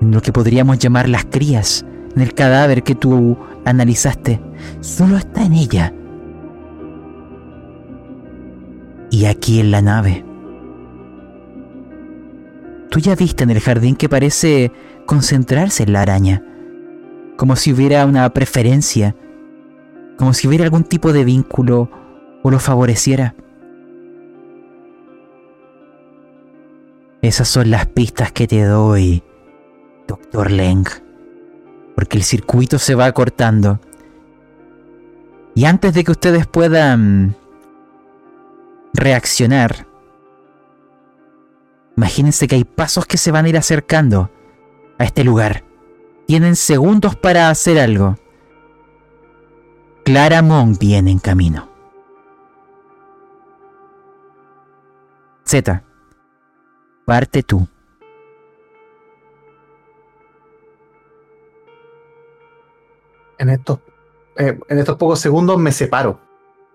en 0.00 0.10
lo 0.10 0.20
que 0.20 0.32
podríamos 0.32 0.80
llamar 0.80 1.08
las 1.08 1.24
crías, 1.24 1.86
en 2.16 2.22
el 2.22 2.34
cadáver 2.34 2.82
que 2.82 2.96
tú 2.96 3.38
analizaste. 3.64 4.40
Solo 4.80 5.16
está 5.16 5.44
en 5.44 5.52
ella. 5.52 5.94
Y 9.12 9.26
aquí 9.26 9.60
en 9.60 9.70
la 9.70 9.82
nave. 9.82 10.24
Tú 12.90 12.98
ya 12.98 13.14
viste 13.14 13.44
en 13.44 13.50
el 13.50 13.60
jardín 13.60 13.94
que 13.94 14.08
parece 14.08 14.72
concentrarse 15.06 15.84
en 15.84 15.92
la 15.92 16.00
araña 16.00 16.42
como 17.36 17.54
si 17.54 17.72
hubiera 17.72 18.06
una 18.06 18.28
preferencia, 18.30 19.14
como 20.16 20.32
si 20.32 20.48
hubiera 20.48 20.64
algún 20.64 20.84
tipo 20.84 21.12
de 21.12 21.24
vínculo 21.24 21.90
o 22.42 22.50
lo 22.50 22.58
favoreciera. 22.58 23.34
Esas 27.22 27.48
son 27.48 27.70
las 27.70 27.86
pistas 27.86 28.30
que 28.30 28.46
te 28.46 28.62
doy, 28.62 29.22
doctor 30.06 30.50
Leng, 30.50 30.84
porque 31.94 32.18
el 32.18 32.22
circuito 32.22 32.78
se 32.78 32.94
va 32.94 33.10
cortando. 33.12 33.80
Y 35.54 35.64
antes 35.64 35.94
de 35.94 36.04
que 36.04 36.12
ustedes 36.12 36.46
puedan 36.46 37.34
reaccionar, 38.94 39.86
imagínense 41.96 42.46
que 42.46 42.56
hay 42.56 42.64
pasos 42.64 43.06
que 43.06 43.16
se 43.16 43.32
van 43.32 43.46
a 43.46 43.48
ir 43.48 43.56
acercando 43.56 44.30
a 44.98 45.04
este 45.04 45.24
lugar. 45.24 45.64
Tienen 46.26 46.54
segundos 46.54 47.16
para 47.16 47.50
hacer 47.50 47.78
algo. 47.78 48.18
Clara 50.06 50.40
Monk 50.40 50.78
viene 50.78 51.10
en 51.10 51.18
camino. 51.18 51.68
Z. 55.44 55.82
Parte 57.04 57.42
tú. 57.42 57.66
En 63.38 63.50
estos, 63.50 63.80
eh, 64.36 64.56
en 64.68 64.78
estos 64.78 64.96
pocos 64.96 65.18
segundos 65.18 65.58
me 65.58 65.72
separo. 65.72 66.20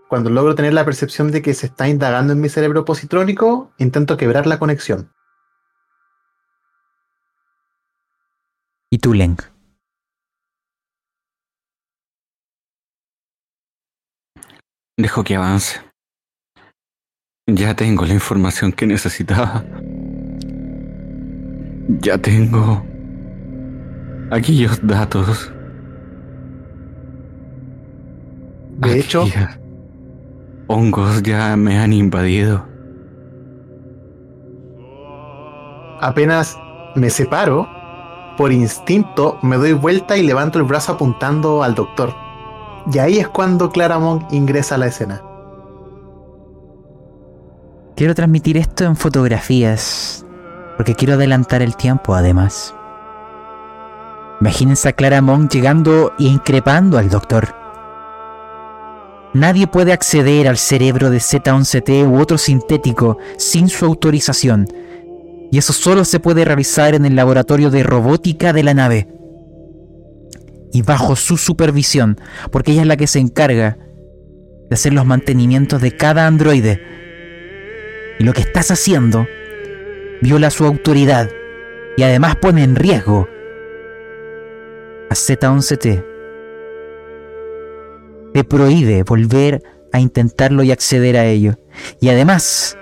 Cuando 0.09 0.29
logro 0.29 0.53
tener 0.53 0.73
la 0.73 0.83
percepción 0.83 1.31
de 1.31 1.41
que 1.41 1.53
se 1.53 1.67
está 1.67 1.87
indagando 1.87 2.33
en 2.33 2.41
mi 2.41 2.49
cerebro 2.49 2.83
positrónico, 2.83 3.71
intento 3.77 4.17
quebrar 4.17 4.45
la 4.45 4.59
conexión. 4.59 5.09
y 8.89 8.97
tú, 8.97 9.13
Leng. 9.13 9.37
Dejo 15.01 15.23
que 15.23 15.35
avance. 15.35 15.79
Ya 17.47 17.75
tengo 17.75 18.05
la 18.05 18.13
información 18.13 18.71
que 18.71 18.85
necesitaba. 18.85 19.63
Ya 22.01 22.19
tengo 22.19 22.85
aquellos 24.29 24.79
datos. 24.85 25.51
De 28.77 28.99
hecho, 28.99 29.23
Aquellas 29.23 29.59
hongos 30.67 31.23
ya 31.23 31.57
me 31.57 31.79
han 31.79 31.93
invadido. 31.93 32.69
apenas 35.99 36.57
me 36.95 37.09
separo, 37.09 37.67
por 38.37 38.51
instinto 38.51 39.37
me 39.43 39.57
doy 39.57 39.73
vuelta 39.73 40.17
y 40.17 40.23
levanto 40.23 40.57
el 40.59 40.65
brazo 40.65 40.91
apuntando 40.93 41.63
al 41.63 41.75
doctor. 41.75 42.30
Y 42.91 42.99
ahí 42.99 43.19
es 43.19 43.27
cuando 43.27 43.69
Claramont 43.69 44.31
ingresa 44.31 44.75
a 44.75 44.77
la 44.77 44.87
escena. 44.87 45.21
Quiero 47.95 48.15
transmitir 48.15 48.57
esto 48.57 48.85
en 48.85 48.95
fotografías, 48.95 50.25
porque 50.77 50.95
quiero 50.95 51.13
adelantar 51.13 51.61
el 51.61 51.75
tiempo 51.75 52.15
además. 52.15 52.73
Imagínense 54.39 54.89
a 54.89 54.93
Clara 54.93 55.21
Monk 55.21 55.51
llegando 55.51 56.13
e 56.17 56.23
increpando 56.23 56.97
al 56.97 57.09
doctor. 57.09 57.53
Nadie 59.33 59.67
puede 59.67 59.93
acceder 59.93 60.47
al 60.47 60.57
cerebro 60.57 61.11
de 61.11 61.19
Z11T 61.19 62.09
u 62.09 62.19
otro 62.19 62.39
sintético 62.39 63.19
sin 63.37 63.69
su 63.69 63.85
autorización. 63.85 64.67
Y 65.51 65.59
eso 65.59 65.73
solo 65.73 66.05
se 66.05 66.19
puede 66.19 66.43
realizar 66.43 66.95
en 66.95 67.05
el 67.05 67.15
laboratorio 67.15 67.69
de 67.69 67.83
robótica 67.83 68.51
de 68.51 68.63
la 68.63 68.73
nave. 68.73 69.20
Y 70.73 70.83
bajo 70.83 71.15
su 71.15 71.37
supervisión, 71.37 72.19
porque 72.51 72.71
ella 72.71 72.81
es 72.81 72.87
la 72.87 72.97
que 72.97 73.07
se 73.07 73.19
encarga 73.19 73.77
de 74.69 74.73
hacer 74.73 74.93
los 74.93 75.05
mantenimientos 75.05 75.81
de 75.81 75.95
cada 75.95 76.27
androide. 76.27 76.81
Y 78.19 78.23
lo 78.23 78.33
que 78.33 78.41
estás 78.41 78.71
haciendo 78.71 79.27
viola 80.21 80.49
su 80.49 80.65
autoridad 80.65 81.29
y 81.97 82.03
además 82.03 82.35
pone 82.37 82.63
en 82.63 82.75
riesgo 82.75 83.27
a 85.09 85.13
Z11T. 85.13 86.05
Te 88.33 88.43
prohíbe 88.45 89.03
volver 89.03 89.61
a 89.91 89.99
intentarlo 89.99 90.63
y 90.63 90.71
acceder 90.71 91.17
a 91.17 91.25
ello. 91.25 91.55
Y 91.99 92.09
además, 92.09 92.77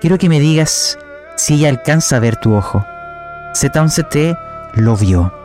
quiero 0.00 0.16
que 0.16 0.28
me 0.28 0.38
digas 0.38 0.96
si 1.36 1.54
ella 1.54 1.70
alcanza 1.70 2.16
a 2.16 2.20
ver 2.20 2.36
tu 2.36 2.54
ojo. 2.54 2.84
Z11T 3.54 4.38
lo 4.76 4.96
vio. 4.96 5.41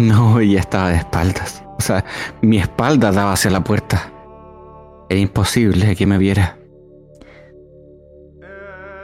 No, 0.08 0.40
ella 0.40 0.60
estaba 0.60 0.88
de 0.88 0.96
espaldas. 0.96 1.62
O 1.78 1.82
sea, 1.82 2.02
mi 2.40 2.58
espalda 2.58 3.12
daba 3.12 3.34
hacia 3.34 3.50
la 3.50 3.62
puerta. 3.62 4.10
Era 5.10 5.20
imposible 5.20 5.94
que 5.94 6.06
me 6.06 6.16
viera. 6.16 6.56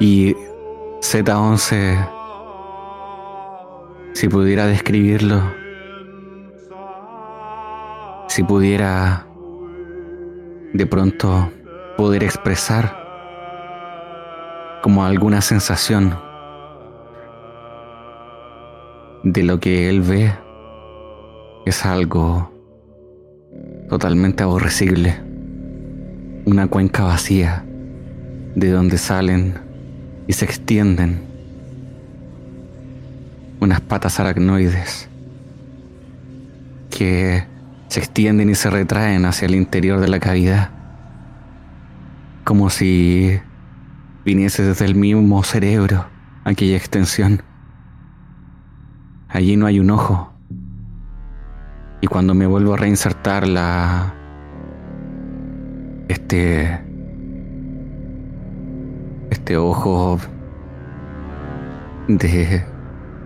Y 0.01 0.35
Z11, 1.03 2.09
si 4.15 4.29
pudiera 4.29 4.67
describirlo, 4.67 5.43
si 8.29 8.43
pudiera 8.43 9.27
de 10.73 10.87
pronto 10.87 11.53
poder 11.99 12.25
expresar 12.25 12.97
como 14.83 15.05
alguna 15.05 15.43
sensación 15.43 16.19
de 19.25 19.43
lo 19.43 19.61
que 19.61 19.91
él 19.91 20.01
ve, 20.01 20.46
es 21.67 21.85
algo 21.85 22.51
totalmente 23.89 24.43
aborrecible. 24.43 25.21
Una 26.47 26.69
cuenca 26.69 27.03
vacía 27.03 27.65
de 28.55 28.71
donde 28.71 28.99
salen 28.99 29.55
y 30.27 30.33
se 30.33 30.45
extienden 30.45 31.21
unas 33.61 33.81
patas 33.81 34.21
aracnoides 34.21 35.09
que 36.89 37.45
se 37.89 38.01
extienden 38.01 38.49
y 38.49 38.55
se 38.55 38.71
retraen 38.71 39.25
hacia 39.25 39.47
el 39.47 39.57
interior 39.57 39.99
de 39.99 40.09
la 40.09 40.21
cavidad, 40.21 40.71
como 42.45 42.71
si 42.71 43.41
viniese 44.25 44.63
desde 44.63 44.85
el 44.85 44.95
mismo 44.95 45.43
cerebro 45.43 46.07
aquella 46.45 46.77
extensión. 46.77 47.43
Allí 49.29 49.57
no 49.57 49.67
hay 49.67 49.81
un 49.81 49.91
ojo, 49.91 50.33
y 52.07 52.09
cuando 52.09 52.35
me 52.35 52.47
vuelvo 52.47 52.75
a 52.75 52.77
reinsertar 52.77 53.49
la. 53.49 54.15
Este. 56.07 56.81
Este 59.29 59.57
ojo. 59.57 60.21
de. 62.07 62.65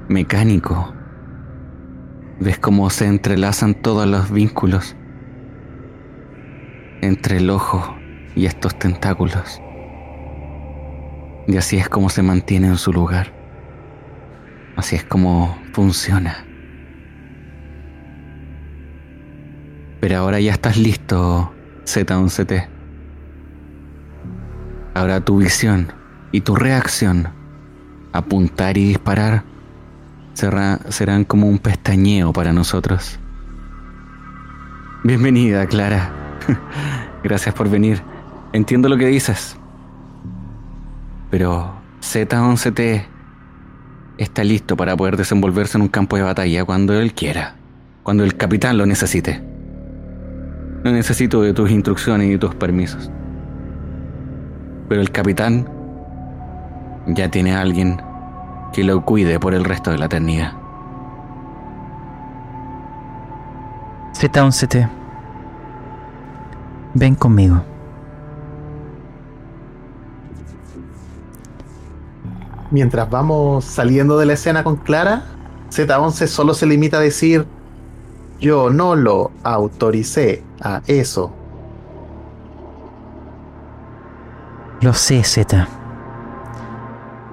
mecánico. 0.09 0.95
Ves 2.41 2.59
cómo 2.59 2.89
se 2.89 3.05
entrelazan 3.05 3.75
todos 3.75 4.07
los 4.07 4.31
vínculos 4.31 4.97
entre 7.03 7.37
el 7.37 7.51
ojo 7.51 7.95
y 8.35 8.47
estos 8.47 8.79
tentáculos. 8.79 9.61
Y 11.47 11.59
así 11.59 11.77
es 11.77 11.91
como 11.91 12.09
se 12.09 12.23
mantiene 12.23 12.69
en 12.69 12.79
su 12.79 12.95
lugar. 12.95 13.31
Así 14.77 14.97
es 14.97 15.05
como 15.05 15.59
funciona. 15.75 16.47
Pero 20.01 20.17
ahora 20.17 20.41
ya 20.41 20.53
estás 20.53 20.79
listo, 20.79 21.53
Z11T. 21.85 22.69
Ahora 24.95 25.21
tu 25.21 25.37
visión 25.39 25.93
y 26.33 26.41
tu 26.41 26.57
reacción, 26.57 27.29
apuntar 28.13 28.79
y 28.79 28.89
disparar, 28.89 29.45
serán 30.35 31.25
como 31.25 31.49
un 31.49 31.59
pestañeo 31.59 32.33
para 32.33 32.53
nosotros. 32.53 33.19
Bienvenida, 35.05 35.67
Clara. 35.67 36.11
Gracias 37.23 37.55
por 37.55 37.69
venir. 37.69 38.03
Entiendo 38.53 38.89
lo 38.89 38.97
que 38.97 39.07
dices. 39.07 39.57
Pero 41.31 41.75
Z11T 42.01 43.05
está 44.17 44.45
listo 44.45 44.77
para 44.77 44.97
poder 44.97 45.17
desenvolverse 45.17 45.77
en 45.77 45.83
un 45.83 45.89
campo 45.89 46.17
de 46.17 46.23
batalla 46.23 46.65
cuando 46.65 46.99
él 46.99 47.13
quiera, 47.15 47.57
cuando 48.03 48.25
el 48.25 48.37
capitán 48.37 48.79
lo 48.79 48.87
necesite. 48.87 49.50
No 50.85 50.93
necesito 50.93 51.43
de 51.43 51.53
tus 51.53 51.71
instrucciones 51.71 52.35
y 52.35 52.39
tus 52.39 52.55
permisos. 52.55 53.11
Pero 54.89 55.01
el 55.01 55.11
capitán 55.11 55.69
ya 57.07 57.31
tiene 57.31 57.55
a 57.55 57.61
alguien 57.61 58.01
que 58.73 58.85
lo 58.85 59.05
cuide 59.05 59.39
por 59.39 59.55
el 59.55 59.65
resto 59.65 59.91
de 59.91 59.99
la 59.99 60.07
eternidad. 60.07 60.53
Z11T. 64.15 64.89
Ven 66.95 67.15
conmigo. 67.15 67.63
Mientras 72.71 73.11
vamos 73.11 73.65
saliendo 73.65 74.19
de 74.19 74.27
la 74.27 74.35
escena 74.35 74.63
con 74.63 74.77
Clara, 74.77 75.25
Z11 75.71 76.27
solo 76.27 76.55
se 76.55 76.67
limita 76.67 76.99
a 76.99 77.01
decir 77.01 77.47
yo 78.41 78.71
no 78.71 78.97
lo 78.97 79.31
autoricé 79.43 80.43
a 80.61 80.83
eso. 80.87 81.33
Lo 84.81 84.95
sé, 84.95 85.23
Z. 85.25 85.69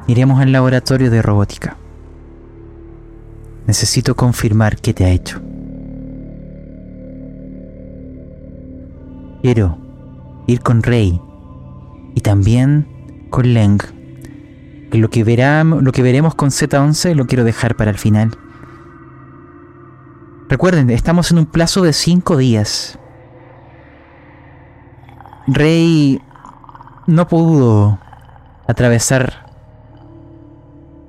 Iremos 0.08 0.42
al 0.42 0.52
laboratorio 0.52 1.10
de 1.10 1.22
robótica. 1.22 1.78
Necesito 3.68 4.16
confirmar 4.16 4.78
qué 4.78 4.94
te 4.94 5.06
ha 5.06 5.10
hecho. 5.10 5.42
Quiero 9.42 9.78
ir 10.48 10.62
con 10.62 10.84
Rey 10.84 11.22
y 12.16 12.22
también 12.22 12.88
con 13.30 13.54
Leng. 13.54 13.80
Lo 14.92 15.10
que, 15.10 15.24
lo 15.24 15.92
que 15.92 16.02
veremos 16.02 16.36
con 16.36 16.50
Z11 16.50 17.14
lo 17.14 17.28
quiero 17.28 17.44
dejar 17.44 17.76
para 17.76 17.92
el 17.92 17.98
final. 17.98 18.32
Recuerden, 20.50 20.90
estamos 20.92 21.30
en 21.32 21.40
un 21.40 21.46
plazo 21.46 21.82
de 21.82 21.92
cinco 21.92 22.38
días. 22.38 22.98
Rey 25.46 26.22
no 27.06 27.28
pudo 27.28 28.00
atravesar 28.66 29.46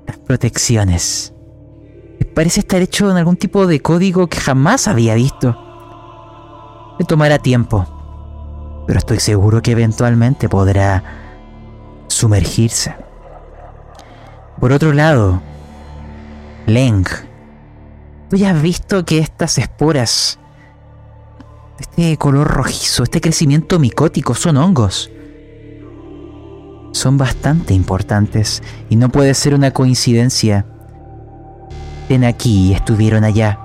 las 0.07 0.19
protecciones. 0.19 1.33
Parece 2.35 2.61
estar 2.61 2.83
hecho 2.83 3.11
en 3.11 3.17
algún 3.17 3.37
tipo 3.37 3.67
de 3.67 3.81
código 3.81 4.27
que 4.27 4.39
jamás 4.39 4.89
había 4.89 5.15
visto. 5.15 5.57
Le 6.99 7.05
tomará 7.05 7.39
tiempo, 7.39 8.85
pero 8.87 8.99
estoy 8.99 9.21
seguro 9.21 9.63
que 9.63 9.71
eventualmente 9.71 10.49
podrá 10.49 11.03
sumergirse. 12.09 12.95
Por 14.59 14.73
otro 14.73 14.93
lado, 14.93 15.41
Leng 16.67 17.07
Tú 18.29 18.37
ya 18.37 18.51
has 18.51 18.61
visto 18.61 19.05
que 19.07 19.19
estas 19.19 19.57
esporas, 19.57 20.39
este 21.81 22.17
color 22.19 22.47
rojizo, 22.47 23.03
este 23.03 23.21
crecimiento 23.21 23.79
micótico 23.79 24.35
son 24.35 24.59
hongos. 24.59 25.11
Son 26.93 27.17
bastante 27.17 27.73
importantes 27.73 28.63
y 28.91 28.97
no 28.97 29.09
puede 29.09 29.33
ser 29.33 29.55
una 29.55 29.71
coincidencia. 29.71 30.67
Estén 32.03 32.25
aquí 32.25 32.69
y 32.69 32.73
estuvieron 32.75 33.25
allá. 33.25 33.59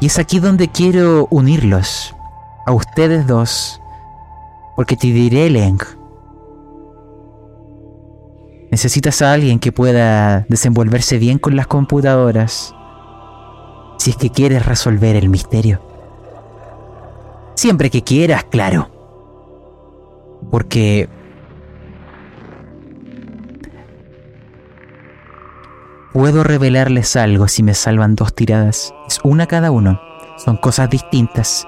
Y 0.00 0.06
es 0.06 0.20
aquí 0.20 0.38
donde 0.38 0.68
quiero 0.68 1.26
unirlos, 1.30 2.14
a 2.66 2.72
ustedes 2.72 3.26
dos, 3.26 3.80
porque 4.76 4.96
te 4.96 5.08
diré, 5.08 5.50
Leng, 5.50 5.80
Necesitas 8.70 9.22
a 9.22 9.32
alguien 9.32 9.58
que 9.58 9.72
pueda 9.72 10.40
desenvolverse 10.48 11.18
bien 11.18 11.38
con 11.38 11.56
las 11.56 11.66
computadoras 11.66 12.74
si 13.98 14.10
es 14.10 14.16
que 14.16 14.30
quieres 14.30 14.64
resolver 14.66 15.16
el 15.16 15.28
misterio. 15.28 15.80
Siempre 17.54 17.90
que 17.90 18.02
quieras, 18.02 18.44
claro. 18.44 18.90
Porque 20.50 21.08
puedo 26.12 26.44
revelarles 26.44 27.16
algo 27.16 27.48
si 27.48 27.62
me 27.62 27.74
salvan 27.74 28.14
dos 28.14 28.34
tiradas. 28.34 28.94
Es 29.08 29.18
una 29.24 29.46
cada 29.46 29.70
uno. 29.70 30.00
Son 30.36 30.56
cosas 30.56 30.88
distintas. 30.90 31.66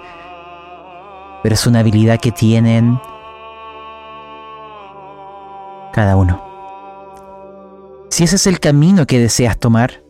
pero 1.42 1.54
es 1.54 1.66
una 1.66 1.80
habilidad 1.80 2.20
que 2.20 2.32
tienen 2.32 3.00
cada 5.92 6.14
uno. 6.16 6.49
Si 8.10 8.24
ese 8.24 8.36
es 8.36 8.46
el 8.46 8.60
camino 8.60 9.06
que 9.06 9.18
deseas 9.18 9.58
tomar, 9.58 10.02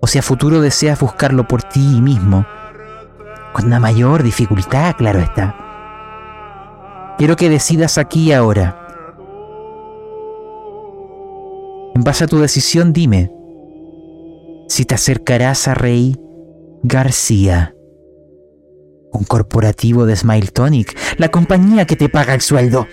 o 0.00 0.06
si 0.06 0.18
a 0.18 0.22
futuro 0.22 0.60
deseas 0.60 0.98
buscarlo 1.00 1.46
por 1.46 1.62
ti 1.62 2.00
mismo, 2.00 2.46
con 3.52 3.66
una 3.66 3.78
mayor 3.80 4.22
dificultad, 4.22 4.96
claro 4.96 5.20
está. 5.20 5.56
Quiero 7.16 7.36
que 7.36 7.48
decidas 7.48 7.98
aquí 7.98 8.24
y 8.24 8.32
ahora. 8.32 8.80
En 11.94 12.02
base 12.02 12.24
a 12.24 12.26
tu 12.26 12.40
decisión, 12.40 12.92
dime 12.92 13.30
si 14.68 14.84
te 14.84 14.94
acercarás 14.94 15.68
a 15.68 15.74
Rey 15.74 16.16
García, 16.82 17.74
un 19.12 19.24
corporativo 19.24 20.06
de 20.06 20.16
Smile 20.16 20.48
Tonic, 20.48 20.98
la 21.18 21.28
compañía 21.30 21.86
que 21.86 21.96
te 21.96 22.08
paga 22.08 22.34
el 22.34 22.40
sueldo. 22.40 22.86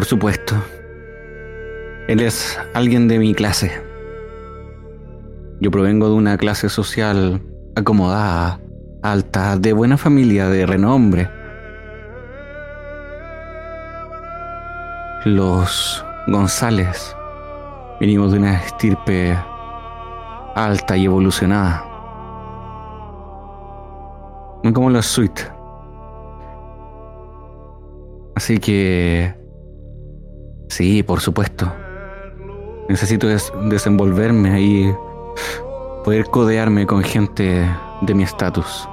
Por 0.00 0.06
supuesto. 0.06 0.54
Él 2.08 2.20
es 2.22 2.58
alguien 2.72 3.06
de 3.06 3.18
mi 3.18 3.34
clase. 3.34 3.82
Yo 5.60 5.70
provengo 5.70 6.08
de 6.08 6.14
una 6.14 6.38
clase 6.38 6.70
social 6.70 7.42
acomodada, 7.76 8.58
alta, 9.02 9.58
de 9.58 9.74
buena 9.74 9.98
familia, 9.98 10.48
de 10.48 10.64
renombre. 10.64 11.28
Los 15.26 16.02
González 16.28 17.14
venimos 18.00 18.32
de 18.32 18.38
una 18.38 18.54
estirpe 18.54 19.38
alta 20.54 20.96
y 20.96 21.04
evolucionada. 21.04 21.84
No 24.64 24.72
como 24.72 24.88
los 24.88 25.04
Sweet. 25.04 25.40
Así 28.34 28.56
que 28.56 29.38
Sí, 30.80 31.02
por 31.02 31.20
supuesto. 31.20 31.70
Necesito 32.88 33.28
desenvolverme 33.28 34.62
y 34.62 34.94
poder 36.02 36.24
codearme 36.24 36.86
con 36.86 37.04
gente 37.04 37.68
de 38.00 38.14
mi 38.14 38.22
estatus. 38.22 38.88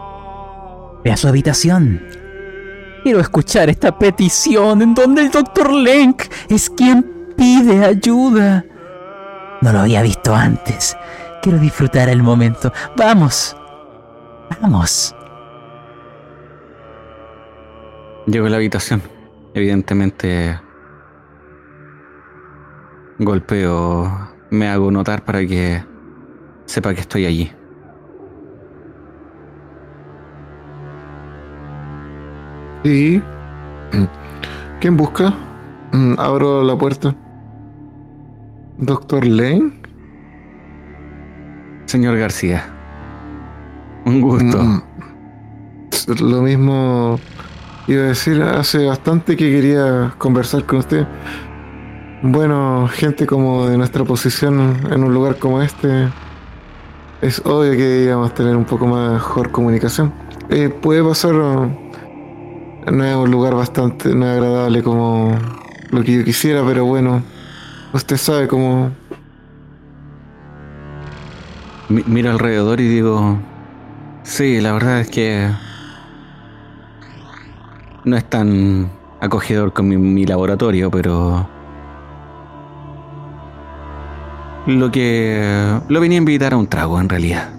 Ve 1.05 1.13
a 1.13 1.15
su 1.15 1.29
habitación. 1.29 2.05
Quiero 3.03 3.21
escuchar 3.21 3.69
esta 3.69 3.97
petición 3.97 4.81
en 4.81 4.93
donde 4.93 5.21
el 5.21 5.31
Dr. 5.31 5.71
Lenk 5.71 6.23
es 6.49 6.69
quien 6.69 7.33
pide 7.37 7.85
ayuda. 7.85 8.65
No 9.61 9.71
lo 9.71 9.79
había 9.79 10.01
visto 10.01 10.35
antes. 10.35 10.97
Quiero 11.41 11.57
disfrutar 11.57 12.09
el 12.09 12.21
momento. 12.21 12.73
Vamos. 12.97 13.55
Vamos. 14.61 15.15
Llego 18.25 18.47
a 18.47 18.49
la 18.49 18.57
habitación. 18.57 19.01
Evidentemente 19.53 20.66
Golpeo, 23.19 24.29
me 24.51 24.67
hago 24.67 24.91
notar 24.91 25.23
para 25.25 25.45
que 25.45 25.83
sepa 26.65 26.93
que 26.93 27.01
estoy 27.01 27.25
allí. 27.25 27.51
Sí. 32.83 33.21
¿Quién 34.79 34.95
busca? 34.95 35.33
Mm, 35.93 36.13
abro 36.19 36.63
la 36.63 36.77
puerta. 36.77 37.15
¿Doctor 38.77 39.25
Lane? 39.25 39.73
Señor 41.85 42.17
García. 42.17 42.65
Un 44.05 44.21
gusto. 44.21 44.61
Mm, 44.61 44.81
lo 46.19 46.41
mismo 46.43 47.19
iba 47.87 48.03
a 48.03 48.07
decir, 48.07 48.41
hace 48.43 48.85
bastante 48.85 49.35
que 49.35 49.49
quería 49.49 50.13
conversar 50.19 50.63
con 50.65 50.79
usted. 50.79 51.07
Bueno, 52.23 52.87
gente 52.91 53.27
como 53.27 53.67
de 53.67 53.77
nuestra 53.77 54.03
posición 54.03 54.75
en 54.89 55.03
un 55.03 55.13
lugar 55.13 55.37
como 55.37 55.61
este, 55.61 56.09
es 57.21 57.39
obvio 57.45 57.73
que 57.73 57.83
deberíamos 57.83 58.33
tener 58.33 58.55
un 58.55 58.65
poco 58.65 58.87
mejor 58.87 59.51
comunicación. 59.51 60.11
Eh, 60.49 60.69
puede 60.69 61.03
pasar, 61.03 61.33
no 61.35 63.03
es 63.03 63.15
un 63.15 63.29
lugar 63.29 63.53
bastante 63.53 64.15
no 64.15 64.25
agradable 64.25 64.81
como 64.81 65.37
lo 65.91 66.03
que 66.03 66.17
yo 66.17 66.23
quisiera, 66.23 66.65
pero 66.65 66.85
bueno, 66.85 67.21
usted 67.93 68.17
sabe 68.17 68.47
cómo... 68.47 68.89
miro 71.89 72.31
alrededor 72.31 72.81
y 72.81 72.87
digo, 72.87 73.37
sí, 74.23 74.59
la 74.59 74.73
verdad 74.73 75.01
es 75.01 75.09
que 75.11 75.51
no 78.05 78.17
es 78.17 78.25
tan 78.27 78.89
acogedor 79.21 79.71
con 79.71 79.87
mi 79.87 80.25
laboratorio, 80.25 80.89
pero 80.89 81.47
lo 84.67 84.91
que 84.91 85.79
lo 85.87 86.01
venía 86.01 86.17
a 86.17 86.19
invitar 86.19 86.53
a 86.53 86.57
un 86.57 86.67
trago 86.67 86.99
en 86.99 87.07
realidad. 87.07 87.49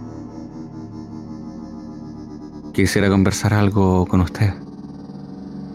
Quisiera 2.75 3.09
conversar 3.09 3.55
algo 3.55 4.07
con 4.07 4.21
usted. 4.21 4.53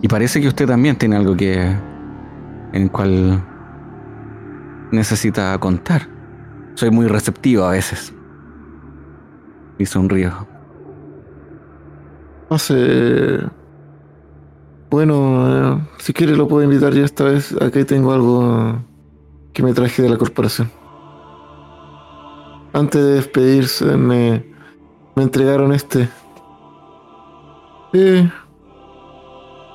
Y 0.01 0.07
parece 0.07 0.39
que 0.39 0.47
usted 0.47 0.67
también 0.67 0.95
tiene 0.95 1.15
algo 1.15 1.35
que 1.35 1.61
en 1.63 2.81
el 2.81 2.91
cual 2.91 3.43
necesita 4.91 5.57
contar. 5.57 6.07
Soy 6.75 6.91
muy 6.91 7.07
receptivo 7.07 7.63
a 7.63 7.71
veces. 7.71 8.13
Y 9.79 9.85
sonrío. 9.85 10.47
No 12.49 12.59
sé. 12.59 13.39
Bueno, 14.91 15.77
eh, 15.77 15.87
si 15.97 16.13
quiere 16.13 16.35
lo 16.35 16.47
puedo 16.47 16.63
invitar 16.63 16.93
ya 16.93 17.05
esta 17.05 17.23
vez. 17.23 17.55
Aquí 17.59 17.83
tengo 17.85 18.13
algo 18.13 18.79
que 19.51 19.63
me 19.63 19.73
traje 19.73 20.03
de 20.03 20.09
la 20.09 20.17
corporación. 20.17 20.82
Antes 22.73 23.03
de 23.03 23.13
despedirse 23.13 23.85
me, 23.97 24.43
me 25.15 25.21
entregaron 25.21 25.73
este. 25.73 26.09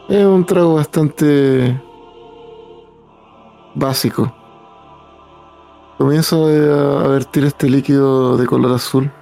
es 0.08 0.26
un 0.26 0.44
trago 0.44 0.74
bastante 0.74 1.80
básico. 3.76 4.34
Comienzo 5.96 6.46
a 6.46 7.08
vertir 7.08 7.44
este 7.44 7.70
líquido 7.70 8.36
de 8.36 8.46
color 8.46 8.74
azul. 8.74 9.12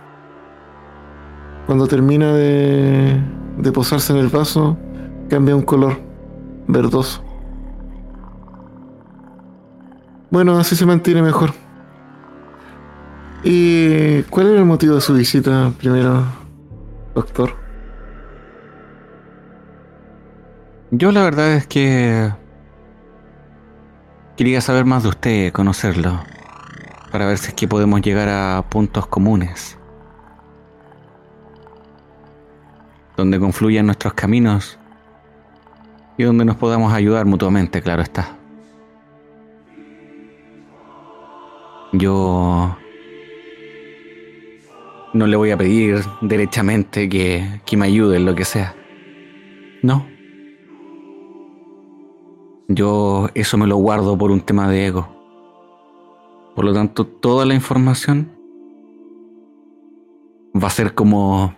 Cuando 1.66 1.86
termina 1.86 2.32
de, 2.32 3.20
de 3.58 3.72
posarse 3.72 4.14
en 4.14 4.20
el 4.20 4.28
vaso, 4.28 4.78
cambia 5.28 5.54
un 5.54 5.62
color 5.62 6.00
verdoso. 6.66 7.22
Bueno, 10.30 10.56
así 10.58 10.76
se 10.76 10.86
mantiene 10.86 11.20
mejor. 11.20 11.65
¿Y 13.48 14.24
cuál 14.24 14.48
era 14.48 14.59
el 14.59 14.64
motivo 14.64 14.97
de 14.97 15.01
su 15.01 15.14
visita 15.14 15.70
primero, 15.78 16.24
doctor? 17.14 17.55
Yo 20.90 21.12
la 21.12 21.23
verdad 21.23 21.52
es 21.52 21.64
que 21.68 22.32
quería 24.36 24.60
saber 24.60 24.85
más 24.85 25.05
de 25.05 25.10
usted, 25.10 25.52
conocerlo, 25.52 26.24
para 27.12 27.27
ver 27.27 27.39
si 27.39 27.51
es 27.51 27.55
que 27.55 27.68
podemos 27.68 28.02
llegar 28.02 28.28
a 28.28 28.64
puntos 28.68 29.06
comunes, 29.06 29.78
donde 33.16 33.39
confluyan 33.39 33.86
nuestros 33.86 34.14
caminos 34.14 34.77
y 36.16 36.24
donde 36.24 36.44
nos 36.44 36.56
podamos 36.56 36.93
ayudar 36.93 37.27
mutuamente, 37.27 37.81
claro 37.81 38.02
está. 38.02 38.27
Yo 41.93 42.77
no 45.16 45.26
le 45.26 45.36
voy 45.36 45.51
a 45.51 45.56
pedir 45.56 46.01
derechamente 46.20 47.09
que, 47.09 47.60
que 47.64 47.76
me 47.76 47.86
ayude 47.86 48.18
en 48.18 48.26
lo 48.26 48.34
que 48.34 48.44
sea. 48.44 48.74
No. 49.82 50.06
Yo 52.68 53.28
eso 53.34 53.56
me 53.56 53.66
lo 53.66 53.76
guardo 53.76 54.18
por 54.18 54.30
un 54.30 54.40
tema 54.40 54.68
de 54.70 54.86
ego. 54.86 55.09
Por 56.55 56.64
lo 56.64 56.74
tanto, 56.74 57.06
toda 57.06 57.47
la 57.47 57.55
información 57.55 58.32
va 60.55 60.68
a 60.68 60.70
ser 60.70 60.94
como 60.94 61.55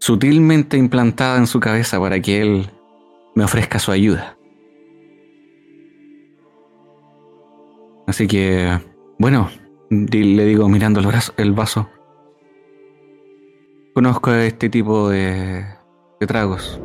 sutilmente 0.00 0.76
implantada 0.76 1.38
en 1.38 1.46
su 1.46 1.60
cabeza 1.60 2.00
para 2.00 2.20
que 2.20 2.40
él 2.40 2.70
me 3.34 3.44
ofrezca 3.44 3.78
su 3.78 3.92
ayuda. 3.92 4.36
Así 8.06 8.26
que, 8.26 8.78
bueno, 9.18 9.48
le 9.90 10.44
digo 10.44 10.68
mirando 10.68 11.00
el, 11.00 11.08
el 11.36 11.52
vaso, 11.52 11.88
Conozco 13.94 14.32
este 14.32 14.68
tipo 14.68 15.08
de, 15.08 15.64
tragos. 16.26 16.80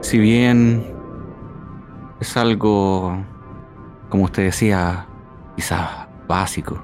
Si 0.00 0.18
bien 0.18 0.82
es 2.20 2.38
algo, 2.38 3.22
como 4.08 4.24
usted 4.24 4.44
decía, 4.44 5.06
quizás 5.54 6.08
básico, 6.26 6.82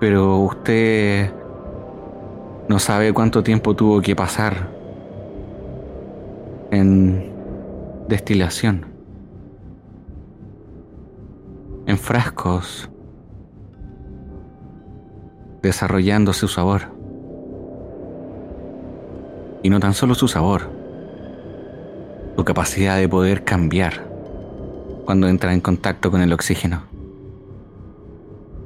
Pero 0.00 0.38
usted 0.38 1.32
no 2.68 2.80
sabe 2.80 3.12
cuánto 3.12 3.44
tiempo 3.44 3.76
tuvo 3.76 4.00
que 4.00 4.16
pasar 4.16 4.68
en 6.72 7.32
destilación, 8.08 8.86
en 11.86 11.98
frascos, 11.98 12.90
desarrollando 15.62 16.32
su 16.32 16.48
sabor. 16.48 16.82
Y 19.62 19.70
no 19.70 19.80
tan 19.80 19.94
solo 19.94 20.14
su 20.14 20.28
sabor, 20.28 20.70
su 22.36 22.44
capacidad 22.44 22.96
de 22.96 23.08
poder 23.08 23.44
cambiar 23.44 24.08
cuando 25.04 25.28
entra 25.28 25.52
en 25.52 25.60
contacto 25.60 26.10
con 26.10 26.22
el 26.22 26.32
oxígeno. 26.32 26.84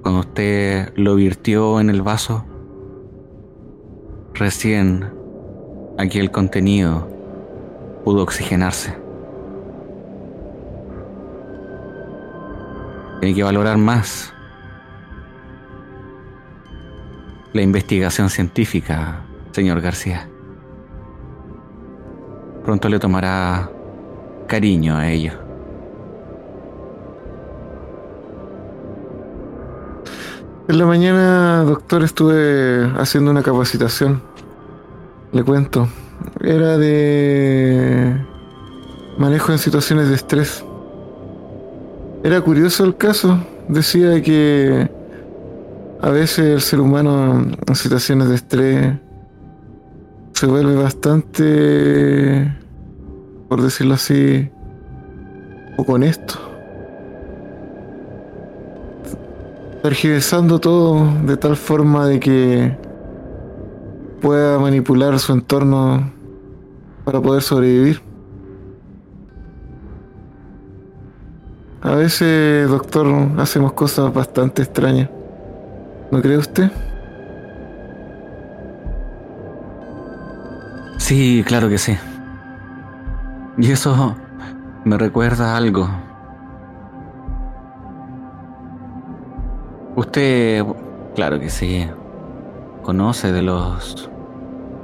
Cuando 0.02 0.20
usted 0.20 0.92
lo 0.96 1.16
virtió 1.16 1.80
en 1.80 1.90
el 1.90 2.02
vaso, 2.02 2.44
recién 4.34 5.10
aquí 5.98 6.18
el 6.18 6.30
contenido 6.30 7.08
pudo 8.04 8.22
oxigenarse. 8.22 8.94
Tiene 13.20 13.34
que 13.34 13.42
valorar 13.42 13.78
más 13.78 14.34
la 17.55 17.62
investigación 17.62 18.28
científica, 18.31 19.24
señor 19.52 19.81
García. 19.81 20.28
Pronto 22.64 22.89
le 22.89 22.98
tomará 22.98 23.70
cariño 24.48 24.97
a 24.97 25.09
ello. 25.09 25.32
En 30.66 30.78
la 30.78 30.86
mañana, 30.86 31.62
doctor, 31.62 32.02
estuve 32.02 32.90
haciendo 32.98 33.31
una 33.31 33.43
capacitación. 33.43 34.20
Le 35.31 35.44
cuento. 35.44 35.89
Era 36.40 36.76
de 36.76 38.16
manejo 39.16 39.52
en 39.52 39.59
situaciones 39.59 40.09
de 40.09 40.16
estrés. 40.16 40.64
Era 42.24 42.40
curioso 42.40 42.85
el 42.85 42.97
caso. 42.97 43.39
Decía 43.68 44.20
que 44.22 44.90
a 46.05 46.10
veces 46.10 46.39
el 46.40 46.60
ser 46.60 46.81
humano 46.81 47.47
en 47.66 47.74
situaciones 47.74 48.28
de 48.28 48.35
estrés 48.35 48.93
se 50.35 50.47
vuelve 50.47 50.76
bastante, 50.76 52.55
por 53.48 53.62
decirlo 53.62 53.94
así, 53.94 54.51
poco 55.78 55.94
honesto. 55.94 56.35
Tergiversando 59.82 60.60
todo 60.60 61.10
de 61.24 61.39
tal 61.39 61.56
forma 61.56 62.06
de 62.06 62.20
que 62.20 62.76
pueda 64.20 64.59
manipular 64.59 65.18
su 65.18 65.32
entorno 65.32 66.12
para 67.06 67.22
poder 67.22 67.40
sobrevivir. 67.40 68.02
A 71.81 71.94
veces, 71.94 72.68
doctor, 72.68 73.06
hacemos 73.39 73.72
cosas 73.72 74.12
bastante 74.12 74.60
extrañas. 74.60 75.09
¿No 76.15 76.23
cree 76.23 76.39
usted? 76.39 76.70
Sí, 80.97 81.43
claro 81.45 81.69
que 81.69 81.77
sí. 81.77 81.99
Y 83.59 83.73
eso 83.73 84.15
me 84.85 84.97
recuerda 84.97 85.57
algo. 85.57 85.89
Usted, 89.97 90.65
claro 91.16 91.41
que 91.41 91.51
sí, 91.51 91.85
conoce 92.85 93.32
de 93.32 93.43
los 93.43 94.09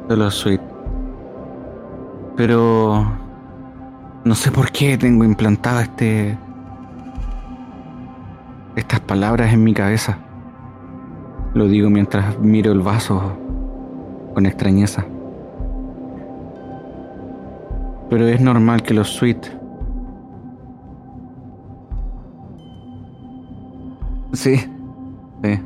de 0.09 0.17
los 0.17 0.35
suites. 0.35 0.67
Pero 2.37 3.07
no 4.25 4.35
sé 4.35 4.51
por 4.51 4.73
qué 4.73 4.99
tengo 4.99 5.23
implantada 5.23 5.83
este 5.83 6.37
estas 8.75 8.99
palabras 8.99 9.53
en 9.53 9.63
mi 9.63 9.73
cabeza. 9.75 10.19
Lo 11.55 11.67
digo 11.67 11.91
mientras 11.91 12.39
miro 12.39 12.71
el 12.73 12.81
vaso 12.81 13.21
con 14.35 14.47
extrañeza. 14.47 15.05
Pero 18.09 18.27
es 18.27 18.41
normal 18.41 18.83
que 18.83 18.95
los 18.95 19.09
suites... 19.09 19.57
Sí, 24.33 24.57
sí. 25.43 25.61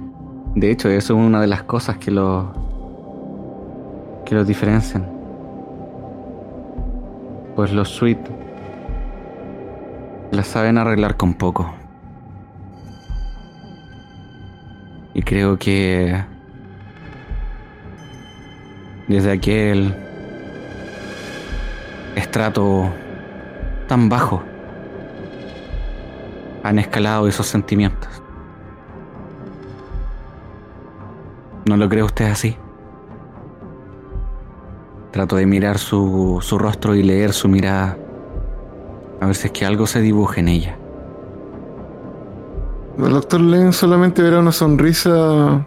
De 0.54 0.70
hecho, 0.70 0.88
eso 0.88 1.14
es 1.14 1.26
una 1.26 1.40
de 1.40 1.46
las 1.46 1.64
cosas 1.64 1.98
que 1.98 2.10
los 2.10 2.46
que 4.24 4.34
los 4.34 4.46
diferencian. 4.46 5.06
Pues 7.54 7.72
los 7.72 7.90
suites 7.90 8.30
las 10.30 10.46
saben 10.46 10.78
arreglar 10.78 11.16
con 11.16 11.34
poco. 11.34 11.72
Y 15.14 15.22
creo 15.22 15.56
que 15.56 16.24
desde 19.06 19.30
aquel 19.30 19.94
estrato 22.16 22.90
tan 23.86 24.08
bajo 24.08 24.42
han 26.64 26.78
escalado 26.78 27.28
esos 27.28 27.46
sentimientos. 27.46 28.10
¿No 31.66 31.76
lo 31.76 31.88
cree 31.88 32.02
usted 32.02 32.26
así? 32.26 32.56
Trato 35.12 35.36
de 35.36 35.46
mirar 35.46 35.78
su, 35.78 36.40
su 36.42 36.58
rostro 36.58 36.94
y 36.96 37.02
leer 37.02 37.32
su 37.32 37.48
mirada. 37.48 37.96
A 39.20 39.26
ver 39.26 39.36
si 39.36 39.46
es 39.46 39.52
que 39.52 39.64
algo 39.64 39.86
se 39.86 40.00
dibuja 40.00 40.40
en 40.40 40.48
ella. 40.48 40.76
El 42.96 43.10
doctor 43.10 43.40
Len 43.40 43.72
solamente 43.72 44.22
verá 44.22 44.38
una 44.38 44.52
sonrisa. 44.52 45.66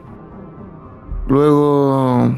Luego 1.27 2.33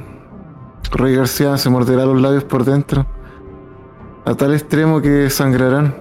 Rey 0.91 1.15
García 1.15 1.57
se 1.57 1.69
morderá 1.69 2.05
los 2.05 2.19
labios 2.19 2.43
por 2.43 2.65
dentro. 2.65 3.05
A 4.25 4.33
tal 4.33 4.53
extremo 4.53 4.99
que 4.99 5.29
sangrarán. 5.29 5.95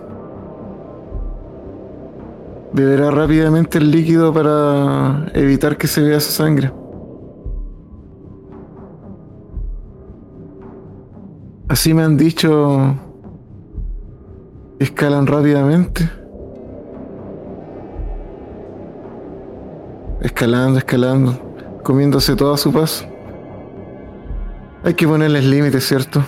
Beberá 2.73 3.11
rápidamente 3.11 3.79
el 3.79 3.91
líquido 3.91 4.33
para 4.33 5.27
evitar 5.35 5.77
que 5.77 5.87
se 5.87 6.03
vea 6.03 6.21
su 6.21 6.33
sangre. 6.33 6.73
Así 11.69 11.93
me 11.93 12.03
han 12.03 12.17
dicho. 12.17 12.95
Escalan 14.79 15.27
rápidamente. 15.27 16.11
Escalando, 20.29 20.79
escalando, 20.79 21.81
comiéndose 21.83 22.37
todo 22.37 22.53
a 22.53 22.59
su 22.59 22.71
paso. 22.71 23.07
Hay 24.85 24.93
que 24.93 25.09
ponerles 25.09 25.43
límites, 25.43 25.89
¿cierto? 25.89 26.23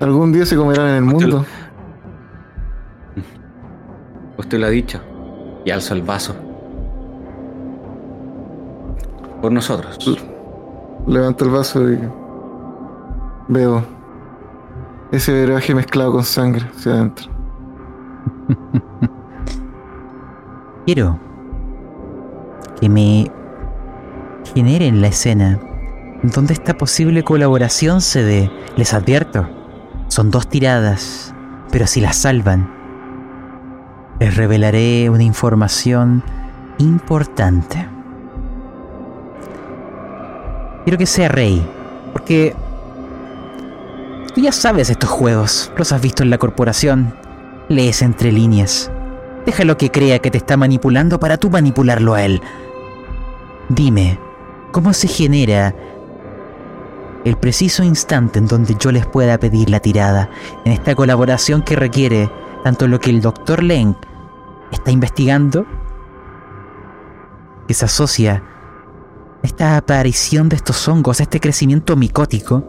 Algún 0.00 0.32
día 0.32 0.46
se 0.46 0.56
comerán 0.56 0.88
en 0.88 0.94
el 0.94 1.02
mundo. 1.02 1.44
Usted 4.38 4.58
lo 4.58 4.66
ha 4.66 4.70
dicho. 4.70 5.00
Y 5.66 5.70
alzo 5.70 5.92
el 5.92 6.00
vaso. 6.00 6.34
Por 9.42 9.52
nosotros. 9.52 9.98
Levanto 11.06 11.44
el 11.44 11.50
vaso 11.50 11.92
y 11.92 11.98
veo 13.48 13.84
ese 15.12 15.30
veraje 15.30 15.74
mezclado 15.74 16.12
con 16.12 16.24
sangre 16.24 16.64
hacia 16.74 16.92
adentro. 16.92 17.30
Quiero 20.86 21.33
que 22.80 22.88
me 22.88 23.30
generen 24.54 25.00
la 25.00 25.08
escena 25.08 25.58
donde 26.32 26.54
esta 26.54 26.74
posible 26.78 27.22
colaboración 27.22 28.00
se 28.00 28.22
dé. 28.22 28.50
Les 28.76 28.94
advierto, 28.94 29.48
son 30.08 30.30
dos 30.30 30.48
tiradas, 30.48 31.34
pero 31.70 31.86
si 31.86 32.00
las 32.00 32.16
salvan, 32.16 32.72
les 34.20 34.36
revelaré 34.36 35.10
una 35.10 35.22
información 35.22 36.22
importante. 36.78 37.88
Quiero 40.84 40.98
que 40.98 41.06
sea 41.06 41.28
rey, 41.28 41.66
porque 42.12 42.54
tú 44.34 44.40
ya 44.40 44.52
sabes 44.52 44.90
estos 44.90 45.10
juegos, 45.10 45.72
los 45.76 45.92
has 45.92 46.00
visto 46.00 46.22
en 46.22 46.30
la 46.30 46.38
corporación, 46.38 47.14
lees 47.68 48.02
entre 48.02 48.32
líneas. 48.32 48.90
Déjalo 49.46 49.76
que 49.76 49.90
crea 49.90 50.20
que 50.20 50.30
te 50.30 50.38
está 50.38 50.56
manipulando 50.56 51.20
para 51.20 51.36
tú 51.36 51.50
manipularlo 51.50 52.14
a 52.14 52.22
él. 52.24 52.40
Dime, 53.68 54.18
¿cómo 54.72 54.92
se 54.92 55.08
genera 55.08 55.74
el 57.24 57.36
preciso 57.36 57.82
instante 57.82 58.38
en 58.38 58.46
donde 58.46 58.76
yo 58.78 58.92
les 58.92 59.06
pueda 59.06 59.38
pedir 59.38 59.70
la 59.70 59.80
tirada 59.80 60.28
en 60.64 60.72
esta 60.72 60.94
colaboración 60.94 61.62
que 61.62 61.74
requiere 61.74 62.30
tanto 62.62 62.86
lo 62.86 63.00
que 63.00 63.10
el 63.10 63.22
doctor 63.22 63.62
Leng 63.62 63.96
está 64.70 64.90
investigando, 64.90 65.66
que 67.66 67.74
se 67.74 67.86
asocia 67.86 68.42
esta 69.42 69.76
aparición 69.76 70.48
de 70.48 70.56
estos 70.56 70.86
hongos, 70.88 71.20
este 71.20 71.40
crecimiento 71.40 71.96
micótico 71.96 72.68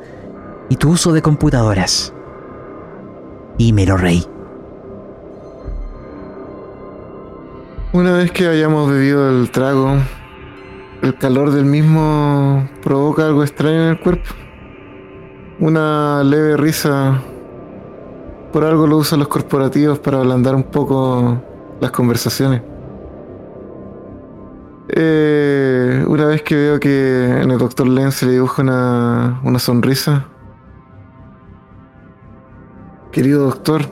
y 0.70 0.78
tu 0.78 0.92
uso 0.92 1.14
de 1.14 1.22
computadoras. 1.22 2.14
Dímelo, 3.58 3.98
Rey. 3.98 4.26
Una 7.94 8.12
vez 8.12 8.32
que 8.32 8.48
hayamos 8.48 8.90
bebido 8.90 9.30
el 9.30 9.50
trago, 9.52 9.98
el 11.06 11.16
calor 11.16 11.52
del 11.52 11.66
mismo 11.66 12.68
provoca 12.82 13.28
algo 13.28 13.44
extraño 13.44 13.84
en 13.84 13.90
el 13.90 14.00
cuerpo. 14.00 14.32
Una 15.60 16.24
leve 16.24 16.58
risa. 16.58 17.22
Por 18.52 18.64
algo 18.64 18.88
lo 18.88 18.98
usan 18.98 19.20
los 19.20 19.28
corporativos 19.28 20.00
para 20.00 20.18
ablandar 20.18 20.56
un 20.56 20.64
poco 20.64 21.40
las 21.80 21.92
conversaciones. 21.92 22.64
Eh, 24.90 26.04
una 26.08 26.26
vez 26.26 26.42
que 26.42 26.56
veo 26.56 26.80
que 26.80 27.42
en 27.42 27.52
el 27.52 27.58
doctor 27.60 27.88
Len 27.88 28.12
se 28.12 28.26
le 28.26 28.32
dibuja 28.34 28.64
una, 28.64 29.42
una 29.44 29.60
sonrisa. 29.60 30.26
Querido 33.12 33.46
doctor, 33.46 33.84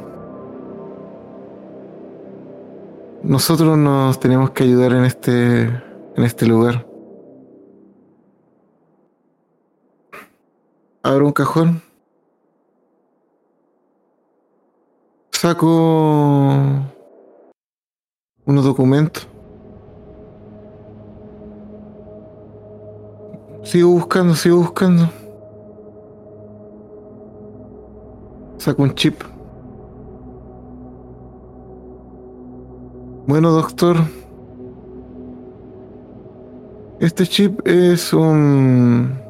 nosotros 3.22 3.78
nos 3.78 4.20
tenemos 4.20 4.50
que 4.50 4.64
ayudar 4.64 4.94
en 4.94 5.06
este, 5.06 5.62
en 5.62 6.24
este 6.24 6.48
lugar. 6.48 6.93
Abro 11.06 11.26
un 11.26 11.34
cajón. 11.34 11.82
Saco 15.32 15.68
unos 18.46 18.64
documentos. 18.64 19.28
Sigo 23.64 23.90
buscando, 23.90 24.34
sigo 24.34 24.60
buscando. 24.60 25.10
Saco 28.58 28.84
un 28.84 28.96
chip. 28.96 29.22
Bueno, 33.28 33.52
doctor. 33.52 33.98
Este 37.02 37.28
chip 37.28 37.60
es 37.68 38.14
un... 38.14 39.23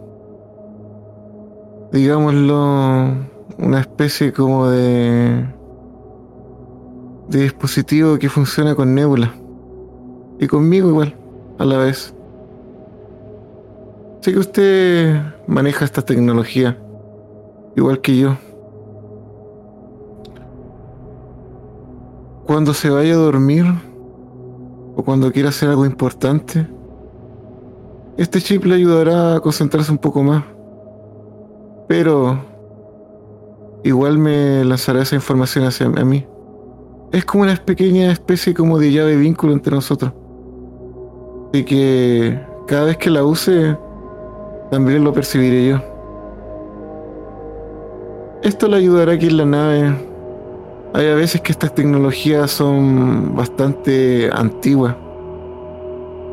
Digámoslo, 1.93 3.05
una 3.59 3.79
especie 3.79 4.33
como 4.33 4.67
de... 4.67 5.45
De 7.29 7.39
dispositivo 7.43 8.17
que 8.17 8.29
funciona 8.29 8.73
con 8.73 8.95
Nebula. 8.95 9.31
Y 10.39 10.47
conmigo 10.47 10.89
igual, 10.89 11.15
a 11.59 11.65
la 11.65 11.77
vez. 11.77 12.15
Sé 14.21 14.33
que 14.33 14.39
usted 14.39 15.21
maneja 15.45 15.85
esta 15.85 16.01
tecnología, 16.01 16.79
igual 17.75 18.01
que 18.01 18.17
yo. 18.17 18.37
Cuando 22.47 22.73
se 22.73 22.89
vaya 22.89 23.13
a 23.13 23.17
dormir, 23.17 23.65
o 24.95 25.03
cuando 25.03 25.31
quiera 25.31 25.49
hacer 25.49 25.69
algo 25.69 25.85
importante, 25.85 26.67
este 28.17 28.41
chip 28.41 28.65
le 28.65 28.75
ayudará 28.75 29.35
a 29.35 29.39
concentrarse 29.41 29.91
un 29.91 29.99
poco 29.99 30.23
más. 30.23 30.52
Pero 31.95 32.39
igual 33.83 34.17
me 34.17 34.65
lanzará 34.65 35.03
esa 35.03 35.13
información 35.13 35.63
hacia 35.65 35.87
mí. 35.89 36.25
Es 37.11 37.23
como 37.23 37.43
una 37.43 37.55
pequeña 37.55 38.11
especie 38.11 38.55
como 38.55 38.79
de 38.79 38.91
llave 38.91 39.15
vínculo 39.15 39.53
entre 39.53 39.75
nosotros. 39.75 40.11
Así 41.49 41.63
que 41.63 42.41
cada 42.65 42.85
vez 42.85 42.97
que 42.97 43.11
la 43.11 43.23
use, 43.23 43.77
también 44.71 45.03
lo 45.03 45.13
percibiré 45.13 45.67
yo. 45.67 45.81
Esto 48.41 48.67
le 48.67 48.77
ayudará 48.77 49.11
aquí 49.11 49.27
en 49.27 49.37
la 49.37 49.45
nave. 49.45 49.95
Hay 50.95 51.07
a 51.09 51.13
veces 51.13 51.41
que 51.41 51.51
estas 51.51 51.75
tecnologías 51.75 52.49
son 52.49 53.35
bastante 53.35 54.31
antiguas. 54.33 54.95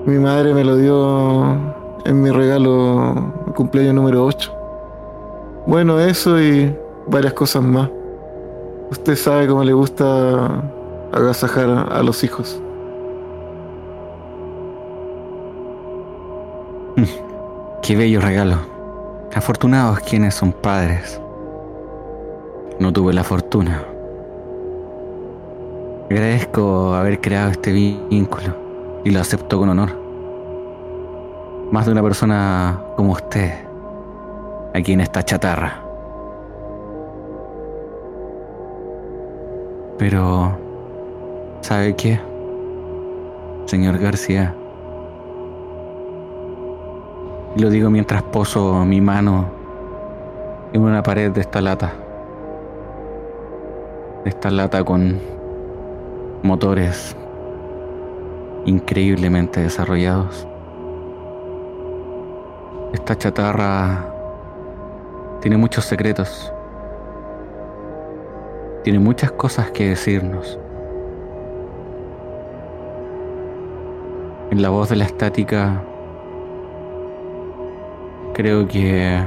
Mi 0.07 0.19
madre 0.19 0.55
me 0.55 0.65
lo 0.65 0.77
dio 0.77 1.53
en 2.07 2.23
mi 2.23 2.31
regalo 2.31 3.53
cumpleaños 3.55 3.95
número 3.95 4.25
8. 4.25 4.60
Bueno, 5.67 6.01
eso 6.01 6.41
y 6.41 6.75
varias 7.07 7.35
cosas 7.35 7.63
más. 7.63 7.89
Usted 8.91 9.15
sabe 9.17 9.47
cómo 9.47 9.63
le 9.63 9.73
gusta 9.73 10.63
agasajar 11.13 11.89
a 11.91 12.03
los 12.03 12.25
hijos. 12.25 12.61
Qué 17.83 17.97
bello 17.97 18.21
regalo. 18.21 18.57
Afortunados 19.35 20.01
quienes 20.01 20.35
son 20.35 20.53
padres. 20.53 21.21
No 22.79 22.93
tuve 22.93 23.13
la 23.13 23.23
fortuna. 23.23 23.85
Agradezco 26.11 26.95
haber 26.95 27.21
creado 27.21 27.51
este 27.51 27.73
vínculo 27.73 28.57
y 29.05 29.11
lo 29.11 29.21
acepto 29.21 29.59
con 29.59 29.69
honor. 29.69 29.91
Más 31.71 31.87
de 31.87 31.93
una 31.93 32.03
persona 32.03 32.81
como 32.97 33.13
usted, 33.13 33.70
aquí 34.75 34.93
en 34.93 35.01
esta 35.01 35.23
chatarra. 35.23 35.83
Pero, 39.99 40.57
¿sabe 41.61 41.95
qué? 41.95 42.21
Señor 43.67 43.99
García, 43.99 44.55
lo 47.57 47.69
digo 47.69 47.91
mientras 47.91 48.23
poso 48.23 48.85
mi 48.85 49.01
mano 49.01 49.51
en 50.73 50.83
una 50.83 51.03
pared 51.03 51.31
de 51.31 51.41
esta 51.41 51.61
lata. 51.61 51.93
De 54.25 54.31
esta 54.31 54.51
lata 54.51 54.85
con 54.85 55.21
motores 56.43 57.17
increíblemente 58.65 59.61
desarrollados. 59.61 60.47
Esta 62.93 63.17
chatarra 63.17 64.20
tiene 65.41 65.57
muchos 65.57 65.85
secretos. 65.85 66.53
Tiene 68.85 68.99
muchas 68.99 69.33
cosas 69.33 69.71
que 69.71 69.89
decirnos. 69.89 70.59
En 74.51 74.63
la 74.63 74.71
voz 74.71 74.89
de 74.89 74.97
la 74.97 75.05
estática 75.05 75.83
Creo 78.41 78.67
que 78.67 79.23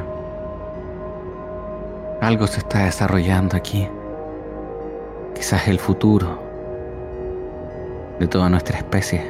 algo 2.19 2.47
se 2.47 2.59
está 2.59 2.85
desarrollando 2.85 3.55
aquí. 3.55 3.87
Quizás 5.35 5.67
el 5.67 5.77
futuro 5.77 6.39
de 8.19 8.27
toda 8.27 8.49
nuestra 8.49 8.77
especie 8.77 9.23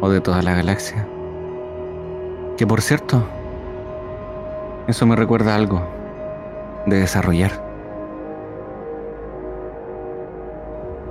o 0.00 0.08
de 0.08 0.22
toda 0.22 0.40
la 0.40 0.54
galaxia. 0.54 1.06
Que 2.56 2.66
por 2.66 2.80
cierto, 2.80 3.26
eso 4.88 5.06
me 5.06 5.16
recuerda 5.16 5.54
algo 5.54 5.80
de 6.86 7.00
desarrollar. 7.00 7.50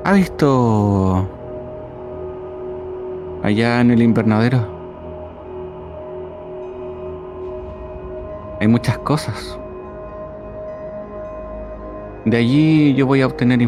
¿Ha 0.06 0.14
visto 0.14 1.27
allá 3.43 3.81
en 3.81 3.91
el 3.91 4.02
invernadero? 4.02 4.65
Hay 8.61 8.68
muchas 8.68 8.97
cosas. 8.99 9.60
De 12.23 12.38
allí 12.38 12.93
yo 12.93 13.06
voy 13.06 13.22
a 13.22 13.27
obtener 13.27 13.68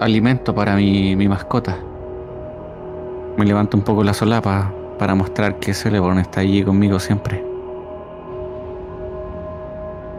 alimento 0.00 0.54
para 0.54 0.74
mi, 0.76 1.14
mascota. 1.28 1.78
Me 3.36 3.44
levanto 3.44 3.76
un 3.76 3.84
poco 3.84 4.02
la 4.02 4.12
solapa 4.12 4.72
para 4.98 5.14
mostrar 5.14 5.58
que 5.58 5.72
Celeborn 5.72 6.18
está 6.18 6.40
allí 6.40 6.64
conmigo 6.64 6.98
siempre. 6.98 7.53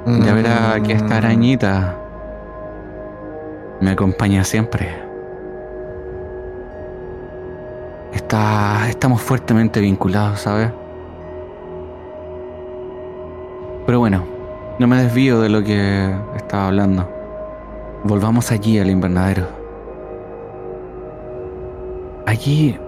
Ya 0.06 0.34
verá 0.36 0.80
que 0.84 0.94
esta 0.94 1.16
mm. 1.16 1.18
arañita 1.18 1.96
me 3.82 3.92
acompaña 3.92 4.44
siempre. 4.44 4.94
Está, 8.14 8.88
estamos 8.88 9.22
fuertemente 9.22 9.82
vinculados, 9.82 10.42
¿sabes? 10.42 10.70
Pero 13.88 14.00
bueno, 14.00 14.24
no 14.78 14.88
me 14.88 15.02
desvío 15.02 15.42
de 15.42 15.50
lo 15.50 15.64
que 15.64 16.16
estaba 16.36 16.68
hablando. 16.68 17.10
Volvamos 18.04 18.52
allí 18.52 18.78
al 18.78 18.92
invernadero. 18.92 19.48
Allí 22.28 22.80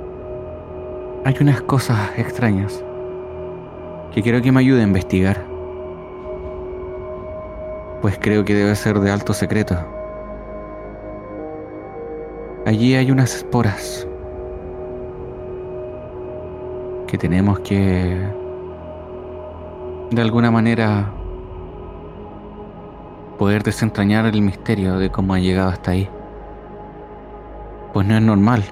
hay 1.26 1.36
unas 1.42 1.62
cosas 1.62 1.98
extrañas 2.18 2.84
que 4.14 4.22
quiero 4.22 4.42
que 4.42 4.52
me 4.52 4.60
ayude 4.60 4.82
a 4.82 4.84
investigar. 4.84 5.57
Pues 8.02 8.18
creo 8.20 8.46
que 8.46 8.54
debe 8.54 8.76
ser 8.76 9.00
de 9.00 9.12
alto 9.12 9.34
secreto. 9.34 9.76
Allí 12.66 12.96
hay 12.96 13.12
unas 13.12 13.36
esporas. 13.36 14.08
que 17.08 17.18
tenemos 17.18 17.60
que, 17.62 18.22
de 20.12 20.22
alguna 20.22 20.52
manera, 20.52 21.10
poder 23.40 23.64
desentrañar 23.64 24.26
el 24.26 24.42
misterio 24.42 25.00
de 25.00 25.10
cómo 25.10 25.34
ha 25.34 25.40
llegado 25.40 25.70
hasta 25.70 25.92
ahí. 25.92 26.10
Pues 27.94 28.06
no 28.06 28.16
es 28.16 28.22
normal. 28.22 28.64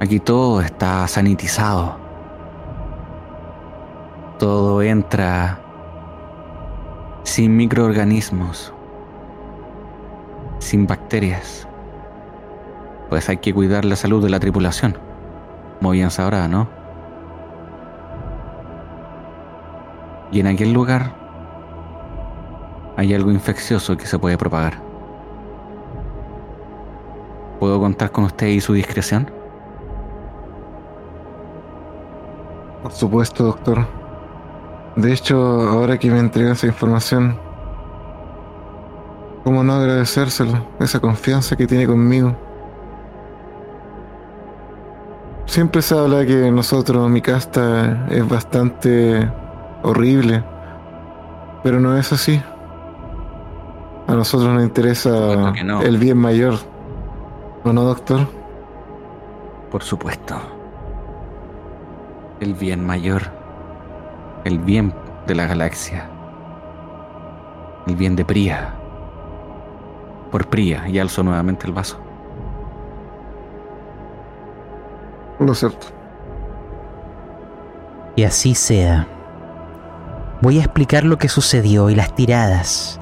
Aquí 0.00 0.20
todo 0.20 0.60
está 0.60 1.08
sanitizado. 1.08 1.96
Todo 4.38 4.82
entra 4.82 5.58
sin 7.28 7.58
microorganismos, 7.58 8.72
sin 10.60 10.86
bacterias. 10.86 11.68
Pues 13.10 13.28
hay 13.28 13.36
que 13.36 13.52
cuidar 13.52 13.84
la 13.84 13.96
salud 13.96 14.22
de 14.24 14.30
la 14.30 14.40
tripulación. 14.40 14.96
Muy 15.80 15.98
bien 15.98 16.10
sabrá, 16.10 16.48
¿no? 16.48 16.68
Y 20.32 20.40
en 20.40 20.46
aquel 20.46 20.72
lugar 20.72 21.12
hay 22.96 23.12
algo 23.12 23.30
infeccioso 23.30 23.94
que 23.98 24.06
se 24.06 24.18
puede 24.18 24.38
propagar. 24.38 24.80
¿Puedo 27.60 27.78
contar 27.78 28.10
con 28.10 28.24
usted 28.24 28.46
y 28.46 28.60
su 28.62 28.72
discreción? 28.72 29.30
Por 32.82 32.92
supuesto, 32.92 33.44
doctor. 33.44 33.97
De 34.98 35.12
hecho, 35.12 35.38
ahora 35.68 35.96
que 35.96 36.10
me 36.10 36.18
entrega 36.18 36.54
esa 36.54 36.66
información, 36.66 37.38
¿cómo 39.44 39.62
no 39.62 39.74
agradecérselo? 39.74 40.66
Esa 40.80 40.98
confianza 40.98 41.54
que 41.54 41.68
tiene 41.68 41.86
conmigo. 41.86 42.36
Siempre 45.46 45.82
se 45.82 45.96
habla 45.96 46.26
que 46.26 46.50
nosotros, 46.50 47.08
mi 47.08 47.22
casta, 47.22 48.08
es 48.10 48.28
bastante 48.28 49.30
horrible, 49.84 50.42
pero 51.62 51.78
no 51.78 51.96
es 51.96 52.12
así. 52.12 52.42
A 54.08 54.14
nosotros 54.14 54.52
nos 54.52 54.64
interesa 54.64 55.52
no. 55.64 55.80
el 55.80 55.96
bien 55.98 56.18
mayor. 56.18 56.54
¿O 57.62 57.72
no, 57.72 57.84
doctor? 57.84 58.26
Por 59.70 59.84
supuesto. 59.84 60.34
El 62.40 62.54
bien 62.54 62.84
mayor. 62.84 63.37
El 64.44 64.58
bien 64.58 64.94
de 65.26 65.34
la 65.34 65.46
galaxia. 65.46 66.08
El 67.86 67.96
bien 67.96 68.14
de 68.16 68.24
Pría. 68.24 68.74
Por 70.30 70.46
Pría, 70.48 70.88
y 70.88 70.98
alzo 70.98 71.22
nuevamente 71.22 71.66
el 71.66 71.72
vaso. 71.72 71.98
Lo 75.40 75.54
cierto. 75.54 75.88
Y 78.14 78.24
así 78.24 78.54
sea. 78.54 79.06
Voy 80.40 80.58
a 80.58 80.64
explicar 80.64 81.04
lo 81.04 81.18
que 81.18 81.28
sucedió 81.28 81.90
y 81.90 81.94
las 81.94 82.14
tiradas. 82.14 83.00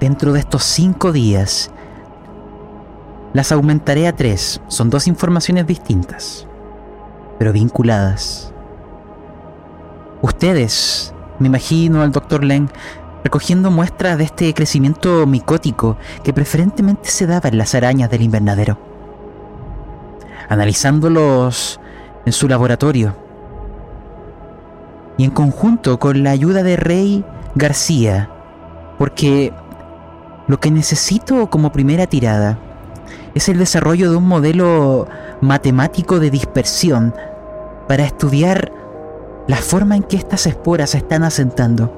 Dentro 0.00 0.32
de 0.32 0.40
estos 0.40 0.64
cinco 0.64 1.12
días, 1.12 1.70
las 3.34 3.52
aumentaré 3.52 4.06
a 4.08 4.14
tres. 4.14 4.62
Son 4.68 4.90
dos 4.90 5.06
informaciones 5.08 5.66
distintas, 5.66 6.46
pero 7.38 7.52
vinculadas. 7.52 8.53
Ustedes, 10.24 11.12
me 11.38 11.48
imagino 11.48 12.00
al 12.00 12.10
Dr. 12.10 12.44
Leng, 12.44 12.70
recogiendo 13.22 13.70
muestras 13.70 14.16
de 14.16 14.24
este 14.24 14.54
crecimiento 14.54 15.26
micótico 15.26 15.98
que 16.22 16.32
preferentemente 16.32 17.10
se 17.10 17.26
daba 17.26 17.50
en 17.50 17.58
las 17.58 17.74
arañas 17.74 18.08
del 18.08 18.22
invernadero. 18.22 18.78
Analizándolos 20.48 21.78
en 22.24 22.32
su 22.32 22.48
laboratorio. 22.48 23.14
Y 25.18 25.24
en 25.24 25.30
conjunto 25.30 25.98
con 25.98 26.22
la 26.22 26.30
ayuda 26.30 26.62
de 26.62 26.76
Rey 26.76 27.22
García, 27.54 28.30
porque 28.96 29.52
lo 30.46 30.58
que 30.58 30.70
necesito 30.70 31.50
como 31.50 31.70
primera 31.70 32.06
tirada 32.06 32.58
es 33.34 33.50
el 33.50 33.58
desarrollo 33.58 34.10
de 34.10 34.16
un 34.16 34.26
modelo 34.26 35.06
matemático 35.42 36.18
de 36.18 36.30
dispersión 36.30 37.14
para 37.86 38.04
estudiar 38.04 38.72
la 39.46 39.56
forma 39.56 39.96
en 39.96 40.02
que 40.02 40.16
estas 40.16 40.46
esporas 40.46 40.90
se 40.90 40.98
están 40.98 41.22
asentando. 41.22 41.92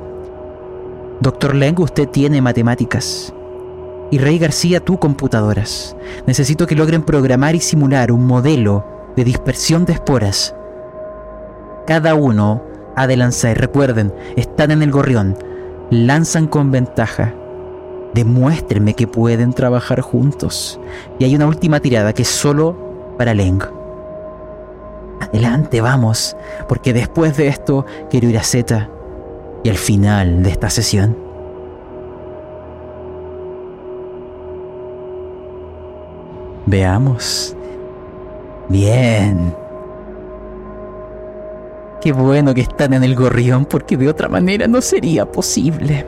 Doctor 1.20 1.54
Leng, 1.54 1.80
usted 1.80 2.08
tiene 2.08 2.42
matemáticas. 2.42 3.32
Y 4.10 4.18
Rey 4.18 4.38
García, 4.38 4.80
tú 4.80 4.98
computadoras. 4.98 5.96
Necesito 6.26 6.66
que 6.66 6.74
logren 6.74 7.02
programar 7.02 7.54
y 7.54 7.60
simular 7.60 8.12
un 8.12 8.26
modelo 8.26 8.84
de 9.16 9.24
dispersión 9.24 9.84
de 9.84 9.94
esporas. 9.94 10.54
Cada 11.86 12.14
uno 12.14 12.62
ha 12.96 13.06
de 13.06 13.16
lanzar. 13.16 13.58
Recuerden, 13.58 14.12
están 14.36 14.70
en 14.70 14.82
el 14.82 14.90
gorrión. 14.90 15.36
Lanzan 15.90 16.48
con 16.48 16.70
ventaja. 16.70 17.34
Demuéstrenme 18.14 18.94
que 18.94 19.06
pueden 19.06 19.52
trabajar 19.52 20.00
juntos. 20.00 20.80
Y 21.18 21.24
hay 21.24 21.34
una 21.34 21.46
última 21.46 21.80
tirada 21.80 22.12
que 22.12 22.22
es 22.22 22.28
solo 22.28 23.14
para 23.18 23.34
Leng. 23.34 23.62
Adelante, 25.20 25.80
vamos, 25.80 26.36
porque 26.68 26.92
después 26.92 27.36
de 27.36 27.48
esto 27.48 27.86
quiero 28.10 28.28
ir 28.28 28.38
a 28.38 28.42
Z 28.42 28.88
y 29.64 29.68
al 29.68 29.76
final 29.76 30.42
de 30.42 30.50
esta 30.50 30.70
sesión. 30.70 31.16
Veamos. 36.66 37.56
Bien. 38.68 39.54
Qué 42.00 42.12
bueno 42.12 42.54
que 42.54 42.60
están 42.60 42.92
en 42.92 43.04
el 43.04 43.14
gorrión 43.14 43.64
porque 43.64 43.96
de 43.96 44.08
otra 44.08 44.28
manera 44.28 44.66
no 44.66 44.80
sería 44.80 45.30
posible. 45.30 46.06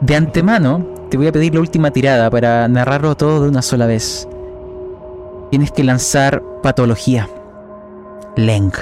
De 0.00 0.14
antemano, 0.14 0.86
te 1.08 1.16
voy 1.16 1.28
a 1.28 1.32
pedir 1.32 1.54
la 1.54 1.60
última 1.60 1.90
tirada 1.90 2.30
para 2.30 2.68
narrarlo 2.68 3.16
todo 3.16 3.42
de 3.42 3.48
una 3.48 3.62
sola 3.62 3.86
vez. 3.86 4.28
Tienes 5.50 5.72
que 5.72 5.84
lanzar 5.84 6.42
patología. 6.62 7.28
Leng. 8.36 8.72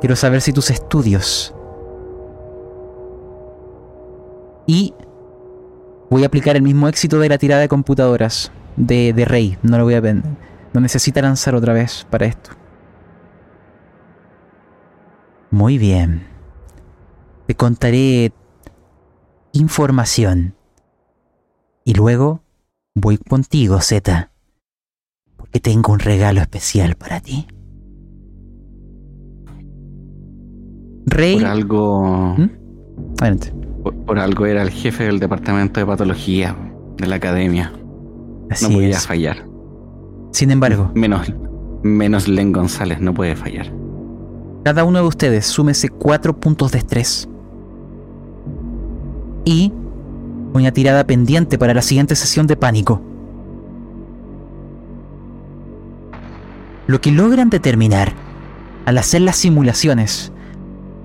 Quiero 0.00 0.16
saber 0.16 0.40
si 0.40 0.52
tus 0.52 0.70
estudios. 0.70 1.54
Y 4.66 4.94
voy 6.10 6.22
a 6.22 6.26
aplicar 6.26 6.56
el 6.56 6.62
mismo 6.62 6.88
éxito 6.88 7.18
de 7.18 7.28
la 7.28 7.38
tirada 7.38 7.60
de 7.60 7.68
computadoras 7.68 8.52
de, 8.76 9.12
de 9.12 9.24
Rey. 9.24 9.58
No 9.62 9.78
lo 9.78 9.84
voy 9.84 9.94
a 9.94 10.00
vender. 10.00 10.30
No 10.72 10.80
necesita 10.80 11.22
lanzar 11.22 11.54
otra 11.54 11.72
vez 11.72 12.06
para 12.10 12.26
esto. 12.26 12.50
Muy 15.50 15.78
bien. 15.78 16.28
Te 17.46 17.56
contaré 17.56 18.32
información. 19.52 20.54
Y 21.84 21.94
luego 21.94 22.42
voy 22.94 23.18
contigo, 23.18 23.80
Z. 23.80 24.29
Porque 25.50 25.58
tengo 25.60 25.92
un 25.92 25.98
regalo 25.98 26.40
especial 26.40 26.94
para 26.94 27.20
ti. 27.20 27.46
Rey. 31.06 31.38
Por 31.38 31.44
algo. 31.46 32.34
¿Mm? 32.38 32.50
Adelante. 33.20 33.52
Por, 33.82 33.94
por 34.04 34.18
algo 34.20 34.46
era 34.46 34.62
el 34.62 34.70
jefe 34.70 35.04
del 35.04 35.18
departamento 35.18 35.80
de 35.80 35.86
patología 35.86 36.56
de 36.98 37.06
la 37.08 37.16
academia. 37.16 37.72
Así 38.48 38.66
no 38.66 38.74
podía 38.74 38.90
es. 38.90 39.06
fallar. 39.06 39.44
Sin 40.32 40.52
embargo, 40.52 40.92
Menos, 40.94 41.32
menos 41.82 42.28
Len 42.28 42.52
González, 42.52 43.00
no 43.00 43.12
puede 43.12 43.34
fallar. 43.34 43.72
cada 44.64 44.84
uno 44.84 45.00
de 45.00 45.06
ustedes 45.08 45.46
súmese 45.46 45.88
cuatro 45.88 46.38
puntos 46.38 46.70
de 46.70 46.78
estrés. 46.78 47.28
Y 49.44 49.72
una 50.54 50.70
tirada 50.70 51.04
pendiente 51.04 51.58
para 51.58 51.74
la 51.74 51.82
siguiente 51.82 52.14
sesión 52.14 52.46
de 52.46 52.56
pánico. 52.56 53.02
Lo 56.90 57.00
que 57.00 57.12
logran 57.12 57.50
determinar 57.50 58.12
al 58.84 58.98
hacer 58.98 59.20
las 59.20 59.36
simulaciones 59.36 60.32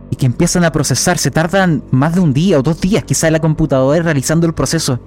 y 0.10 0.16
que 0.16 0.26
empiezan 0.26 0.64
a 0.64 0.72
procesar, 0.72 1.20
se 1.20 1.30
tardan 1.30 1.84
más 1.92 2.16
de 2.16 2.22
un 2.22 2.34
día 2.34 2.58
o 2.58 2.64
dos 2.64 2.82
días 2.82 3.04
quizá 3.04 3.30
la 3.30 3.40
computadora 3.40 4.02
realizando 4.02 4.48
el 4.48 4.56
proceso. 4.56 5.00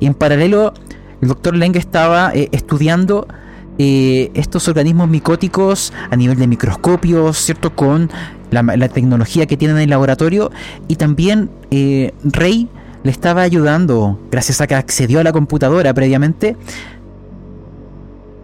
Y 0.00 0.06
en 0.06 0.14
paralelo, 0.14 0.72
el 1.20 1.28
doctor 1.28 1.54
Leng 1.54 1.76
estaba 1.76 2.32
eh, 2.32 2.48
estudiando 2.52 3.28
eh, 3.76 4.30
estos 4.32 4.68
organismos 4.68 5.06
micóticos 5.06 5.92
a 6.10 6.16
nivel 6.16 6.38
de 6.38 6.46
microscopios, 6.46 7.36
¿cierto? 7.36 7.76
Con 7.76 8.10
la, 8.50 8.62
la 8.62 8.88
tecnología 8.88 9.44
que 9.44 9.58
tienen 9.58 9.76
en 9.76 9.82
el 9.82 9.90
laboratorio. 9.90 10.50
Y 10.88 10.96
también 10.96 11.50
eh, 11.70 12.14
Rey 12.24 12.70
le 13.02 13.10
estaba 13.10 13.42
ayudando, 13.42 14.18
gracias 14.30 14.62
a 14.62 14.66
que 14.66 14.76
accedió 14.76 15.20
a 15.20 15.24
la 15.24 15.32
computadora 15.32 15.92
previamente, 15.92 16.56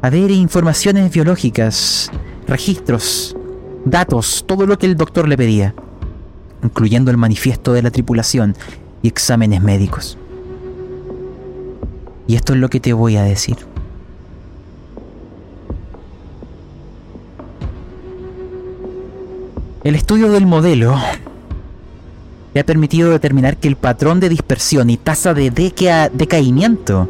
a 0.02 0.10
ver 0.10 0.30
informaciones 0.30 1.10
biológicas, 1.12 2.10
registros, 2.46 3.36
datos, 3.84 4.44
todo 4.46 4.66
lo 4.66 4.78
que 4.78 4.86
el 4.86 4.96
doctor 4.96 5.28
le 5.28 5.36
pedía, 5.36 5.74
incluyendo 6.62 7.10
el 7.10 7.16
manifiesto 7.16 7.72
de 7.72 7.82
la 7.82 7.90
tripulación 7.90 8.54
y 9.02 9.08
exámenes 9.08 9.62
médicos. 9.62 10.16
Y 12.26 12.36
esto 12.36 12.52
es 12.52 12.58
lo 12.58 12.68
que 12.68 12.80
te 12.80 12.92
voy 12.92 13.16
a 13.16 13.22
decir. 13.22 13.56
El 19.84 19.94
estudio 19.94 20.30
del 20.30 20.44
modelo 20.46 20.96
te 22.52 22.60
ha 22.60 22.66
permitido 22.66 23.10
determinar 23.10 23.56
que 23.56 23.68
el 23.68 23.76
patrón 23.76 24.20
de 24.20 24.28
dispersión 24.28 24.90
y 24.90 24.96
tasa 24.96 25.34
de 25.34 25.52
deca- 25.52 26.10
decaimiento 26.10 27.08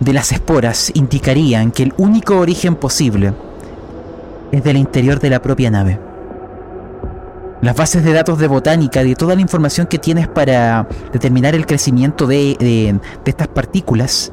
de 0.00 0.12
las 0.12 0.32
esporas 0.32 0.90
indicarían 0.94 1.70
que 1.70 1.84
el 1.84 1.94
único 1.96 2.38
origen 2.38 2.74
posible 2.76 3.32
es 4.52 4.62
del 4.62 4.76
interior 4.76 5.18
de 5.18 5.30
la 5.30 5.40
propia 5.42 5.70
nave. 5.70 5.98
Las 7.62 7.74
bases 7.74 8.04
de 8.04 8.12
datos 8.12 8.38
de 8.38 8.46
botánica, 8.46 9.02
de 9.02 9.14
toda 9.14 9.34
la 9.34 9.40
información 9.40 9.86
que 9.86 9.98
tienes 9.98 10.28
para 10.28 10.86
determinar 11.12 11.54
el 11.54 11.64
crecimiento 11.66 12.26
de, 12.26 12.56
de- 12.60 13.00
estas 13.24 13.48
partículas, 13.48 14.30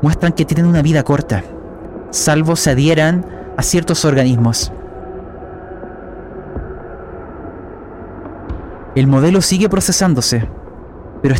muestran 0.00 0.32
que 0.32 0.46
tienen 0.46 0.66
una 0.66 0.80
vida 0.80 1.02
corta, 1.02 1.44
salvo 2.10 2.56
se 2.56 2.70
adhieran 2.70 3.26
a 3.58 3.62
ciertos 3.62 4.06
organismos. 4.06 4.72
El 8.96 9.06
modelo 9.06 9.40
sigue 9.42 9.68
procesándose, 9.68 10.48
pero, 11.22 11.36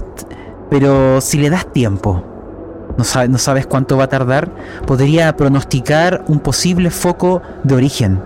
pero 0.68 1.20
si 1.20 1.38
le 1.38 1.50
das 1.50 1.66
tiempo, 1.72 2.22
no, 3.00 3.04
sabe- 3.04 3.28
no 3.28 3.38
sabes 3.38 3.66
cuánto 3.66 3.96
va 3.96 4.04
a 4.04 4.08
tardar, 4.08 4.50
podría 4.86 5.34
pronosticar 5.34 6.22
un 6.28 6.38
posible 6.40 6.90
foco 6.90 7.40
de 7.64 7.74
origen. 7.74 8.20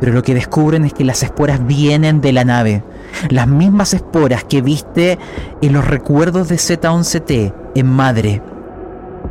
Pero 0.00 0.12
lo 0.12 0.22
que 0.24 0.34
descubren 0.34 0.84
es 0.84 0.92
que 0.92 1.04
las 1.04 1.22
esporas 1.22 1.64
vienen 1.64 2.20
de 2.20 2.32
la 2.32 2.44
nave. 2.44 2.82
Las 3.30 3.46
mismas 3.46 3.94
esporas 3.94 4.42
que 4.42 4.60
viste 4.60 5.18
en 5.62 5.72
los 5.72 5.86
recuerdos 5.86 6.48
de 6.48 6.56
Z11T 6.56 7.54
en 7.76 7.86
Madre. 7.86 8.42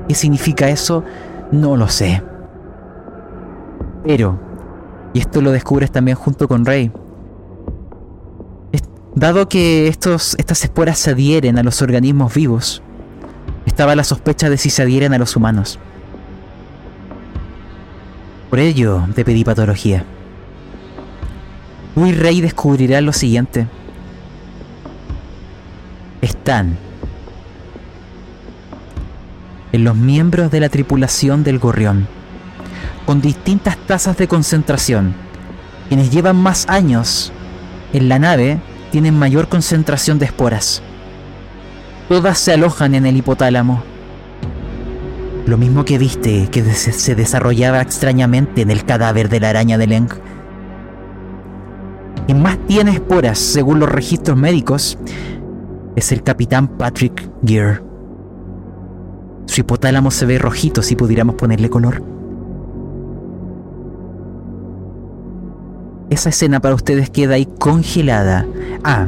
¿Qué 0.08 0.16
significa 0.16 0.70
eso? 0.70 1.04
No 1.52 1.76
lo 1.76 1.90
sé. 1.90 2.24
Pero, 4.06 4.40
y 5.14 5.20
esto 5.20 5.42
lo 5.42 5.52
descubres 5.52 5.92
también 5.92 6.16
junto 6.16 6.48
con 6.48 6.66
Rey, 6.66 6.94
dado 9.16 9.48
que 9.50 9.88
estos, 9.88 10.36
estas 10.38 10.64
esporas 10.64 10.98
se 11.00 11.12
adhieren 11.12 11.58
a 11.58 11.64
los 11.64 11.82
organismos 11.82 12.34
vivos, 12.34 12.84
estaba 13.66 13.96
la 13.96 14.04
sospecha 14.04 14.50
de 14.50 14.58
si 14.58 14.70
se 14.70 14.84
adhieren 14.84 15.14
a 15.14 15.18
los 15.18 15.36
humanos. 15.36 15.80
Por 18.50 18.60
ello, 18.60 19.06
te 19.16 19.26
pedí 19.26 19.44
patología. 19.44 20.04
Y 21.96 22.12
Rey 22.12 22.42
descubrirán 22.42 23.06
lo 23.06 23.14
siguiente. 23.14 23.68
Están 26.22 26.78
en 29.72 29.84
los 29.84 29.96
miembros 29.96 30.52
de 30.52 30.62
la 30.62 30.70
tripulación 30.70 31.44
del 31.44 31.60
gorrión, 31.60 32.08
con 33.06 33.20
distintas 33.20 33.78
tasas 33.78 34.16
de 34.18 34.28
concentración. 34.28 35.14
Quienes 35.90 36.12
llevan 36.12 36.38
más 36.38 36.66
años 36.70 37.34
en 37.92 38.08
la 38.08 38.20
nave 38.20 38.60
tienen 38.92 39.20
mayor 39.20 39.50
concentración 39.50 40.18
de 40.18 40.28
esporas. 40.28 40.82
Todas 42.08 42.38
se 42.38 42.54
alojan 42.54 42.94
en 42.94 43.08
el 43.08 43.18
hipotálamo. 43.18 43.84
Lo 45.48 45.58
mismo 45.58 45.86
que 45.86 45.98
viste 45.98 46.48
que 46.52 46.64
se 46.64 47.16
desarrollaba 47.16 47.82
extrañamente 47.82 48.62
en 48.62 48.70
el 48.70 48.86
cadáver 48.86 49.28
de 49.28 49.40
la 49.40 49.50
araña 49.50 49.78
de 49.80 49.88
Leng. 49.88 50.10
Quien 52.28 52.42
más 52.42 52.58
tiene 52.68 52.92
esporas, 52.92 53.40
según 53.40 53.80
los 53.80 53.90
registros 53.90 54.38
médicos, 54.38 55.00
es 55.96 56.12
el 56.12 56.22
capitán 56.22 56.68
Patrick 56.68 57.28
Gear. 57.44 57.84
Su 59.48 59.62
hipotálamo 59.62 60.12
se 60.12 60.26
ve 60.26 60.38
rojito 60.38 60.84
si 60.84 60.96
pudiéramos 60.96 61.36
ponerle 61.36 61.70
color. 61.70 62.04
Esa 66.12 66.30
escena 66.30 66.60
para 66.60 66.76
ustedes 66.76 67.10
queda 67.10 67.36
ahí 67.36 67.48
congelada. 67.60 68.46
Ah, 68.84 69.08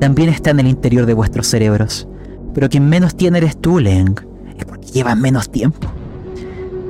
también 0.00 0.30
está 0.30 0.50
en 0.50 0.60
el 0.60 0.68
interior 0.68 1.04
de 1.04 1.14
vuestros 1.14 1.46
cerebros. 1.46 2.08
Pero 2.54 2.68
quien 2.68 2.88
menos 2.88 3.16
tiene 3.16 3.38
eres 3.38 3.56
tú, 3.56 3.78
Leng. 3.78 4.14
Es 4.56 4.64
porque 4.64 4.88
llevas 4.88 5.16
menos 5.16 5.50
tiempo. 5.50 5.88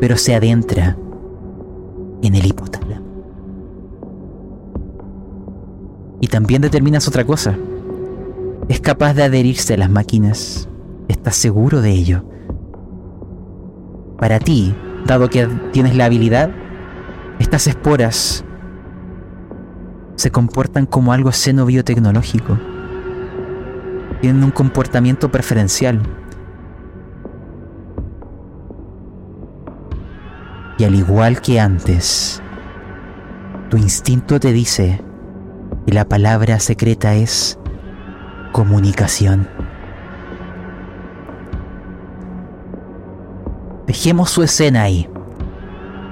Pero 0.00 0.16
se 0.16 0.34
adentra 0.34 0.96
en 2.22 2.34
el 2.34 2.46
hipotálamo. 2.46 3.06
Y 6.20 6.28
también 6.28 6.62
determinas 6.62 7.06
otra 7.08 7.24
cosa. 7.24 7.56
Es 8.68 8.80
capaz 8.80 9.14
de 9.14 9.24
adherirse 9.24 9.74
a 9.74 9.78
las 9.78 9.90
máquinas. 9.90 10.68
¿Estás 11.08 11.36
seguro 11.36 11.80
de 11.80 11.92
ello? 11.92 12.24
Para 14.18 14.40
ti, 14.40 14.74
dado 15.06 15.30
que 15.30 15.46
tienes 15.72 15.96
la 15.96 16.06
habilidad, 16.06 16.50
estas 17.38 17.66
esporas 17.66 18.44
se 20.16 20.30
comportan 20.32 20.86
como 20.86 21.12
algo 21.12 21.30
xenobiotecnológico. 21.30 22.58
Tienen 24.20 24.42
un 24.42 24.50
comportamiento 24.50 25.30
preferencial. 25.30 26.00
Y 30.78 30.84
al 30.84 30.94
igual 30.94 31.40
que 31.40 31.60
antes, 31.60 32.42
tu 33.68 33.76
instinto 33.76 34.38
te 34.38 34.52
dice 34.52 35.00
que 35.86 35.92
la 35.92 36.08
palabra 36.08 36.60
secreta 36.60 37.14
es 37.14 37.58
comunicación. 38.52 39.48
Dejemos 43.86 44.30
su 44.30 44.42
escena 44.42 44.82
ahí. 44.82 45.08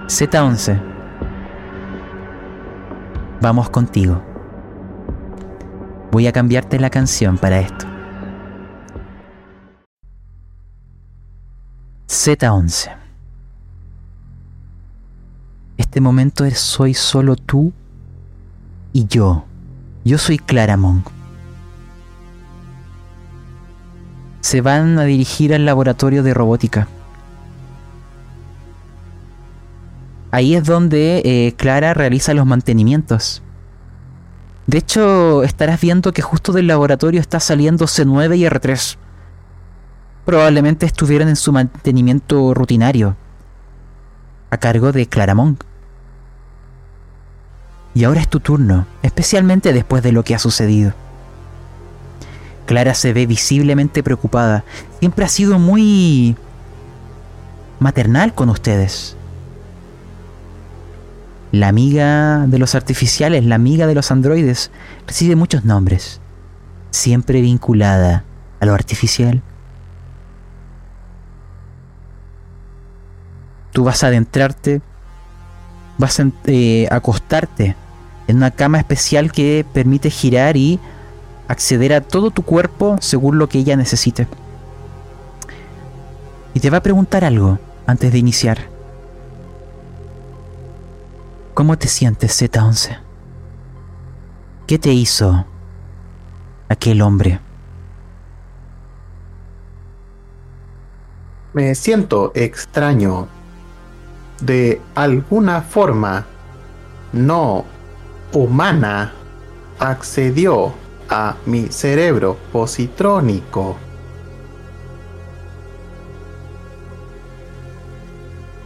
Z11. 0.06 0.80
Vamos 3.40 3.68
contigo. 3.70 4.22
Voy 6.10 6.26
a 6.26 6.32
cambiarte 6.32 6.80
la 6.80 6.90
canción 6.90 7.36
para 7.36 7.60
esto. 7.60 7.95
Z11. 12.16 12.96
Este 15.76 16.00
momento 16.00 16.46
es 16.46 16.58
soy 16.58 16.94
solo 16.94 17.36
tú 17.36 17.74
y 18.94 19.06
yo. 19.06 19.44
Yo 20.02 20.16
soy 20.16 20.38
Claramon. 20.38 21.04
Se 24.40 24.62
van 24.62 24.98
a 24.98 25.04
dirigir 25.04 25.52
al 25.52 25.66
laboratorio 25.66 26.22
de 26.22 26.32
robótica. 26.32 26.88
Ahí 30.30 30.54
es 30.54 30.64
donde 30.64 31.20
eh, 31.22 31.54
Clara 31.56 31.92
realiza 31.92 32.32
los 32.32 32.46
mantenimientos. 32.46 33.42
De 34.66 34.78
hecho, 34.78 35.42
estarás 35.42 35.80
viendo 35.82 36.12
que 36.12 36.22
justo 36.22 36.52
del 36.52 36.66
laboratorio 36.66 37.20
está 37.20 37.40
saliendo 37.40 37.84
C9 37.84 38.38
y 38.38 38.44
R3. 38.44 38.96
Probablemente 40.26 40.86
estuvieran 40.86 41.28
en 41.28 41.36
su 41.36 41.52
mantenimiento 41.52 42.52
rutinario, 42.52 43.16
a 44.50 44.58
cargo 44.58 44.90
de 44.90 45.06
Claramont. 45.06 45.62
Y 47.94 48.02
ahora 48.02 48.20
es 48.20 48.28
tu 48.28 48.40
turno, 48.40 48.86
especialmente 49.02 49.72
después 49.72 50.02
de 50.02 50.10
lo 50.10 50.24
que 50.24 50.34
ha 50.34 50.40
sucedido. 50.40 50.94
Clara 52.66 52.94
se 52.94 53.12
ve 53.12 53.26
visiblemente 53.26 54.02
preocupada. 54.02 54.64
Siempre 54.98 55.24
ha 55.24 55.28
sido 55.28 55.60
muy 55.60 56.36
maternal 57.78 58.34
con 58.34 58.48
ustedes. 58.48 59.16
La 61.52 61.68
amiga 61.68 62.46
de 62.48 62.58
los 62.58 62.74
artificiales, 62.74 63.44
la 63.44 63.54
amiga 63.54 63.86
de 63.86 63.94
los 63.94 64.10
androides, 64.10 64.72
recibe 65.06 65.36
muchos 65.36 65.64
nombres, 65.64 66.20
siempre 66.90 67.40
vinculada 67.40 68.24
a 68.58 68.66
lo 68.66 68.74
artificial. 68.74 69.40
Tú 73.76 73.84
vas 73.84 74.02
a 74.02 74.06
adentrarte, 74.06 74.80
vas 75.98 76.18
a 76.18 76.30
eh, 76.46 76.88
acostarte 76.90 77.76
en 78.26 78.36
una 78.38 78.50
cama 78.50 78.78
especial 78.78 79.30
que 79.30 79.66
permite 79.70 80.08
girar 80.08 80.56
y 80.56 80.80
acceder 81.46 81.92
a 81.92 82.00
todo 82.00 82.30
tu 82.30 82.40
cuerpo 82.40 82.96
según 83.02 83.38
lo 83.38 83.50
que 83.50 83.58
ella 83.58 83.76
necesite. 83.76 84.28
Y 86.54 86.60
te 86.60 86.70
va 86.70 86.78
a 86.78 86.82
preguntar 86.82 87.22
algo 87.22 87.58
antes 87.86 88.10
de 88.12 88.16
iniciar. 88.16 88.60
¿Cómo 91.52 91.76
te 91.76 91.88
sientes, 91.88 92.40
Z11? 92.40 92.98
¿Qué 94.66 94.78
te 94.78 94.94
hizo 94.94 95.44
aquel 96.70 97.02
hombre? 97.02 97.40
Me 101.52 101.74
siento 101.74 102.32
extraño. 102.34 103.35
De 104.40 104.80
alguna 104.94 105.62
forma 105.62 106.26
no 107.12 107.64
humana 108.32 109.12
accedió 109.78 110.74
a 111.08 111.36
mi 111.46 111.68
cerebro 111.68 112.36
positrónico. 112.52 113.76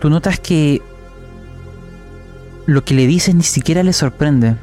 Tú 0.01 0.09
notas 0.09 0.41
que 0.41 0.81
lo 2.67 2.85
que 2.85 2.95
le 2.95 3.07
dices 3.07 3.35
ni 3.35 3.43
siquiera 3.43 3.83
le 3.83 3.93
sorprende. 3.93 4.57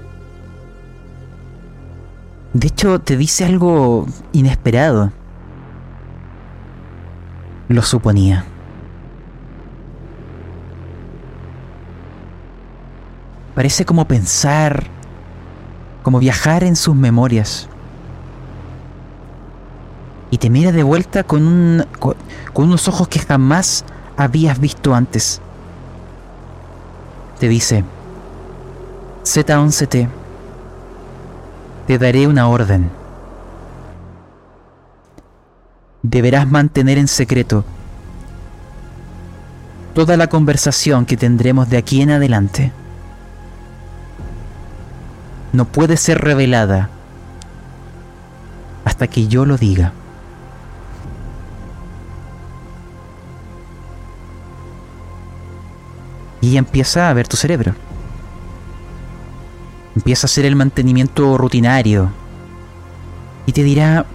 De 2.54 2.68
hecho, 2.68 3.00
te 3.00 3.18
dice 3.18 3.46
algo 3.46 4.08
inesperado. 4.32 5.12
Lo 7.68 7.82
suponía. 7.84 8.46
Parece 13.58 13.86
como 13.86 14.06
pensar, 14.06 14.86
como 16.04 16.20
viajar 16.20 16.64
en 16.64 16.76
sus 16.76 16.96
memorias. 16.96 17.68
Y 20.30 20.38
te 20.38 20.52
mira 20.52 20.72
de 20.72 20.84
vuelta 20.84 21.24
con, 21.24 21.48
un, 21.48 21.86
con, 21.98 22.16
unos 22.54 22.88
ojos 22.88 23.08
que 23.08 23.18
jamás 23.18 23.84
habías 24.16 24.60
visto 24.60 24.94
antes. 24.94 25.42
Te 27.40 27.48
dice, 27.48 27.84
Z11T, 29.24 30.08
te 31.88 31.98
daré 31.98 32.28
una 32.28 32.50
orden. 32.50 32.92
Deberás 36.04 36.48
mantener 36.48 37.00
en 37.00 37.08
secreto 37.08 37.66
toda 39.96 40.16
la 40.16 40.28
conversación 40.28 41.08
que 41.08 41.18
tendremos 41.18 41.72
de 41.72 41.78
aquí 41.78 42.04
en 42.04 42.12
adelante 42.12 42.72
no 45.54 45.66
puede 45.66 45.98
ser 45.98 46.20
revelada 46.22 46.90
hasta 48.86 49.08
que 49.08 49.28
yo 49.28 49.46
lo 49.46 49.58
diga. 49.58 49.94
Y 56.42 56.58
empieza 56.58 57.10
a 57.10 57.14
ver 57.14 57.28
tu 57.28 57.36
cerebro. 57.36 57.74
Empieza 59.96 60.26
a 60.26 60.30
hacer 60.30 60.46
el 60.46 60.56
mantenimiento 60.56 61.38
rutinario. 61.38 62.12
Y 63.46 63.52
te 63.52 63.64
dirá, 63.64 64.06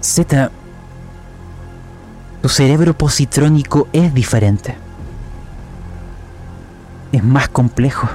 Z, 0.00 0.50
tu 2.40 2.48
cerebro 2.48 2.96
positrónico 2.96 3.88
es 3.92 4.14
diferente. 4.14 4.76
Es 7.10 7.24
más 7.24 7.48
complejo. 7.48 8.08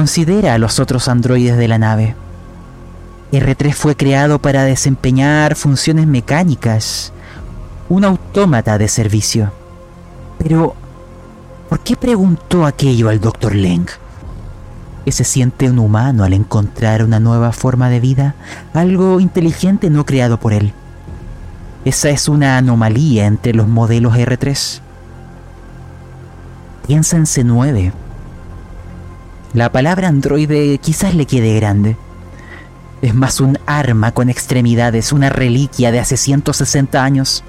Considera 0.00 0.54
a 0.54 0.58
los 0.58 0.80
otros 0.80 1.08
androides 1.08 1.58
de 1.58 1.68
la 1.68 1.76
nave. 1.76 2.16
R3 3.32 3.74
fue 3.74 3.96
creado 3.96 4.38
para 4.38 4.64
desempeñar 4.64 5.56
funciones 5.56 6.06
mecánicas, 6.06 7.12
un 7.90 8.06
autómata 8.06 8.78
de 8.78 8.88
servicio. 8.88 9.52
Pero, 10.38 10.74
¿por 11.68 11.80
qué 11.80 11.96
preguntó 11.96 12.64
aquello 12.64 13.10
al 13.10 13.20
Dr. 13.20 13.54
Leng? 13.54 13.88
¿Que 15.04 15.12
se 15.12 15.24
siente 15.24 15.68
un 15.68 15.78
humano 15.78 16.24
al 16.24 16.32
encontrar 16.32 17.04
una 17.04 17.20
nueva 17.20 17.52
forma 17.52 17.90
de 17.90 18.00
vida? 18.00 18.36
Algo 18.72 19.20
inteligente 19.20 19.90
no 19.90 20.06
creado 20.06 20.40
por 20.40 20.54
él. 20.54 20.72
Esa 21.84 22.08
es 22.08 22.26
una 22.26 22.56
anomalía 22.56 23.26
entre 23.26 23.52
los 23.52 23.68
modelos 23.68 24.14
R3. 24.14 24.80
Piensa 26.86 27.18
en 27.18 27.24
C9 27.24 27.92
la 29.52 29.72
palabra 29.72 30.06
androide 30.06 30.78
quizás 30.78 31.14
le 31.14 31.26
quede 31.26 31.56
grande. 31.56 31.96
Es 33.02 33.14
más 33.14 33.40
un 33.40 33.58
arma 33.66 34.12
con 34.12 34.30
extremidades, 34.30 35.12
una 35.12 35.28
reliquia 35.28 35.90
de 35.90 35.98
hace 35.98 36.16
160 36.16 37.02
años, 37.02 37.42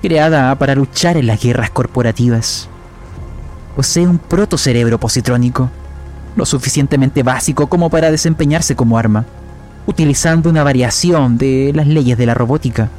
creada 0.00 0.54
para 0.56 0.76
luchar 0.76 1.16
en 1.16 1.26
las 1.26 1.42
guerras 1.42 1.70
corporativas. 1.70 2.68
Posee 3.74 4.06
un 4.06 4.18
protocerebro 4.18 5.00
positrónico, 5.00 5.70
lo 6.36 6.46
suficientemente 6.46 7.24
básico 7.24 7.66
como 7.66 7.90
para 7.90 8.12
desempeñarse 8.12 8.76
como 8.76 8.96
arma, 8.96 9.24
utilizando 9.86 10.50
una 10.50 10.62
variación 10.62 11.36
de 11.36 11.72
las 11.74 11.88
leyes 11.88 12.16
de 12.16 12.26
la 12.26 12.34
robótica 12.34 12.90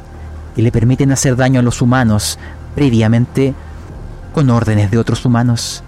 que 0.55 0.61
le 0.61 0.73
permiten 0.73 1.11
hacer 1.11 1.37
daño 1.37 1.61
a 1.61 1.63
los 1.63 1.81
humanos 1.81 2.37
previamente 2.75 3.53
con 4.33 4.49
órdenes 4.49 4.91
de 4.91 4.97
otros 4.97 5.23
humanos 5.25 5.83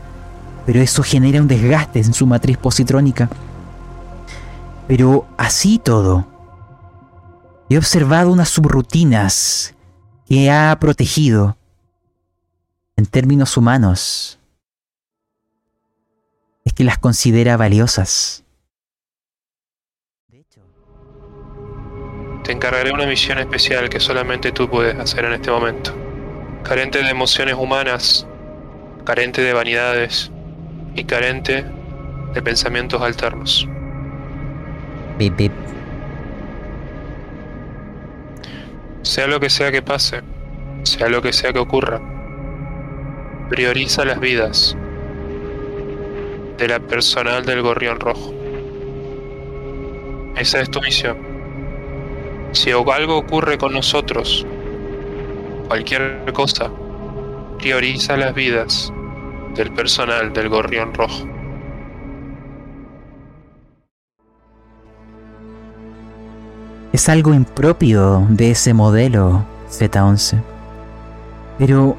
pero 0.65 0.81
eso 0.81 1.03
genera 1.03 1.41
un 1.41 1.47
desgaste 1.47 1.99
en 1.99 2.13
su 2.13 2.25
matriz 2.25 2.57
positrónica. 2.57 3.29
Pero 4.87 5.27
así 5.37 5.79
todo, 5.79 6.25
he 7.69 7.77
observado 7.77 8.31
unas 8.31 8.49
subrutinas 8.49 9.75
que 10.27 10.49
ha 10.49 10.75
protegido 10.79 11.57
en 12.95 13.05
términos 13.05 13.57
humanos. 13.57 14.39
Es 16.63 16.73
que 16.73 16.83
las 16.83 16.97
considera 16.97 17.57
valiosas. 17.57 18.43
Te 22.43 22.51
encargaré 22.51 22.91
una 22.91 23.07
misión 23.07 23.39
especial 23.39 23.89
que 23.89 23.99
solamente 23.99 24.51
tú 24.51 24.69
puedes 24.69 24.95
hacer 24.99 25.25
en 25.25 25.33
este 25.33 25.49
momento. 25.49 25.95
Carente 26.63 27.01
de 27.01 27.09
emociones 27.09 27.55
humanas, 27.55 28.27
carente 29.03 29.41
de 29.41 29.53
vanidades, 29.53 30.31
y 30.95 31.03
carente 31.03 31.65
de 32.33 32.41
pensamientos 32.41 33.01
alternos. 33.01 33.67
Sea 39.01 39.27
lo 39.27 39.39
que 39.39 39.49
sea 39.49 39.71
que 39.71 39.81
pase, 39.81 40.21
sea 40.83 41.07
lo 41.09 41.21
que 41.21 41.31
sea 41.31 41.53
que 41.53 41.59
ocurra, 41.59 42.01
prioriza 43.49 44.03
las 44.03 44.19
vidas 44.19 44.75
de 46.57 46.67
la 46.67 46.79
personal 46.79 47.45
del 47.45 47.61
Gorrión 47.61 47.99
Rojo. 47.99 48.33
Esa 50.35 50.59
es 50.59 50.69
tu 50.69 50.81
misión. 50.81 51.17
Si 52.51 52.71
algo 52.71 53.17
ocurre 53.17 53.57
con 53.57 53.73
nosotros, 53.73 54.45
cualquier 55.67 56.23
cosa, 56.33 56.71
prioriza 57.59 58.17
las 58.17 58.33
vidas 58.33 58.91
del 59.55 59.71
personal 59.71 60.33
del 60.33 60.49
Gorrión 60.49 60.93
Rojo. 60.93 61.25
Es 66.91 67.09
algo 67.09 67.33
impropio 67.33 68.25
de 68.29 68.51
ese 68.51 68.73
modelo 68.73 69.45
Z11. 69.69 70.41
Pero 71.57 71.97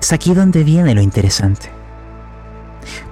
es 0.00 0.12
aquí 0.12 0.34
donde 0.34 0.64
viene 0.64 0.94
lo 0.94 1.00
interesante. 1.00 1.70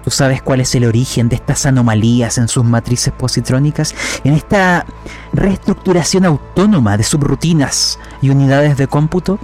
¿Tú 0.02 0.10
sabes 0.10 0.40
cuál 0.40 0.60
es 0.60 0.74
el 0.74 0.84
origen 0.84 1.28
de 1.28 1.36
estas 1.36 1.66
anomalías 1.66 2.38
en 2.38 2.48
sus 2.48 2.64
matrices 2.64 3.12
positrónicas? 3.12 3.94
En 4.24 4.34
esta 4.34 4.86
reestructuración 5.32 6.24
autónoma 6.24 6.96
de 6.96 7.02
subrutinas 7.02 7.98
y 8.22 8.30
unidades 8.30 8.76
de 8.76 8.86
cómputo. 8.86 9.38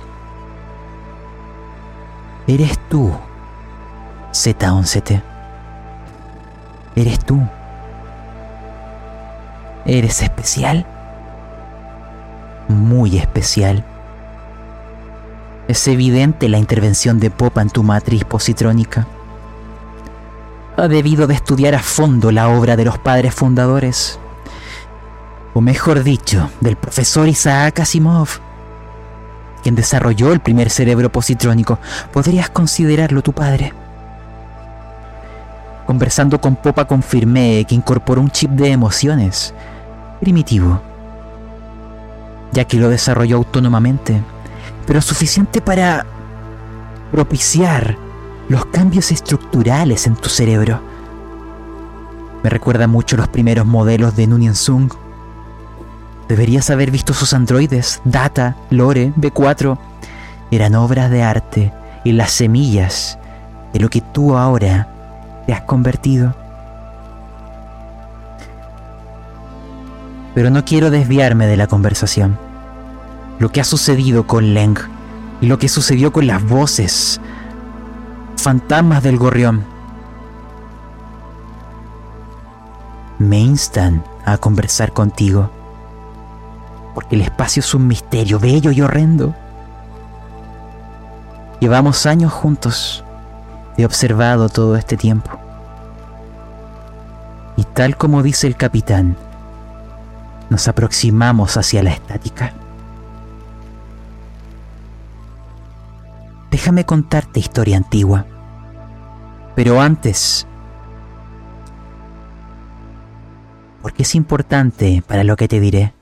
Eres 2.46 2.78
tú 2.88 3.12
Z11T. 4.32 5.22
Eres 6.96 7.18
tú. 7.20 7.40
Eres 9.84 10.22
especial. 10.22 10.86
Muy 12.68 13.18
especial. 13.18 13.84
Es 15.68 15.86
evidente 15.88 16.48
la 16.48 16.58
intervención 16.58 17.20
de 17.20 17.30
Popa 17.30 17.62
en 17.62 17.70
tu 17.70 17.82
matriz 17.82 18.24
positrónica. 18.24 19.06
Ha 20.76 20.88
debido 20.88 21.26
de 21.26 21.34
estudiar 21.34 21.74
a 21.74 21.80
fondo 21.80 22.32
la 22.32 22.48
obra 22.48 22.76
de 22.76 22.84
los 22.84 22.98
padres 22.98 23.34
fundadores. 23.34 24.18
O 25.54 25.60
mejor 25.60 26.02
dicho, 26.02 26.50
del 26.60 26.76
profesor 26.76 27.28
Isaac 27.28 27.80
Asimov, 27.80 28.28
quien 29.62 29.74
desarrolló 29.74 30.32
el 30.32 30.40
primer 30.40 30.70
cerebro 30.70 31.12
positrónico. 31.12 31.78
Podrías 32.12 32.48
considerarlo 32.48 33.22
tu 33.22 33.32
padre. 33.32 33.74
Conversando 35.92 36.40
con 36.40 36.56
Popa 36.56 36.86
confirmé 36.86 37.66
que 37.68 37.74
incorporó 37.74 38.22
un 38.22 38.30
chip 38.30 38.50
de 38.52 38.70
emociones, 38.70 39.52
primitivo, 40.22 40.80
ya 42.50 42.64
que 42.64 42.78
lo 42.78 42.88
desarrolló 42.88 43.36
autónomamente, 43.36 44.22
pero 44.86 45.02
suficiente 45.02 45.60
para 45.60 46.06
propiciar 47.10 47.98
los 48.48 48.64
cambios 48.64 49.12
estructurales 49.12 50.06
en 50.06 50.16
tu 50.16 50.30
cerebro. 50.30 50.80
Me 52.42 52.48
recuerda 52.48 52.86
mucho 52.86 53.18
los 53.18 53.28
primeros 53.28 53.66
modelos 53.66 54.16
de 54.16 54.26
Nunien 54.28 54.54
Sung. 54.54 54.90
Deberías 56.26 56.70
haber 56.70 56.90
visto 56.90 57.12
sus 57.12 57.34
androides, 57.34 58.00
Data, 58.06 58.56
Lore, 58.70 59.12
B4. 59.18 59.76
Eran 60.50 60.74
obras 60.74 61.10
de 61.10 61.22
arte 61.22 61.70
y 62.02 62.12
las 62.12 62.32
semillas 62.32 63.18
de 63.74 63.80
lo 63.80 63.90
que 63.90 64.00
tú 64.00 64.38
ahora 64.38 64.91
te 65.46 65.52
has 65.52 65.62
convertido. 65.62 66.34
Pero 70.34 70.50
no 70.50 70.64
quiero 70.64 70.90
desviarme 70.90 71.46
de 71.46 71.56
la 71.56 71.66
conversación. 71.66 72.38
Lo 73.38 73.50
que 73.50 73.60
ha 73.60 73.64
sucedido 73.64 74.26
con 74.26 74.54
Leng 74.54 74.78
lo 75.42 75.58
que 75.58 75.68
sucedió 75.68 76.12
con 76.12 76.26
las 76.28 76.42
voces, 76.44 77.20
fantasmas 78.36 79.02
del 79.02 79.18
gorrión. 79.18 79.64
Me 83.18 83.40
instan 83.40 84.04
a 84.24 84.38
conversar 84.38 84.92
contigo, 84.92 85.50
porque 86.94 87.16
el 87.16 87.22
espacio 87.22 87.60
es 87.60 87.74
un 87.74 87.88
misterio 87.88 88.38
bello 88.38 88.70
y 88.70 88.80
horrendo. 88.82 89.34
Llevamos 91.60 92.06
años 92.06 92.32
juntos, 92.32 93.04
he 93.76 93.84
observado 93.84 94.48
todo 94.48 94.76
este 94.76 94.96
tiempo. 94.96 95.30
Y 97.56 97.64
tal 97.64 97.96
como 97.96 98.22
dice 98.22 98.46
el 98.46 98.56
capitán, 98.56 99.16
nos 100.50 100.68
aproximamos 100.68 101.56
hacia 101.56 101.82
la 101.82 101.90
estática. 101.90 102.52
Déjame 106.50 106.84
contarte 106.84 107.40
historia 107.40 107.78
antigua. 107.78 108.26
Pero 109.54 109.80
antes, 109.80 110.46
porque 113.82 114.02
es 114.02 114.14
importante 114.14 115.02
para 115.06 115.24
lo 115.24 115.36
que 115.36 115.48
te 115.48 115.60
diré, 115.60 115.92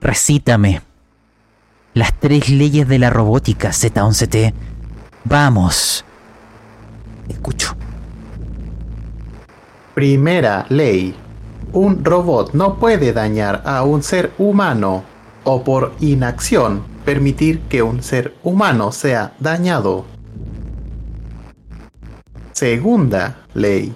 recítame 0.00 0.82
las 1.94 2.18
tres 2.18 2.48
leyes 2.48 2.88
de 2.88 2.98
la 2.98 3.10
robótica 3.10 3.70
Z11T. 3.70 4.54
Vamos. 5.24 6.04
Escucho. 7.30 7.74
Primera 9.94 10.66
ley. 10.68 11.14
Un 11.72 12.04
robot 12.04 12.52
no 12.54 12.76
puede 12.76 13.12
dañar 13.12 13.62
a 13.64 13.84
un 13.84 14.02
ser 14.02 14.32
humano 14.38 15.04
o 15.44 15.62
por 15.62 15.92
inacción 16.00 16.82
permitir 17.04 17.60
que 17.62 17.82
un 17.82 18.02
ser 18.02 18.34
humano 18.42 18.90
sea 18.92 19.32
dañado. 19.38 20.04
Segunda 22.52 23.46
ley. 23.54 23.94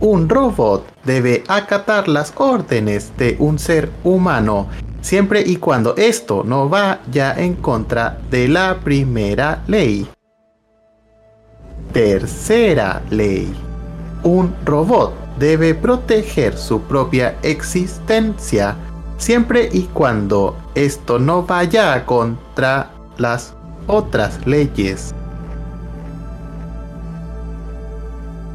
Un 0.00 0.28
robot 0.28 0.86
debe 1.04 1.44
acatar 1.48 2.08
las 2.08 2.32
órdenes 2.36 3.12
de 3.18 3.36
un 3.38 3.58
ser 3.58 3.90
humano 4.04 4.68
siempre 5.02 5.42
y 5.44 5.56
cuando 5.56 5.96
esto 5.96 6.44
no 6.44 6.68
vaya 6.68 7.34
en 7.36 7.54
contra 7.56 8.18
de 8.30 8.48
la 8.48 8.78
primera 8.82 9.62
ley. 9.66 10.08
Tercera 11.92 13.02
ley. 13.10 13.54
Un 14.22 14.54
robot 14.64 15.14
debe 15.38 15.74
proteger 15.74 16.56
su 16.56 16.80
propia 16.82 17.36
existencia 17.42 18.76
siempre 19.16 19.68
y 19.72 19.82
cuando 19.82 20.56
esto 20.74 21.18
no 21.18 21.42
vaya 21.44 22.04
contra 22.04 22.90
las 23.16 23.54
otras 23.86 24.46
leyes. 24.46 25.14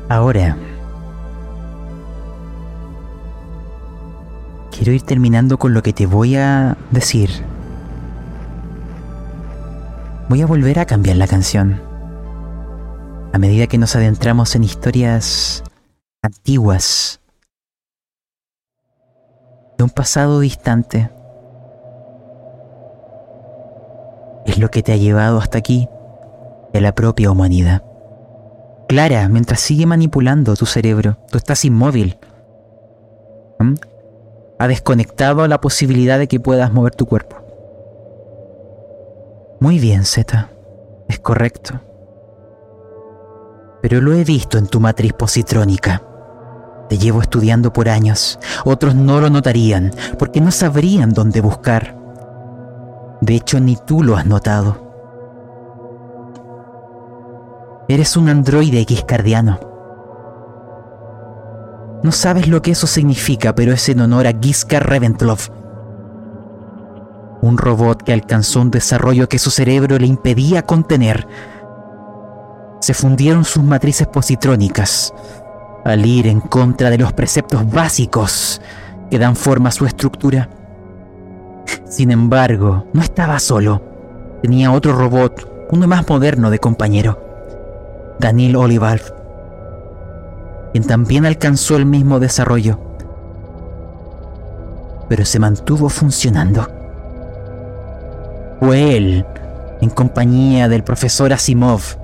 Ahora, 0.09 0.55
quiero 4.71 4.91
ir 4.91 5.01
terminando 5.01 5.57
con 5.57 5.73
lo 5.73 5.81
que 5.81 5.93
te 5.93 6.05
voy 6.05 6.35
a 6.35 6.77
decir. 6.91 7.29
Voy 10.29 10.41
a 10.41 10.45
volver 10.45 10.79
a 10.79 10.85
cambiar 10.85 11.17
la 11.17 11.27
canción. 11.27 11.92
A 13.33 13.39
medida 13.39 13.65
que 13.65 13.79
nos 13.79 13.95
adentramos 13.95 14.55
en 14.55 14.63
historias 14.63 15.63
antiguas 16.21 17.19
de 19.75 19.83
un 19.83 19.89
pasado 19.89 20.39
distante. 20.39 21.09
Es 24.45 24.59
lo 24.59 24.69
que 24.69 24.83
te 24.83 24.91
ha 24.93 24.97
llevado 24.97 25.39
hasta 25.39 25.57
aquí, 25.57 25.89
de 26.73 26.81
la 26.81 26.93
propia 26.93 27.31
humanidad. 27.31 27.81
Clara, 28.87 29.27
mientras 29.29 29.61
sigue 29.61 29.87
manipulando 29.87 30.55
tu 30.55 30.67
cerebro, 30.67 31.17
tú 31.31 31.39
estás 31.39 31.65
inmóvil. 31.65 32.19
¿Mm? 33.57 33.73
Ha 34.59 34.67
desconectado 34.67 35.47
la 35.47 35.59
posibilidad 35.59 36.19
de 36.19 36.27
que 36.27 36.39
puedas 36.39 36.71
mover 36.71 36.93
tu 36.93 37.07
cuerpo. 37.07 37.37
Muy 39.59 39.79
bien, 39.79 40.05
Z. 40.05 40.49
Es 41.07 41.17
correcto. 41.17 41.81
Pero 43.83 43.99
lo 43.99 44.13
he 44.13 44.23
visto 44.23 44.57
en 44.57 44.67
tu 44.67 44.79
matriz 44.79 45.11
positrónica. 45.11 46.01
Te 46.87 46.97
llevo 46.97 47.21
estudiando 47.21 47.73
por 47.73 47.89
años. 47.89 48.39
Otros 48.63 48.95
no 48.95 49.19
lo 49.19 49.29
notarían 49.29 49.91
porque 50.17 50.39
no 50.39 50.51
sabrían 50.51 51.09
dónde 51.09 51.41
buscar. 51.41 51.93
De 53.19 53.35
hecho, 53.35 53.59
ni 53.59 53.75
tú 53.75 54.01
lo 54.01 54.15
has 54.15 54.25
notado. 54.25 54.77
Eres 57.89 58.15
un 58.15 58.29
androide 58.29 58.79
X-cardiano. 58.79 59.59
No 62.03 62.13
sabes 62.13 62.47
lo 62.47 62.61
que 62.61 62.71
eso 62.71 62.87
significa, 62.87 63.53
pero 63.53 63.73
es 63.73 63.89
en 63.89 63.99
honor 63.99 64.27
a 64.27 64.33
Giskar 64.39 64.87
Reventlov. 64.87 65.39
Un 67.41 67.57
robot 67.57 68.01
que 68.01 68.13
alcanzó 68.13 68.61
un 68.61 68.71
desarrollo 68.71 69.27
que 69.27 69.39
su 69.39 69.51
cerebro 69.51 69.99
le 69.99 70.07
impedía 70.07 70.61
contener. 70.61 71.27
Se 72.83 72.93
fundieron 72.93 73.45
sus 73.45 73.63
matrices 73.63 74.07
positrónicas 74.07 75.13
al 75.85 76.05
ir 76.05 76.27
en 76.27 76.41
contra 76.41 76.89
de 76.89 76.97
los 76.97 77.13
preceptos 77.13 77.71
básicos 77.71 78.59
que 79.09 79.17
dan 79.17 79.37
forma 79.37 79.69
a 79.69 79.71
su 79.71 79.85
estructura. 79.85 80.49
Sin 81.85 82.11
embargo, 82.11 82.85
no 82.91 83.01
estaba 83.01 83.39
solo. 83.39 83.81
Tenía 84.41 84.73
otro 84.73 84.91
robot, 84.91 85.69
uno 85.71 85.87
más 85.87 86.09
moderno 86.09 86.49
de 86.49 86.59
compañero. 86.59 88.15
Daniel 88.19 88.57
Olivar, 88.57 88.99
quien 90.73 90.83
también 90.83 91.25
alcanzó 91.25 91.77
el 91.77 91.85
mismo 91.85 92.19
desarrollo, 92.19 92.81
pero 95.07 95.23
se 95.23 95.39
mantuvo 95.39 95.87
funcionando. 95.87 96.67
Fue 98.59 98.97
él, 98.97 99.25
en 99.79 99.89
compañía 99.89 100.67
del 100.67 100.83
profesor 100.83 101.31
Asimov, 101.31 102.02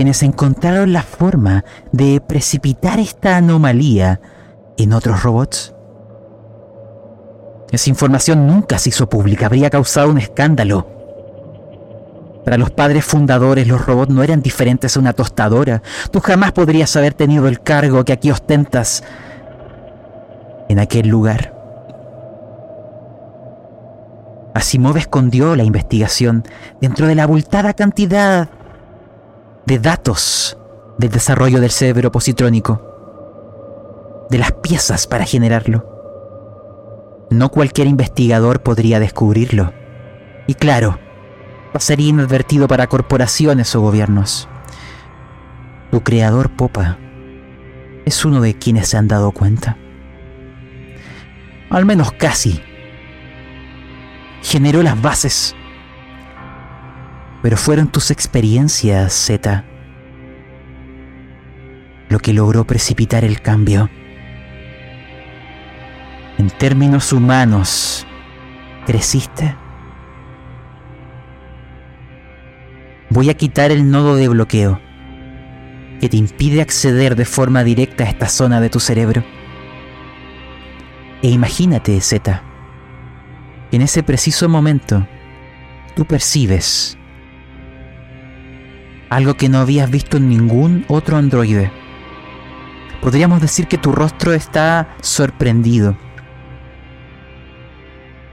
quienes 0.00 0.22
encontraron 0.22 0.94
la 0.94 1.02
forma 1.02 1.62
de 1.92 2.22
precipitar 2.26 2.98
esta 2.98 3.36
anomalía 3.36 4.18
en 4.78 4.94
otros 4.94 5.22
robots. 5.22 5.74
Esa 7.70 7.90
información 7.90 8.46
nunca 8.46 8.78
se 8.78 8.88
hizo 8.88 9.10
pública, 9.10 9.44
habría 9.44 9.68
causado 9.68 10.08
un 10.08 10.16
escándalo. 10.16 10.88
Para 12.46 12.56
los 12.56 12.70
padres 12.70 13.04
fundadores 13.04 13.68
los 13.68 13.84
robots 13.84 14.10
no 14.10 14.22
eran 14.22 14.40
diferentes 14.40 14.96
a 14.96 15.00
una 15.00 15.12
tostadora. 15.12 15.82
Tú 16.10 16.20
jamás 16.20 16.52
podrías 16.52 16.96
haber 16.96 17.12
tenido 17.12 17.46
el 17.46 17.60
cargo 17.60 18.02
que 18.02 18.14
aquí 18.14 18.30
ostentas 18.30 19.04
en 20.70 20.78
aquel 20.78 21.08
lugar. 21.08 21.54
Asimov 24.54 24.96
escondió 24.96 25.54
la 25.56 25.64
investigación 25.64 26.44
dentro 26.80 27.06
de 27.06 27.16
la 27.16 27.24
abultada 27.24 27.74
cantidad 27.74 28.48
de 29.66 29.78
datos 29.78 30.58
del 30.98 31.10
desarrollo 31.10 31.60
del 31.60 31.70
cerebro 31.70 32.12
positrónico, 32.12 34.26
de 34.30 34.38
las 34.38 34.52
piezas 34.52 35.06
para 35.06 35.24
generarlo. 35.24 35.86
No 37.30 37.50
cualquier 37.50 37.86
investigador 37.86 38.62
podría 38.62 39.00
descubrirlo. 39.00 39.72
Y 40.46 40.54
claro, 40.54 40.98
pasaría 41.72 42.08
inadvertido 42.08 42.68
para 42.68 42.88
corporaciones 42.88 43.74
o 43.76 43.80
gobiernos. 43.80 44.48
Tu 45.90 46.02
creador, 46.02 46.50
Popa, 46.50 46.98
es 48.04 48.24
uno 48.24 48.40
de 48.40 48.58
quienes 48.58 48.88
se 48.88 48.96
han 48.96 49.08
dado 49.08 49.32
cuenta. 49.32 49.76
Al 51.70 51.84
menos 51.84 52.12
casi. 52.12 52.60
Generó 54.42 54.82
las 54.82 55.00
bases. 55.00 55.54
Pero 57.42 57.56
fueron 57.56 57.88
tus 57.88 58.10
experiencias, 58.10 59.12
Z, 59.12 59.64
lo 62.08 62.18
que 62.18 62.32
logró 62.32 62.64
precipitar 62.66 63.24
el 63.24 63.40
cambio. 63.40 63.88
En 66.38 66.50
términos 66.50 67.12
humanos, 67.12 68.06
¿creciste? 68.86 69.54
voy 73.10 73.28
a 73.28 73.34
quitar 73.34 73.72
el 73.72 73.90
nodo 73.90 74.16
de 74.16 74.28
bloqueo 74.28 74.80
que 76.00 76.08
te 76.08 76.16
impide 76.16 76.62
acceder 76.62 77.16
de 77.16 77.26
forma 77.26 77.62
directa 77.62 78.04
a 78.04 78.08
esta 78.08 78.28
zona 78.28 78.60
de 78.60 78.70
tu 78.70 78.80
cerebro. 78.80 79.22
E 81.20 81.28
imagínate, 81.28 82.00
Z, 82.00 82.42
que 83.70 83.76
en 83.76 83.82
ese 83.82 84.02
preciso 84.02 84.48
momento 84.48 85.06
tú 85.94 86.06
percibes 86.06 86.96
algo 89.10 89.34
que 89.34 89.48
no 89.48 89.58
habías 89.58 89.90
visto 89.90 90.16
en 90.16 90.28
ningún 90.28 90.84
otro 90.88 91.18
androide. 91.18 91.70
Podríamos 93.02 93.40
decir 93.40 93.66
que 93.66 93.78
tu 93.78 93.92
rostro 93.92 94.32
está 94.32 94.96
sorprendido. 95.02 95.96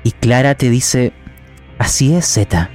Y 0.04 0.12
Clara 0.12 0.56
te 0.56 0.70
dice, 0.70 1.12
así 1.78 2.16
es, 2.16 2.26
Z 2.26 2.70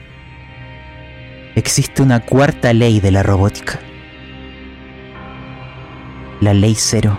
existe 1.55 2.03
una 2.03 2.21
cuarta 2.21 2.73
ley 2.73 3.01
de 3.01 3.11
la 3.11 3.23
robótica. 3.23 3.79
La 6.41 6.55
ley 6.55 6.75
cero. 6.75 7.19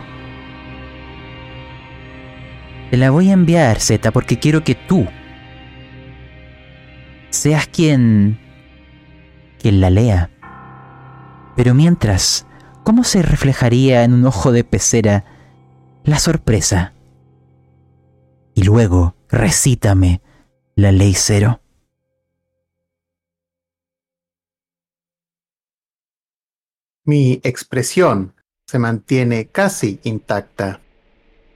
Te 2.91 2.97
la 2.97 3.09
voy 3.09 3.29
a 3.29 3.33
enviar, 3.33 3.79
Z, 3.79 4.11
porque 4.11 4.37
quiero 4.37 4.63
que 4.63 4.75
tú 4.75 5.07
seas 7.29 7.67
quien... 7.67 8.37
quien 9.59 9.81
la 9.81 9.89
lea. 9.89 10.29
Pero 11.55 11.73
mientras, 11.73 12.47
¿cómo 12.83 13.03
se 13.03 13.21
reflejaría 13.21 14.03
en 14.03 14.13
un 14.13 14.25
ojo 14.25 14.51
de 14.51 14.63
pecera 14.63 15.25
la 16.03 16.19
sorpresa? 16.19 16.93
Y 18.55 18.63
luego, 18.63 19.15
recítame 19.29 20.21
la 20.75 20.91
ley 20.91 21.13
cero. 21.15 21.61
Mi 27.05 27.41
expresión 27.43 28.33
se 28.65 28.79
mantiene 28.79 29.47
casi 29.47 29.99
intacta, 30.03 30.79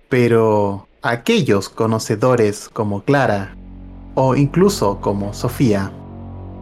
pero 0.09 0.87
aquellos 1.01 1.69
conocedores 1.69 2.69
como 2.69 3.03
Clara 3.03 3.55
o 4.13 4.35
incluso 4.35 4.99
como 4.99 5.33
Sofía 5.33 5.91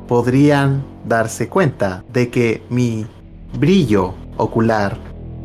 podrían 0.08 0.86
darse 1.06 1.50
cuenta 1.50 2.06
de 2.14 2.30
que 2.30 2.62
mi 2.70 3.08
brillo 3.60 4.14
ocular 4.38 4.98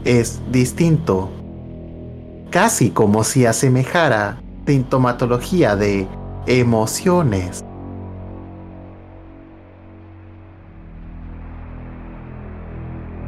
es 0.04 0.40
distinto, 0.50 1.30
casi 2.50 2.90
como 2.90 3.24
si 3.24 3.46
asemejara 3.46 4.40
sintomatología 4.66 5.76
de 5.76 6.06
emociones. 6.46 7.64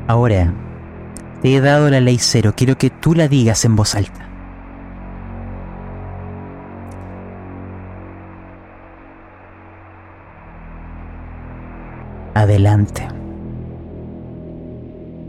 Ahora, 0.08 0.52
te 1.40 1.56
he 1.56 1.60
dado 1.60 1.88
la 1.90 2.00
ley 2.00 2.18
cero, 2.18 2.52
quiero 2.56 2.76
que 2.76 2.90
tú 2.90 3.14
la 3.14 3.28
digas 3.28 3.64
en 3.64 3.76
voz 3.76 3.94
alta. 3.94 4.28
Adelante. 12.34 13.21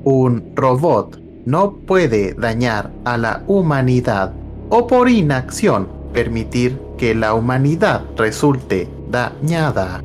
Un 0.04 0.52
robot 0.56 1.22
no 1.46 1.74
puede 1.74 2.34
dañar 2.34 2.92
a 3.06 3.18
la 3.18 3.44
humanidad 3.48 4.34
o 4.70 4.88
por 4.88 5.10
inacción 5.10 5.88
permitir 6.14 6.80
que 6.98 7.16
la 7.16 7.34
humanidad 7.34 8.06
resulte 8.18 8.88
dañada. 9.10 10.04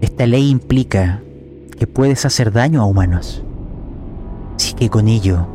Esta 0.00 0.26
ley 0.26 0.50
implica 0.50 1.22
que 1.78 1.86
puedes 1.86 2.24
hacer 2.24 2.52
daño 2.52 2.82
a 2.82 2.86
humanos. 2.86 3.42
Así 4.56 4.74
que 4.74 4.90
con 4.90 5.08
ello 5.08 5.46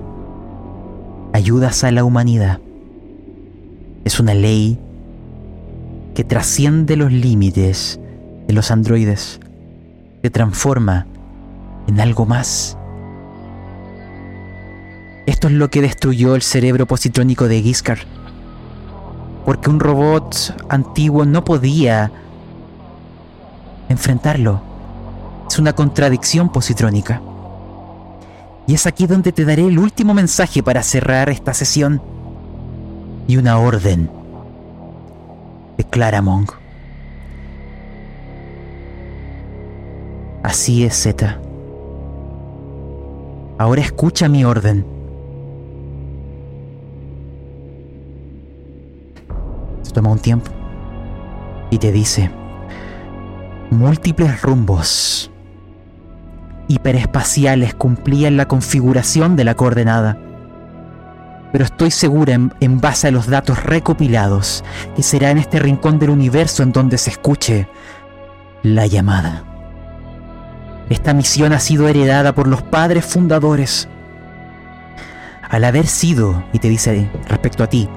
ayudas 1.33 1.83
a 1.83 1.91
la 1.91 2.03
humanidad. 2.03 2.59
Es 4.05 4.19
una 4.19 4.33
ley 4.33 4.79
que 6.15 6.23
trasciende 6.23 6.95
los 6.95 7.11
límites 7.11 7.99
de 8.47 8.53
los 8.53 8.71
androides. 8.71 9.39
Se 10.23 10.29
transforma 10.29 11.05
en 11.87 11.99
algo 11.99 12.25
más. 12.25 12.77
Esto 15.27 15.49
es 15.49 15.53
lo 15.53 15.69
que 15.69 15.81
destruyó 15.81 16.35
el 16.35 16.41
cerebro 16.41 16.85
positrónico 16.85 17.49
de 17.49 17.61
Giscard. 17.61 17.99
Porque 19.45 19.69
un 19.69 19.81
robot 19.81 20.55
antiguo 20.69 21.25
no 21.25 21.43
podía 21.43 22.09
enfrentarlo. 23.89 24.61
Es 25.49 25.59
una 25.59 25.73
contradicción 25.73 26.49
positrónica. 26.49 27.21
Y 28.67 28.73
es 28.73 28.87
aquí 28.87 29.05
donde 29.05 29.33
te 29.33 29.43
daré 29.43 29.67
el 29.67 29.77
último 29.79 30.13
mensaje 30.13 30.63
para 30.63 30.81
cerrar 30.81 31.29
esta 31.29 31.53
sesión. 31.53 32.01
Y 33.27 33.35
una 33.35 33.59
orden. 33.59 34.09
Declara 35.77 36.21
Monk. 36.21 36.53
Así 40.41 40.85
es, 40.85 40.95
Z. 40.95 41.37
Ahora 43.57 43.81
escucha 43.81 44.29
mi 44.29 44.45
orden. 44.45 44.96
Toma 49.97 50.11
un 50.11 50.19
tiempo 50.19 50.51
y 51.71 51.79
te 51.79 51.91
dice, 51.91 52.29
múltiples 53.71 54.43
rumbos 54.43 55.31
hiperespaciales 56.67 57.73
cumplían 57.73 58.37
la 58.37 58.47
configuración 58.47 59.35
de 59.35 59.43
la 59.43 59.55
coordenada. 59.55 60.19
Pero 61.51 61.65
estoy 61.65 61.89
segura 61.89 62.35
en, 62.35 62.53
en, 62.59 62.79
base 62.79 63.07
a 63.07 63.11
los 63.11 63.25
datos 63.25 63.63
recopilados 63.63 64.63
que 64.95 65.01
será 65.01 65.31
en 65.31 65.39
este 65.39 65.57
rincón 65.57 65.97
del 65.97 66.11
universo 66.11 66.61
en 66.61 66.73
donde 66.73 66.99
se 66.99 67.09
escuche 67.09 67.67
la 68.61 68.85
llamada. 68.85 69.45
Esta 70.91 71.15
misión 71.15 71.53
ha 71.53 71.59
sido 71.59 71.87
heredada 71.87 72.35
por 72.35 72.47
los 72.47 72.61
padres 72.61 73.03
fundadores. 73.03 73.89
Al 75.49 75.63
haber 75.63 75.87
sido, 75.87 76.43
y 76.53 76.59
te 76.59 76.69
dice 76.69 77.09
respecto 77.27 77.63
a 77.63 77.67
ti, 77.67 77.89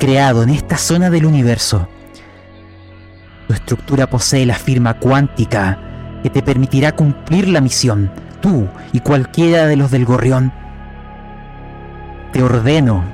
creado 0.00 0.42
en 0.42 0.48
esta 0.48 0.76
zona 0.76 1.10
del 1.10 1.26
universo, 1.26 1.86
tu 3.46 3.54
estructura 3.54 4.08
posee 4.08 4.46
la 4.46 4.54
firma 4.54 4.94
cuántica 4.94 5.78
que 6.22 6.30
te 6.30 6.42
permitirá 6.42 6.96
cumplir 6.96 7.48
la 7.48 7.60
misión, 7.60 8.10
tú 8.40 8.66
y 8.92 9.00
cualquiera 9.00 9.66
de 9.66 9.76
los 9.76 9.90
del 9.90 10.06
gorrión. 10.06 10.52
Te 12.32 12.42
ordeno 12.42 13.04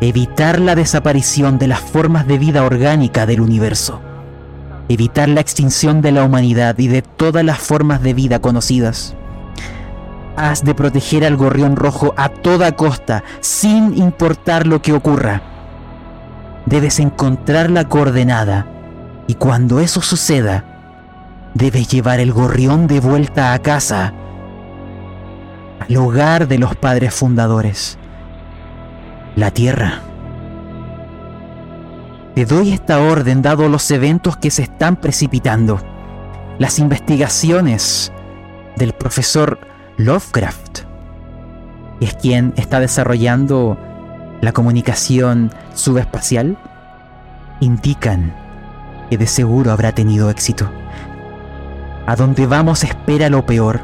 evitar 0.00 0.60
la 0.60 0.74
desaparición 0.74 1.58
de 1.58 1.68
las 1.68 1.80
formas 1.80 2.26
de 2.26 2.38
vida 2.38 2.62
orgánica 2.62 3.26
del 3.26 3.40
universo, 3.40 4.00
evitar 4.88 5.28
la 5.28 5.40
extinción 5.40 6.02
de 6.02 6.12
la 6.12 6.22
humanidad 6.24 6.78
y 6.78 6.88
de 6.88 7.02
todas 7.02 7.44
las 7.44 7.58
formas 7.58 8.02
de 8.02 8.12
vida 8.12 8.40
conocidas. 8.40 9.16
Has 10.42 10.64
de 10.64 10.74
proteger 10.74 11.26
al 11.26 11.36
gorrión 11.36 11.76
rojo 11.76 12.14
a 12.16 12.30
toda 12.30 12.72
costa, 12.72 13.22
sin 13.40 13.98
importar 13.98 14.66
lo 14.66 14.80
que 14.80 14.94
ocurra. 14.94 15.42
Debes 16.64 16.98
encontrar 16.98 17.70
la 17.70 17.84
coordenada 17.84 18.66
y 19.26 19.34
cuando 19.34 19.80
eso 19.80 20.00
suceda, 20.00 20.64
debes 21.52 21.88
llevar 21.88 22.20
el 22.20 22.32
gorrión 22.32 22.86
de 22.86 23.00
vuelta 23.00 23.52
a 23.52 23.58
casa, 23.58 24.14
al 25.78 25.96
hogar 25.98 26.48
de 26.48 26.56
los 26.56 26.74
padres 26.74 27.12
fundadores, 27.12 27.98
la 29.36 29.50
tierra. 29.50 30.00
Te 32.34 32.46
doy 32.46 32.72
esta 32.72 32.98
orden 32.98 33.42
dado 33.42 33.68
los 33.68 33.90
eventos 33.90 34.38
que 34.38 34.50
se 34.50 34.62
están 34.62 34.96
precipitando, 34.96 35.82
las 36.58 36.78
investigaciones 36.78 38.10
del 38.76 38.94
profesor 38.94 39.69
Lovecraft, 40.04 40.80
que 41.98 42.06
es 42.06 42.14
quien 42.14 42.54
está 42.56 42.80
desarrollando 42.80 43.78
la 44.40 44.52
comunicación 44.52 45.52
subespacial, 45.74 46.56
indican 47.60 48.34
que 49.10 49.18
de 49.18 49.26
seguro 49.26 49.72
habrá 49.72 49.92
tenido 49.92 50.30
éxito. 50.30 50.70
A 52.06 52.16
donde 52.16 52.46
vamos 52.46 52.82
espera 52.82 53.28
lo 53.28 53.44
peor. 53.44 53.80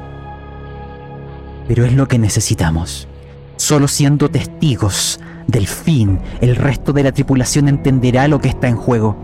Pero 1.69 1.85
es 1.85 1.93
lo 1.93 2.09
que 2.09 2.19
necesitamos. 2.19 3.09
Solo 3.57 3.87
siendo 3.87 4.31
testigos 4.31 5.21
del 5.47 5.67
fin, 5.67 6.21
el 6.41 6.57
resto 6.57 6.95
de 6.95 7.03
la 7.03 7.13
tripulación 7.13 7.69
entenderá 7.69 8.27
lo 8.27 8.41
que 8.41 8.49
está 8.49 8.69
en 8.69 8.77
juego. 8.77 9.17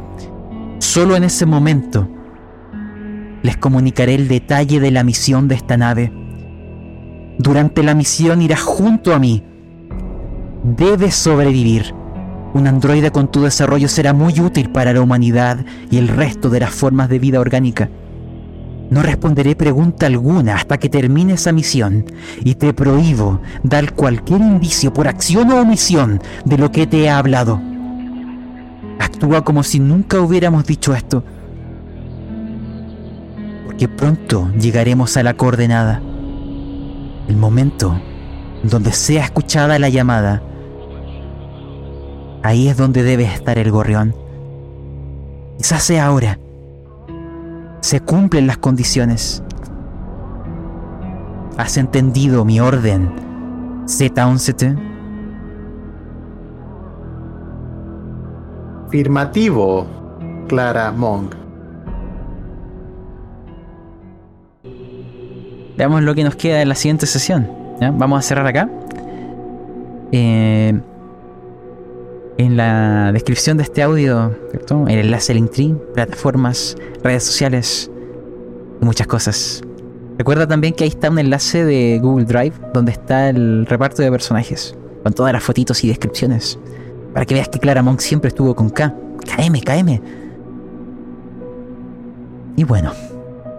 Solo 0.79 1.17
en 1.17 1.25
ese 1.25 1.47
momento 1.47 2.07
les 3.43 3.57
comunicaré 3.57 4.15
el 4.15 4.29
detalle 4.29 4.79
de 4.79 4.91
la 4.91 5.05
misión 5.05 5.49
de 5.49 5.55
esta 5.55 5.79
nave. 5.79 6.22
Durante 7.43 7.83
la 7.83 7.97
misión 7.97 8.41
irás 8.41 8.61
junto 8.61 9.13
a 9.13 9.19
mí. 9.19 9.43
Debes 10.63 11.17
sobrevivir. 11.17 11.93
Un 12.55 12.69
androide 12.69 13.11
con 13.11 13.33
tu 13.33 13.43
desarrollo 13.43 13.89
será 13.89 14.13
muy 14.13 14.39
útil 14.39 14.71
para 14.71 14.93
la 14.93 15.01
humanidad 15.01 15.65
y 15.91 15.99
el 15.99 16.07
resto 16.07 16.51
de 16.51 16.61
las 16.61 16.71
formas 16.71 17.09
de 17.09 17.19
vida 17.19 17.41
orgánica. 17.41 17.91
No 18.91 19.03
responderé 19.03 19.57
pregunta 19.57 20.07
alguna 20.07 20.55
hasta 20.55 20.79
que 20.79 20.89
termine 20.89 21.33
esa 21.33 21.51
misión 21.51 22.05
y 22.45 22.55
te 22.55 22.73
prohíbo 22.75 23.41
dar 23.65 23.93
cualquier 23.95 24.41
indicio 24.41 24.93
por 24.93 25.09
acción 25.09 25.51
o 25.51 25.63
omisión 25.63 26.21
de 26.45 26.59
lo 26.59 26.71
que 26.71 26.87
te 26.87 27.03
he 27.03 27.11
hablado. 27.11 27.61
Actúa 29.01 29.43
como 29.43 29.65
si 29.65 29.81
nunca 29.81 30.21
hubiéramos 30.21 30.65
dicho 30.65 30.95
esto, 30.95 31.25
porque 33.65 33.89
pronto 33.89 34.49
llegaremos 34.57 35.17
a 35.17 35.25
la 35.25 35.35
coordenada, 35.35 36.03
el 37.29 37.37
momento 37.37 38.01
donde 38.63 38.93
sea 38.93 39.25
escuchada 39.25 39.79
la 39.79 39.89
llamada. 39.89 40.43
Ahí 42.43 42.69
es 42.69 42.77
donde 42.77 43.03
debe 43.03 43.25
estar 43.25 43.59
el 43.59 43.71
gorrión. 43.71 44.15
Quizás 45.59 45.83
sea 45.85 46.07
ahora 46.07 46.39
Se 47.81 48.01
cumplen 48.01 48.47
las 48.47 48.59
condiciones. 48.59 49.43
¿Has 51.57 51.77
entendido 51.77 52.45
mi 52.45 52.61
orden, 52.61 53.13
Z11T? 53.87 54.91
Afirmativo, 58.87 59.87
Clara 60.49 60.93
Monk. 60.93 61.42
Veamos 65.83 66.05
lo 66.05 66.15
que 66.15 66.23
nos 66.23 66.37
queda 66.37 66.63
en 66.63 66.69
la 66.69 66.77
siguiente 66.77 67.07
sesión. 67.07 67.51
Vamos 67.81 68.21
a 68.21 68.23
cerrar 68.23 68.47
acá. 68.47 68.71
Eh, 70.13 70.81
en 72.39 72.57
la 72.57 73.11
descripción 73.11 73.57
de 73.57 73.65
este 73.65 73.83
audio, 73.83 74.33
¿cierto? 74.53 74.85
el 74.87 75.01
enlace 75.01 75.35
Linktree, 75.35 75.75
plataformas, 75.93 76.77
redes 77.03 77.25
sociales 77.25 77.91
y 78.81 78.85
muchas 78.85 79.09
cosas. 79.09 79.63
Recuerda 80.19 80.47
también 80.47 80.73
que 80.73 80.85
ahí 80.85 80.91
está 80.91 81.11
un 81.11 81.19
enlace 81.19 81.65
de 81.65 81.99
Google 82.01 82.27
Drive 82.27 82.55
donde 82.73 82.93
está 82.93 83.29
el 83.29 83.67
reparto 83.67 84.03
de 84.03 84.11
personajes, 84.13 84.77
con 85.03 85.13
todas 85.13 85.33
las 85.33 85.43
fotitos 85.43 85.83
y 85.83 85.89
descripciones. 85.89 86.61
Para 87.13 87.27
que 87.27 87.35
veas 87.35 87.49
que 87.49 87.59
Clara 87.59 87.83
Monk 87.83 87.99
siempre 87.99 88.29
estuvo 88.29 88.55
con 88.55 88.71
K. 88.71 88.95
KM, 89.37 89.61
KM. 89.61 90.01
Y 92.55 92.63
bueno, 92.63 92.93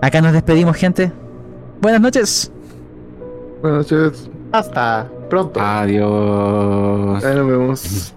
acá 0.01 0.21
nos 0.21 0.31
despedimos, 0.31 0.77
gente. 0.77 1.11
Buenas 1.83 1.99
noches. 1.99 2.49
Buenas 3.61 3.91
noches. 3.91 4.29
Hasta 4.53 5.05
pronto. 5.29 5.59
Adiós. 5.59 7.21
Ahí 7.25 7.35
nos 7.35 7.47
vemos. 7.47 8.13